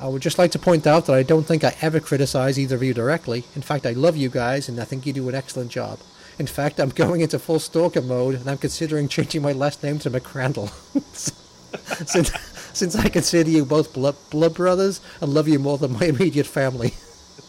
[0.00, 2.76] I would just like to point out that I don't think I ever criticize either
[2.76, 3.44] of you directly.
[3.54, 5.98] In fact, I love you guys, and I think you do an excellent job.
[6.38, 9.98] In fact, I'm going into full stalker mode, and I'm considering changing my last name
[9.98, 10.70] to McCrandle.
[12.06, 12.30] since,
[12.74, 16.46] since I consider you both blood, blood brothers and love you more than my immediate
[16.46, 16.92] family.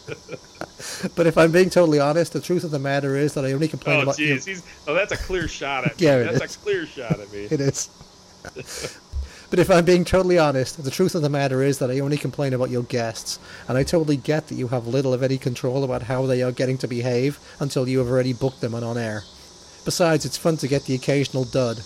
[1.16, 3.68] but if I'm being totally honest, the truth of the matter is that I only
[3.68, 4.34] complain Oh about you.
[4.34, 6.06] jeez, he's oh that's a clear shot at me.
[6.06, 6.56] Yeah, it that's is.
[6.56, 7.44] a clear shot at me.
[7.50, 7.88] It is.
[9.50, 12.16] but if I'm being totally honest, the truth of the matter is that I only
[12.16, 13.38] complain about your guests,
[13.68, 16.52] and I totally get that you have little of any control about how they are
[16.52, 19.22] getting to behave until you have already booked them and on air.
[19.84, 21.80] Besides, it's fun to get the occasional dud.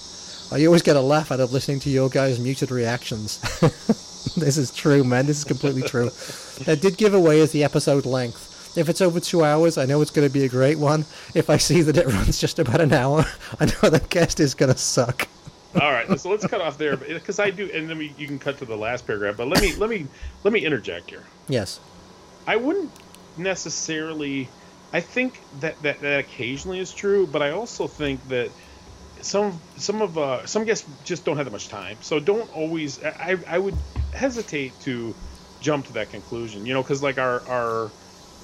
[0.52, 3.38] I always get a laugh out of listening to your guys' muted reactions.
[4.36, 5.26] this is true, man.
[5.26, 6.10] This is completely true.
[6.66, 8.76] I did give away as the episode length.
[8.76, 11.04] If it's over two hours, I know it's going to be a great one.
[11.34, 13.24] If I see that it runs just about an hour,
[13.60, 15.28] I know the guest is going to suck.
[15.80, 18.40] All right, so let's cut off there because I do, and then we, you can
[18.40, 19.36] cut to the last paragraph.
[19.36, 20.08] But let me let me
[20.42, 21.22] let me interject here.
[21.48, 21.78] Yes.
[22.44, 22.90] I wouldn't
[23.36, 24.48] necessarily.
[24.92, 28.50] I think that, that that occasionally is true, but I also think that
[29.22, 31.98] some some of uh, some guests just don't have that much time.
[32.02, 33.02] So don't always.
[33.02, 33.82] I I would
[34.12, 35.16] hesitate to
[35.60, 36.66] jump to that conclusion.
[36.66, 37.94] You know, because like our our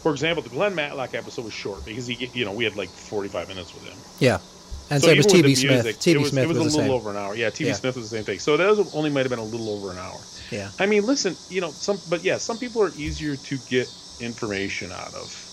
[0.03, 2.94] for example, the Glenn Matlock episode was short because he you know we had like
[2.97, 4.05] forty five minutes with him.
[4.19, 4.40] Yeah.
[4.89, 5.98] And So same as even with TV Smith.
[5.98, 6.90] TV was, Smith it was, was, a the little same.
[6.93, 7.35] over an hour.
[7.35, 7.73] Yeah, TV Yeah.
[7.73, 8.39] Smith was the same thing.
[8.39, 10.28] So that was only might have been a little over an hour.
[10.51, 10.70] Yeah.
[10.78, 14.93] I mean, listen, you know, some, but yeah, some people are easier to get information
[14.93, 15.53] out of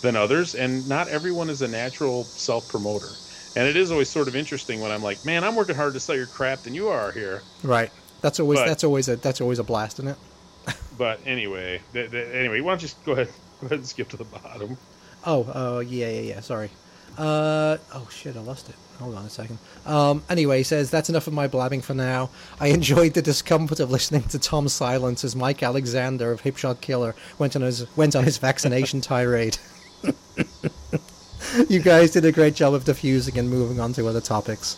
[0.00, 3.20] than others, and not everyone is a natural self promoter.
[3.56, 6.00] And it is always sort of interesting when I'm like, man, I'm working harder to
[6.00, 7.42] sell your crap than you are here.
[7.62, 7.90] Right.
[8.20, 10.16] That's always But- that's always a that's always a blast, isn't it?
[10.98, 13.28] But anyway, th- th- anyway, why don't you just go ahead,
[13.60, 14.76] go ahead and skip to the bottom.
[15.26, 15.42] Oh,
[15.76, 16.40] uh, yeah, yeah, yeah.
[16.40, 16.70] Sorry.
[17.18, 18.74] Uh, oh shit, I lost it.
[19.00, 19.58] Hold on a second.
[19.86, 22.30] Um, anyway, he says that's enough of my blabbing for now.
[22.60, 27.14] I enjoyed the discomfort of listening to Tom's silence as Mike Alexander of Hipshot Killer
[27.38, 29.58] went on his went on his vaccination tirade.
[31.68, 34.76] you guys did a great job of diffusing and moving on to other topics.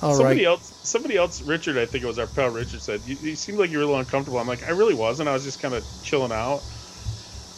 [0.00, 0.16] All right.
[0.16, 3.34] somebody else, somebody else, Richard, I think it was our pal Richard said, you, you
[3.34, 4.38] seemed like you were a little uncomfortable.
[4.38, 5.28] I'm like, I really wasn't.
[5.28, 6.62] I was just kind of chilling out.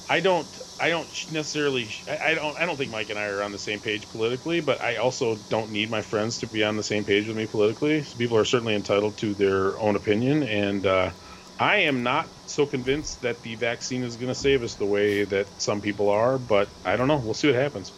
[0.09, 0.47] I don't,
[0.81, 3.59] I don't necessarily, I, I don't, I don't think Mike and I are on the
[3.59, 7.05] same page politically, but I also don't need my friends to be on the same
[7.05, 8.03] page with me politically.
[8.03, 11.11] So people are certainly entitled to their own opinion, and uh,
[11.61, 15.25] I am not so convinced that the vaccine is going to save us the way
[15.25, 16.39] that some people are.
[16.39, 17.19] But I don't know.
[17.19, 17.93] We'll see what happens.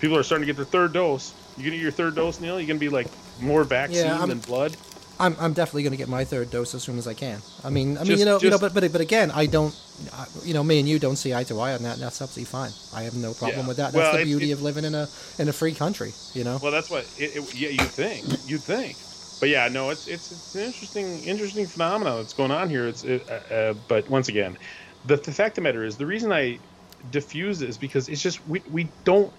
[0.00, 1.32] People are starting to get their third dose.
[1.56, 2.60] You gonna get your third dose, Neil?
[2.60, 3.06] You gonna be like
[3.40, 4.76] more vaccine Yeah, than blood?
[5.18, 7.40] I'm, I'm definitely going to get my third dose as soon as I can.
[7.62, 9.78] I mean, I mean, Just- you know, you know, but, but but again, I don't,
[10.44, 11.94] you know, me and you don't see eye to eye on that.
[11.96, 12.70] And that's absolutely fine.
[12.94, 13.68] I have no problem Yeah.
[13.68, 13.92] with that.
[13.92, 15.06] That's Well, the it- beauty it- of living in a
[15.38, 16.14] in a free country.
[16.32, 16.58] You know.
[16.62, 17.04] Well, that's what.
[17.18, 18.24] It, yeah, you think.
[18.48, 18.96] You think.
[19.40, 22.86] But yeah, no, it's it's it's an interesting interesting phenomenon that's going on here.
[22.88, 24.56] It's it, uh, uh, but once again,
[25.04, 26.58] the, the fact of the matter is the reason I
[27.10, 29.30] diffuse it is because it's just we we don't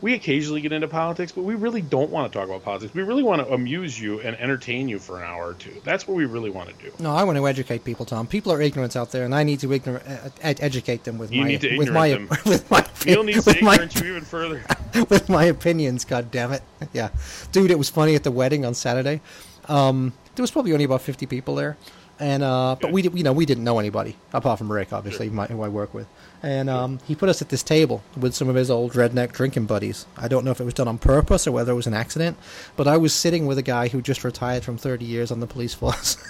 [0.00, 2.94] we occasionally get into politics, but we really don't want to talk about politics.
[2.94, 5.74] We really want to amuse you and entertain you for an hour or two.
[5.84, 6.92] That's what we really want to do.
[7.00, 8.26] No, I want to educate people, Tom.
[8.26, 11.32] People are ignorant out there, and I need to ignor- uh, ed- educate them with
[11.32, 12.28] You my need to with my them.
[12.46, 14.62] with my Neil needs to my, you even further.
[15.08, 16.04] with my opinions.
[16.04, 16.62] God damn it!
[16.92, 17.10] Yeah,
[17.52, 19.20] dude, it was funny at the wedding on Saturday.
[19.68, 21.76] Um, there was probably only about fifty people there,
[22.20, 25.46] and uh, but we you know we didn't know anybody apart from Rick, obviously, my,
[25.46, 26.06] who I work with.
[26.42, 29.66] And um, he put us at this table with some of his old redneck drinking
[29.66, 30.06] buddies.
[30.16, 32.36] I don't know if it was done on purpose or whether it was an accident,
[32.76, 35.46] but I was sitting with a guy who just retired from thirty years on the
[35.46, 36.16] police force.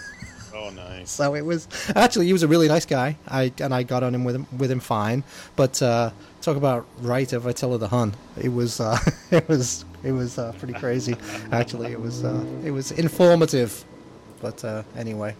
[0.61, 1.11] Oh, nice.
[1.13, 3.17] So it was actually he was a really nice guy.
[3.29, 5.23] I and I got on him with him with him fine.
[5.55, 6.11] But uh,
[6.43, 8.13] talk about right of Attila the Hun.
[8.37, 8.99] It was uh,
[9.31, 11.15] it was it was uh, pretty crazy.
[11.53, 13.85] Actually, it was uh, it was informative.
[14.43, 15.37] But uh, anyway,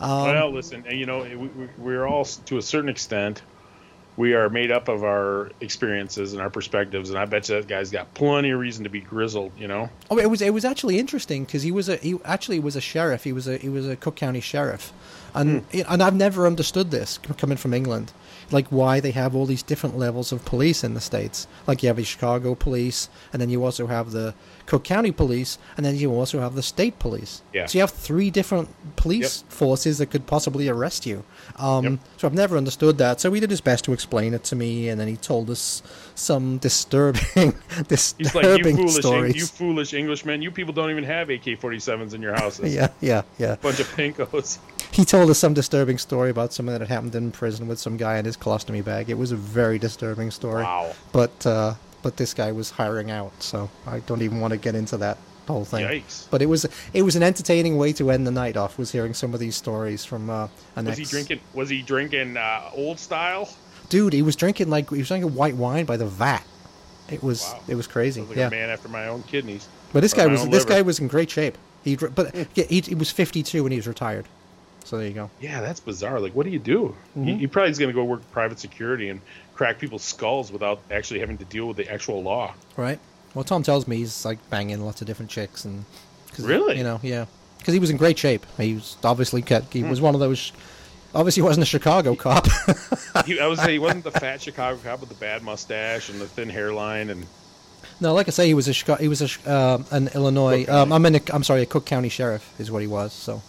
[0.00, 3.42] um, well, listen, you know, we, we- we're all to a certain extent,
[4.16, 7.66] we are made up of our experiences and our perspectives, and I bet you that
[7.66, 9.52] guy's got plenty of reason to be grizzled.
[9.58, 12.60] You know, oh, it was it was actually interesting because he was a he actually
[12.60, 13.24] was a sheriff.
[13.24, 14.92] He was a he was a Cook County sheriff,
[15.34, 18.12] and and I've never understood this coming from England.
[18.50, 21.46] Like why they have all these different levels of police in the states.
[21.66, 24.34] Like you have the Chicago police, and then you also have the
[24.66, 27.40] Cook County police, and then you also have the state police.
[27.54, 27.64] Yeah.
[27.64, 31.24] So you have three different police forces that could possibly arrest you.
[31.56, 31.98] Um, Yep.
[32.18, 33.20] So I've never understood that.
[33.20, 35.82] So he did his best to explain it to me, and then he told us
[36.14, 37.22] some disturbing,
[37.88, 39.36] he's disturbing like, you foolish, stories.
[39.36, 42.74] you foolish Englishmen, you people don't even have AK-47s in your houses.
[42.74, 43.54] Yeah, yeah, yeah.
[43.56, 44.58] bunch of pinkos.
[44.90, 47.96] He told us some disturbing story about something that had happened in prison with some
[47.96, 49.10] guy in his colostomy bag.
[49.10, 50.62] It was a very disturbing story.
[50.64, 50.92] Wow.
[51.12, 54.74] But uh, but this guy was hiring out, so I don't even want to get
[54.74, 55.86] into that whole thing.
[55.86, 56.28] Yikes.
[56.30, 58.78] But it was it was an entertaining way to end the night off.
[58.78, 61.40] Was hearing some of these stories from uh, an Was he drinking?
[61.54, 63.48] Was he drinking uh, old style?
[63.88, 66.44] Dude, he was drinking like he was drinking white wine by the vat.
[67.10, 67.60] It was Wow.
[67.68, 68.22] it was crazy.
[68.22, 68.46] Like yeah.
[68.46, 69.68] a man after my own kidneys.
[69.92, 70.68] But this guy was this liver.
[70.68, 71.56] guy was in great shape.
[71.84, 74.26] He but yeah, he, he was 52 when he was retired.
[74.84, 75.30] So there you go.
[75.40, 76.20] Yeah, that's bizarre.
[76.20, 76.94] Like, what do you do?
[77.16, 77.24] Mm-hmm.
[77.24, 79.20] He, he probably is going to go work private security and
[79.54, 82.52] crack people's skulls without actually having to deal with the actual law.
[82.76, 82.98] Right.
[83.34, 85.84] Well, Tom tells me he's like banging lots of different chicks and
[86.32, 86.76] 'cause, Really?
[86.76, 87.24] you know, yeah,
[87.58, 88.44] because he was in great shape.
[88.58, 90.52] He was obviously kept, he was one of those.
[91.14, 92.46] Obviously, he wasn't a Chicago cop.
[93.26, 96.20] He, I would say he wasn't the fat Chicago cop with the bad mustache and
[96.20, 97.10] the thin hairline.
[97.10, 97.24] And
[98.00, 100.66] no, like I say, he was a Chica- he was a um an Illinois.
[100.68, 101.14] Um, I'm in.
[101.14, 103.12] A, I'm sorry, a Cook County sheriff is what he was.
[103.12, 103.40] So,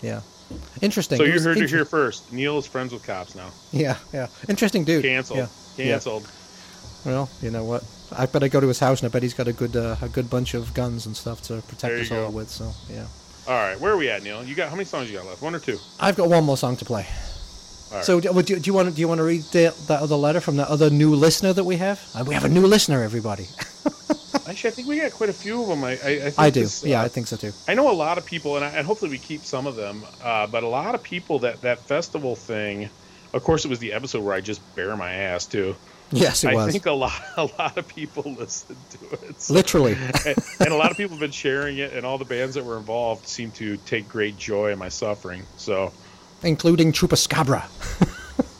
[0.00, 0.20] yeah,
[0.80, 1.18] interesting.
[1.18, 2.32] So you was heard it here first.
[2.32, 3.50] Neil is friends with cops now.
[3.72, 5.02] Yeah, yeah, interesting dude.
[5.02, 5.38] Canceled.
[5.40, 5.46] Yeah.
[5.76, 5.84] yeah.
[5.94, 6.30] Canceled.
[7.04, 7.82] Well, you know what?
[8.16, 9.96] I bet I go to his house and I bet he's got a good uh,
[10.02, 12.30] a good bunch of guns and stuff to protect us all go.
[12.30, 12.48] with.
[12.48, 13.06] So yeah,
[13.48, 14.44] All right, where are we at, Neil?
[14.44, 15.42] You got how many songs you got left?
[15.42, 15.78] One or two?
[15.98, 17.06] I've got one more song to play.
[17.90, 18.04] All right.
[18.04, 20.14] So do, do, do you want to do you want to read the, that other
[20.14, 22.00] letter from that other new listener that we have?
[22.14, 23.48] Uh, we have a new listener, everybody.
[24.46, 25.82] actually, I think we got quite a few of them.
[25.82, 26.60] I, I, I, think I do.
[26.60, 27.52] this, yeah, uh, I think so too.
[27.66, 30.04] I know a lot of people, and, I, and hopefully we keep some of them.
[30.22, 32.88] Uh, but a lot of people that that festival thing.
[33.32, 35.76] Of course, it was the episode where I just bare my ass too.
[36.12, 39.40] Yes, it I was think a lot a lot of people listened to it.
[39.40, 39.92] So- literally.
[40.26, 42.64] and, and a lot of people have been sharing it, and all the bands that
[42.64, 45.44] were involved seem to take great joy in my suffering.
[45.56, 45.92] So
[46.42, 47.64] including Chupacabra.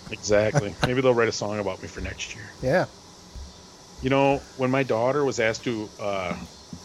[0.12, 2.50] exactly, maybe they'll write a song about me for next year.
[2.62, 2.86] Yeah.
[4.02, 6.34] You know, when my daughter was asked to, uh,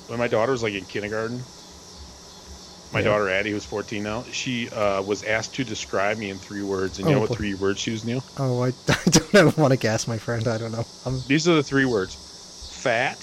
[0.08, 1.42] when my daughter was like in kindergarten,
[2.96, 3.08] my Yeah.
[3.10, 6.98] daughter Addie, who's 14 now, she uh, was asked to describe me in three words.
[6.98, 7.36] And you Oh, know what boy.
[7.36, 8.24] three words she used, Neil?
[8.38, 10.48] Oh, I, I don't ever want to guess, my friend.
[10.48, 10.86] I don't know.
[11.06, 12.16] I'm, These are the three words:
[12.82, 13.18] fat,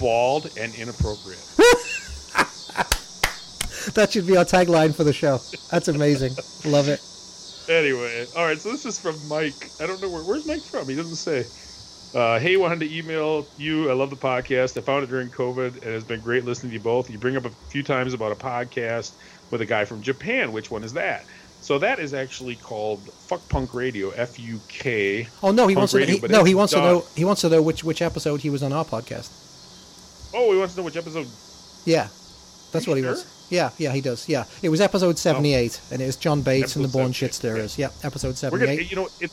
[0.00, 1.38] bald, and inappropriate.
[3.94, 5.38] that should be our tagline for the show.
[5.70, 6.34] That's amazing.
[6.64, 7.00] Love it.
[7.68, 8.58] Anyway, all right.
[8.58, 9.70] So this is from Mike.
[9.78, 10.22] I don't know where.
[10.22, 10.88] Where's Mike from?
[10.88, 11.44] He doesn't say.
[12.14, 13.90] Uh, hey, wanted to email you.
[13.90, 14.76] I love the podcast.
[14.76, 17.10] I found it during COVID, and it's been great listening to you both.
[17.10, 19.12] You bring up a few times about a podcast
[19.50, 20.52] with a guy from Japan.
[20.52, 21.24] Which one is that?
[21.62, 24.10] So that is actually called Fuck Punk Radio.
[24.10, 25.28] F U K.
[25.42, 25.98] Oh no, he wants to.
[25.98, 27.04] radio, he, no, he wants to know.
[27.14, 29.30] He wants to know which which episode he was on our podcast.
[30.34, 31.28] Oh, he wants to know which episode.
[31.84, 32.08] Yeah,
[32.72, 33.12] that's what he sure?
[33.12, 33.46] was.
[33.48, 34.28] Yeah, yeah, he does.
[34.28, 37.34] Yeah, it was episode seventy-eight, and it was John Bates and the Born 78, Shit
[37.34, 37.78] Stirrers.
[37.78, 38.72] Yeah, episode We're gonna.
[38.72, 38.90] seventy-eight.
[38.90, 39.30] You know, it,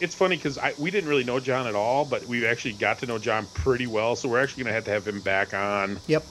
[0.00, 3.06] it's funny because we didn't really know John at all, but we've actually got to
[3.06, 4.16] know John pretty well.
[4.16, 6.24] So we're actually gonna have to have him back on, Yep.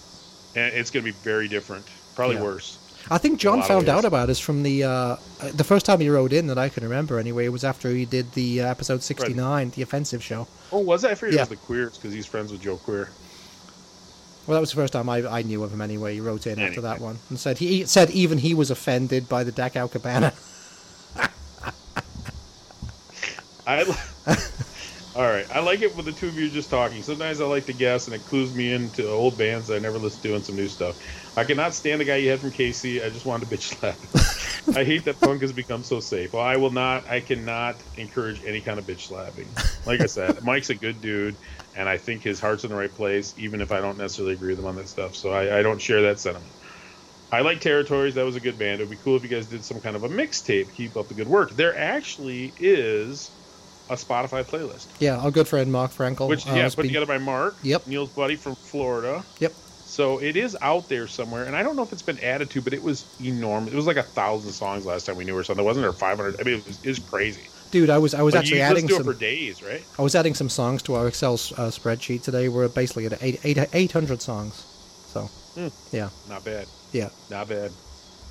[0.55, 1.85] and it's gonna be very different.
[2.15, 2.43] Probably Yeah.
[2.43, 2.77] worse.
[3.11, 5.15] I think John found out about us from the uh,
[5.53, 7.19] the first time he wrote in that I can remember.
[7.19, 10.47] Anyway, it was after he did the uh, episode sixty nine, the offensive show.
[10.71, 11.11] Oh, was that?
[11.11, 11.41] I figured Yeah.
[11.41, 13.09] it was the queers because he's friends with Joe Queer.
[14.47, 16.13] Well, that was the first time I, I knew of him anyway.
[16.15, 19.43] He wrote in after that one and said he said even he was offended by
[19.43, 20.33] the Dachau Cabana.
[23.65, 23.83] I.
[25.15, 27.01] All right, I like it when the two of you are just talking.
[27.01, 29.97] Sometimes I like to guess, and it clues me into old bands that I never
[29.97, 30.97] listened to and some new stuff.
[31.37, 33.01] I cannot stand the guy you had from KC.
[33.01, 34.77] I just wanted to bitch slap.
[34.77, 36.33] I hate that punk has become so safe.
[36.33, 37.09] Well, I will not.
[37.09, 39.53] I cannot encourage any kind of bitch slapping.
[39.85, 41.37] Like I said, Mike's a good dude,
[41.73, 44.49] and I think his heart's in the right place, even if I don't necessarily agree
[44.49, 45.15] with him on that stuff.
[45.15, 46.51] So I, I don't share that sentiment.
[47.31, 48.15] I like Territories.
[48.15, 48.81] That was a good band.
[48.81, 50.73] It would be cool if you guys did some kind of a mixtape.
[50.73, 51.51] Keep up the good work.
[51.51, 53.31] There actually is
[53.89, 56.27] a Spotify playlist, yeah, our good friend Mark Frankel.
[56.27, 57.55] which uh, yeah, has put been- together by Mark.
[57.63, 57.87] Yep.
[57.87, 59.23] Neil's buddy from Florida.
[59.39, 59.53] Yep.
[59.85, 62.61] So it is out there somewhere, and I don't know if it's been added to,
[62.61, 63.71] but it was enormous.
[63.71, 65.63] It was like a thousand songs last time we knew or something.
[65.63, 66.39] Wasn't there five hundred?
[66.41, 67.41] I mean, it was, it was crazy.
[67.71, 69.03] Dude, I was I was Like, actually adding some.
[69.03, 69.83] for days, right?
[69.97, 72.49] I was adding some songs to our Excel uh, spreadsheet today.
[72.49, 74.55] We're basically at eight, eight, 800 songs.
[75.07, 75.21] So,
[75.55, 75.67] Hmm.
[75.91, 76.67] yeah, Not bad.
[76.91, 77.09] yeah.
[77.29, 77.71] Not bad.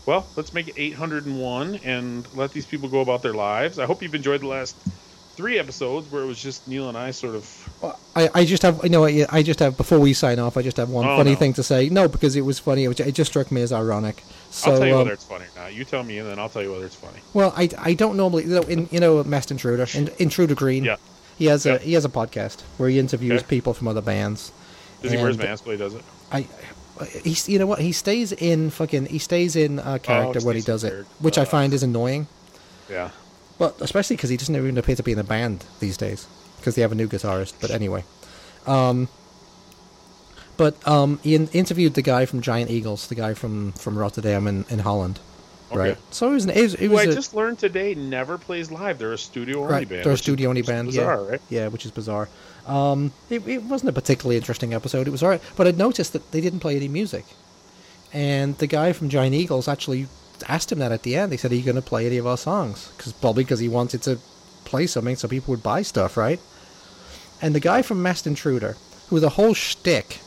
[0.07, 3.79] Well, let's make it 801 and let these people go about their lives.
[3.79, 4.77] I hope you've enjoyed the last
[5.35, 7.79] three episodes where it was just Neil and I sort of.
[7.83, 10.57] Well, I, I just have, you know, I I just have, before we sign off,
[10.57, 11.37] I just have one Oh, funny no.
[11.37, 11.89] thing to say.
[11.89, 12.85] No, because it was funny.
[12.85, 14.23] It, was, it just struck me as ironic.
[14.51, 15.75] So, I'll tell you um, whether it's funny or not.
[15.75, 17.19] You tell me, and then I'll tell you whether it's funny.
[17.35, 20.85] well, I, I don't normally, you know, in, you know, Masked Intruder, in, Intruder Green,
[20.85, 20.97] Yeah.
[21.37, 21.75] he has Yeah.
[21.75, 23.49] a he has a podcast where he interviews Okay.
[23.49, 24.53] people from other bands.
[25.03, 26.03] Does he wear his mask while he does it?
[26.33, 26.47] I,
[27.25, 30.61] he's you know what he stays in fucking he stays in uh, character when he
[30.61, 31.13] Oh, stays in does it, character.
[31.21, 31.47] which I Uh.
[31.47, 32.29] find is annoying.
[32.89, 33.11] Yeah.
[33.59, 36.27] But especially because he doesn't even appear to be in a band these days
[36.59, 37.55] because they have a new guitarist.
[37.61, 38.05] But anyway,
[38.67, 39.09] um,
[40.57, 44.47] but um, he in- interviewed the guy from Giant Eagles, the guy from from Rotterdam
[44.47, 45.21] in, in Holland,
[45.71, 45.79] Okay.
[45.91, 45.99] right?
[46.11, 48.39] So it was an, it was, it Who was I a- just learned today never
[48.39, 48.99] plays live.
[48.99, 49.89] They're a studio only right.
[49.89, 50.05] band.
[50.05, 51.41] They're a studio only band, Bizarre, yeah, right?
[51.51, 52.29] yeah, which is bizarre.
[52.67, 55.07] Um, it, it wasn't a particularly interesting episode.
[55.07, 57.25] It was alright, but I noticed that they didn't play any music,
[58.13, 60.07] and the guy from Giant Eagles actually
[60.49, 61.33] asked him that at the end.
[61.33, 63.69] He said, "Are you going to play any of our songs?" Because probably because he
[63.69, 64.19] wanted to
[64.65, 66.41] play something so people would buy stuff, right?
[67.43, 68.77] And the guy from Masked Intruder,
[69.11, 70.21] who the whole shtick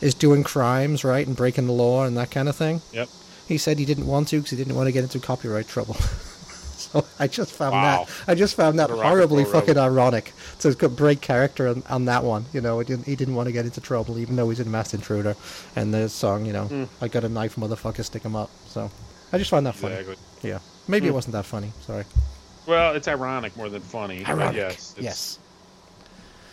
[0.00, 2.82] is doing crimes, right, and breaking the law and that kind of thing.
[2.92, 3.08] Yep.
[3.48, 5.94] He said he didn't want to because he didn't want to get into copyright trouble.
[6.76, 8.06] so I just found Wow.
[8.26, 9.82] that I just found that What a rock and horribly fucking rebel.
[9.84, 12.46] ironic to break character on, on that one.
[12.52, 14.70] You know, he didn't, he didn't want to get into trouble, even though he's in
[14.70, 15.36] Masked Intruder.
[15.76, 16.84] And the song, you know, Hmm.
[17.00, 18.50] I got a knife, motherfucker, stick him up.
[18.68, 18.90] So
[19.32, 19.94] I just found that funny.
[19.94, 20.48] Exactly.
[20.50, 20.58] Yeah,
[20.88, 21.12] maybe Hmm.
[21.12, 21.72] it wasn't that funny.
[21.86, 22.04] Sorry.
[22.66, 24.24] Well, it's ironic more than funny.
[24.26, 24.56] Ironic.
[24.56, 24.94] Yes.
[24.96, 25.38] It's, yes.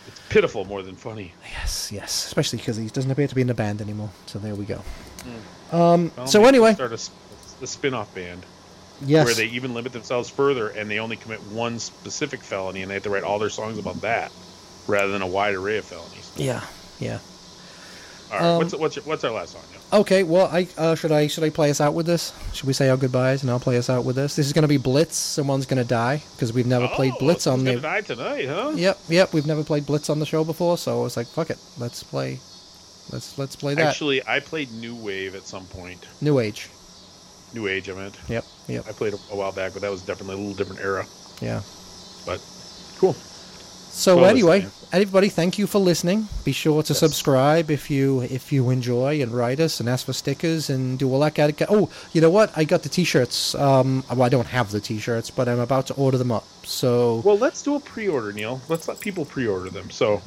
[0.06, 1.32] It's pitiful more than funny.
[1.60, 1.90] Yes.
[1.92, 2.26] Yes.
[2.26, 4.10] Especially because he doesn't appear to be in the band anymore.
[4.26, 4.82] So there we go.
[5.70, 5.74] Hmm.
[5.76, 6.12] Um.
[6.16, 7.10] Well, so anyway, start a, s-
[7.62, 8.44] a spin-off band
[9.02, 9.26] yes.
[9.26, 12.94] where they even limit themselves further and they only commit one specific felony and they
[12.94, 14.32] have to write all their songs about that
[14.86, 16.32] rather than a wide array of felonies.
[16.36, 16.64] Yeah.
[16.98, 17.18] Yeah.
[18.30, 19.62] All right, Um, what's what's your, what's our last song?
[19.70, 20.00] Neil?
[20.00, 22.32] Okay, well, I uh, should I should I play us out with this?
[22.52, 24.36] Should we say our goodbyes and I'll play us out with this?
[24.36, 25.16] This is going to be Blitz.
[25.16, 27.76] Someone's going to die because we've never played Oh, Blitz on the.
[27.80, 28.72] die tonight, huh?
[28.74, 29.32] Yep, yep.
[29.32, 32.02] We've never played Blitz on the show before, so I was like, fuck it, let's
[32.02, 32.38] play.
[33.10, 33.86] Let's let's play that.
[33.86, 36.06] Actually, I played New Wave at some point.
[36.20, 36.68] New Age.
[37.54, 38.18] New Age, I meant.
[38.28, 41.06] Yep, yep, I played a while back, but that was definitely a little different era.
[41.40, 41.62] yeah.
[42.26, 42.42] But
[42.98, 43.16] cool.
[43.98, 46.28] So Well, anyway, everybody, thank you for listening.
[46.44, 47.00] Be sure to Yes.
[47.00, 51.12] subscribe if you if you enjoy and write us and ask for stickers and do
[51.12, 51.66] all that kind of.
[51.68, 52.52] Oh, you know what?
[52.56, 53.56] I got the T-shirts.
[53.56, 56.46] Um, well, I don't have the T-shirts, but I'm about to order them up.
[56.64, 58.60] So Well, let's do a pre-order, Neil.
[58.68, 59.90] Let's let people pre-order them.
[59.90, 60.22] So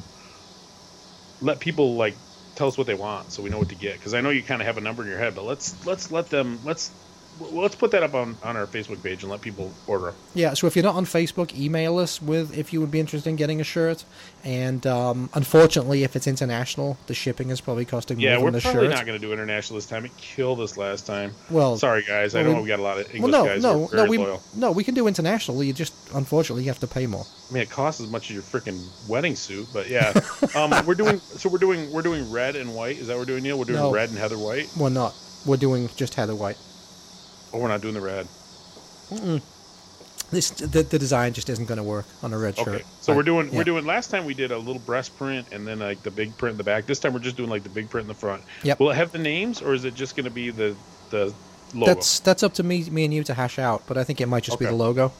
[1.40, 2.18] let people like
[2.54, 3.94] tell us what they want, so we know what to get.
[3.94, 6.10] Because I know you kind of have a number in your head, but let's let's
[6.12, 6.90] let them let's
[7.40, 10.14] well, let's put that up on on our Facebook page and let people order.
[10.34, 13.28] Yeah, so if you're not on Facebook, email us with if you would be interested
[13.30, 14.04] in getting a shirt.
[14.44, 18.58] And um, unfortunately, if it's international, the shipping is probably costing Yeah, more we're than
[18.58, 18.96] the probably shirt.
[18.96, 20.04] not going to do international this time.
[20.04, 21.32] It killed us last time.
[21.50, 22.34] Well, Sorry, guys.
[22.34, 23.62] I well, know we- we got a lot of well, no, guys.
[23.62, 24.42] no, no, we loyal.
[24.54, 25.62] no, we can do international.
[25.62, 27.24] You just unfortunately you have to pay more.
[27.50, 30.12] I mean, it costs as much as your freaking wedding suit, but yeah.
[30.54, 31.48] um, we're doing so.
[31.48, 32.98] We're doing we're doing red and white.
[32.98, 33.58] Is that what we're doing, Neil?
[33.58, 33.92] We're doing No.
[33.92, 34.68] red and heather white.
[34.76, 35.14] We're not.
[35.44, 36.56] We're doing just Heather White.
[37.52, 38.26] Oh, we're not doing the red.
[40.30, 42.86] This the, the design just isn't going to work on a red Okay, shirt.
[43.02, 43.58] so I- we're doing yeah.
[43.58, 43.84] we're doing.
[43.84, 46.58] Last time we did a little breast print and then like the big print in
[46.58, 46.86] the back.
[46.86, 48.42] This time we're just doing like the big print in the front.
[48.62, 48.80] Yep.
[48.80, 50.74] Will it have the names or is it just going to be the
[51.10, 51.34] the
[51.74, 51.92] logo?
[51.92, 54.26] That's that's up to me me and you to hash out, but I think it
[54.26, 55.12] might just be the logo.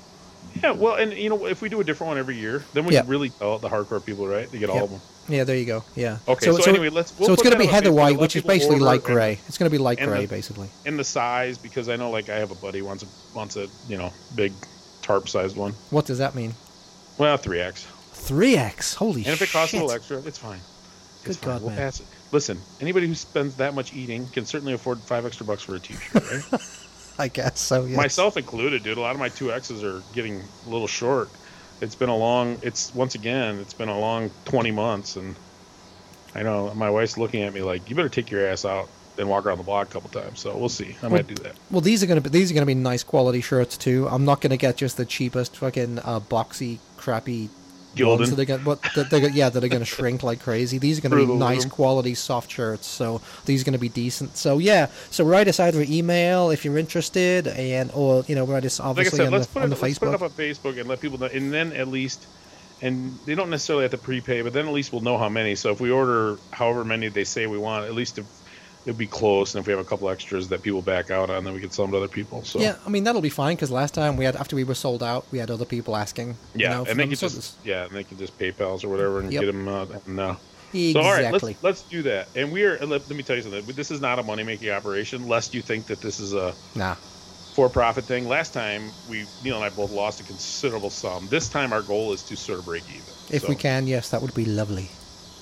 [0.63, 2.95] Yeah, well, and you know, if we do a different one every year, then we
[2.95, 4.51] can really tell the hardcore people, right?
[4.51, 5.01] They get all of them.
[5.29, 5.85] Yeah, there you go.
[5.95, 6.19] Yeah.
[6.27, 8.79] Okay, so anyway, let's- we'll so it's going to be heather white, which is basically
[8.81, 9.39] light and- gray.
[9.47, 10.69] It's going to be light gray, the- basically.
[10.85, 13.69] In the size, because I know, like, I have a buddy wants a wants a
[13.89, 14.53] you know big
[15.03, 15.73] tarp sized one.
[15.91, 16.55] What does that mean?
[17.19, 17.87] Well, three X.
[18.13, 18.95] Three X.
[18.95, 19.27] Holy shit.
[19.33, 20.61] And if it costs a little extra, it's fine.
[21.25, 21.55] It's Good fine.
[21.55, 21.79] God, we'll man.
[21.79, 22.07] pass it.
[22.33, 25.79] Listen, anybody who spends that much eating can certainly afford five extra bucks for a
[25.81, 26.61] T-shirt, right?
[27.19, 27.85] I guess so.
[27.85, 27.97] Yes.
[27.97, 28.97] Myself included, dude.
[28.97, 31.29] A lot of my two X's are getting a little short.
[31.83, 32.59] It's been a long.
[32.63, 35.35] It's once again, it's been a long twenty months, and
[36.35, 38.89] I know my wife's looking at me like, "You better take your ass out
[39.19, 40.97] and walk around the block a couple times." So we'll see.
[41.03, 41.57] I might do that.
[41.73, 44.09] Well, these are gonna be these are gonna be nice quality shirts too.
[44.09, 47.51] I'm not gonna get just the cheapest fucking uh, boxy, crappy
[47.95, 48.19] Gildan.
[48.19, 50.79] ones that are gonna, what, that they're, yeah, that are gonna shrink like crazy.
[50.79, 52.87] These are gonna be nice quality soft shirts.
[52.87, 54.37] So these are gonna be decent.
[54.37, 58.65] So yeah, so write us either email if you're interested, and or you know write
[58.65, 60.15] us Like I obviously said, on, let's the, put on it, the let's put it
[60.15, 62.27] up on Facebook and let people know, and then at least,
[62.81, 65.55] and they don't necessarily have to prepay, but then at least we'll know how many.
[65.55, 68.27] So if we order however many they say we want, at least if
[68.85, 71.45] it'll be close, and if we have a couple extras that people back out on,
[71.45, 72.43] then we can sell them to other people.
[72.45, 74.75] So Yeah, I mean that'll be fine because last time we had after we were
[74.75, 76.29] sold out, we had other people asking.
[76.55, 79.21] you Yeah, know, and they could just yeah, and they could just PayPal's or whatever
[79.21, 79.41] and Yep.
[79.41, 79.69] get them.
[79.69, 80.35] Uh, and, uh,
[80.73, 81.53] this- So all right, exactly.
[81.63, 82.29] let's let's do that.
[82.35, 82.79] And we are.
[82.79, 83.65] Let, let me tell you something.
[83.75, 85.29] This is not a money making operation.
[85.29, 86.95] Lest you think that this is a nah.
[87.55, 88.27] for profit thing.
[88.27, 91.29] Last time we Neil and I both lost a considerable sum.
[91.31, 93.03] This time our goal is to sort of break even.
[93.31, 94.89] If So, we can, yes, that would be lovely.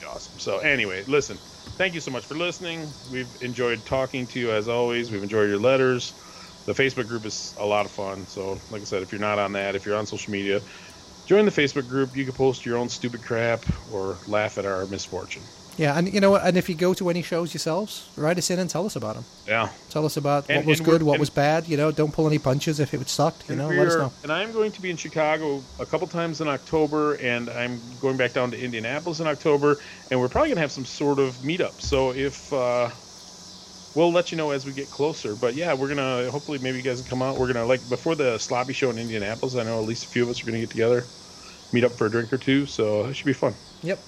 [0.08, 0.38] awesome.
[0.38, 1.38] So anyway, listen.
[1.80, 2.94] Thank you so much for listening.
[3.08, 5.10] We've enjoyed talking to you as always.
[5.10, 6.12] We've enjoyed your letters.
[6.66, 8.26] The Facebook group is a lot of fun.
[8.26, 10.60] So, like I said, if you're not on that, if you're on social media,
[11.24, 12.18] join the Facebook group.
[12.18, 15.48] You can post your own stupid crap or laugh at our misfortune.
[15.80, 16.34] Yeah, and you know?
[16.36, 19.14] And if you go to any shows yourselves, write us in and tell us about
[19.14, 19.24] them.
[19.48, 19.70] Yeah.
[19.88, 21.68] Tell us about And- what was good, what was bad.
[21.68, 23.48] You know, don't pull any punches if it sucked.
[23.48, 24.12] You know, let us know.
[24.22, 28.18] And I'm going to be in Chicago a couple times in October, and I'm going
[28.18, 29.78] back down to Indianapolis in October,
[30.10, 31.80] and we're probably going to have some sort of meetup.
[31.80, 32.90] So if uh,
[33.94, 35.34] we'll let you know as we get closer.
[35.34, 37.38] But yeah, we're gonna hopefully maybe you guys can come out.
[37.38, 39.56] We're gonna like before the sloppy show in Indianapolis.
[39.56, 41.04] I know at least a few of us are gonna get together,
[41.72, 42.66] meet up for a drink or two.
[42.66, 43.54] So it should be fun.
[43.82, 43.98] Yep,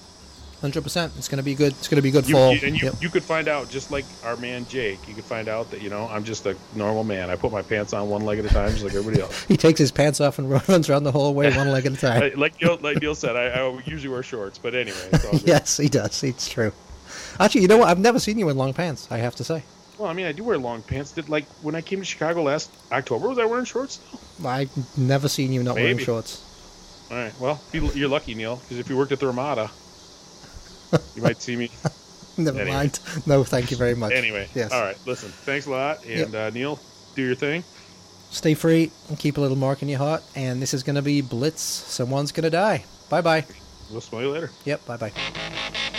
[0.63, 1.13] hundred percent.
[1.17, 1.73] It's gonna be good.
[1.73, 2.53] It's gonna be good You, fall.
[2.55, 2.95] you- and you, Yep.
[3.01, 4.97] you could find out just like our man Jake.
[5.07, 7.29] You could find out that you know I'm just a normal man.
[7.29, 9.43] I put my pants on one leg at a time, just like everybody else.
[9.47, 12.31] He takes his pants off and runs around the hallway one leg at a time.
[12.39, 14.97] Like- Neil, like Neil said, I, I usually wear shorts, but anyway.
[15.13, 16.23] It's yes, he does.
[16.23, 16.71] It's true.
[17.39, 17.89] Actually, you know what?
[17.89, 19.07] I've never seen you in long pants.
[19.11, 19.63] I have to say.
[19.99, 21.11] Well, I mean, I do wear long pants.
[21.11, 23.99] Did like when I came to Chicago last October, was I wearing shorts?
[24.43, 26.41] I've never seen you not wearing shorts.
[27.11, 27.33] All right.
[27.39, 29.69] Well, you- you're lucky, Neil, because if you worked at the Ramada,
[31.15, 31.69] you might see me.
[32.37, 32.75] Never Anyway.
[32.75, 32.99] mind.
[33.27, 34.11] No, thank you very much.
[34.13, 34.47] Anyway.
[34.55, 34.71] Yes.
[34.71, 34.97] All right.
[35.05, 35.29] Listen.
[35.29, 36.79] Thanks a lot, and uh, Neil,
[37.15, 37.63] do your thing.
[38.31, 40.23] Stay free and keep a little mark in your heart.
[40.35, 41.61] And this is going to be Blitz.
[41.61, 42.85] Someone's going to die.
[43.09, 43.45] Bye bye.
[43.91, 44.49] We'll smell you later.
[44.65, 44.85] Yep.
[44.87, 45.92] Bye bye.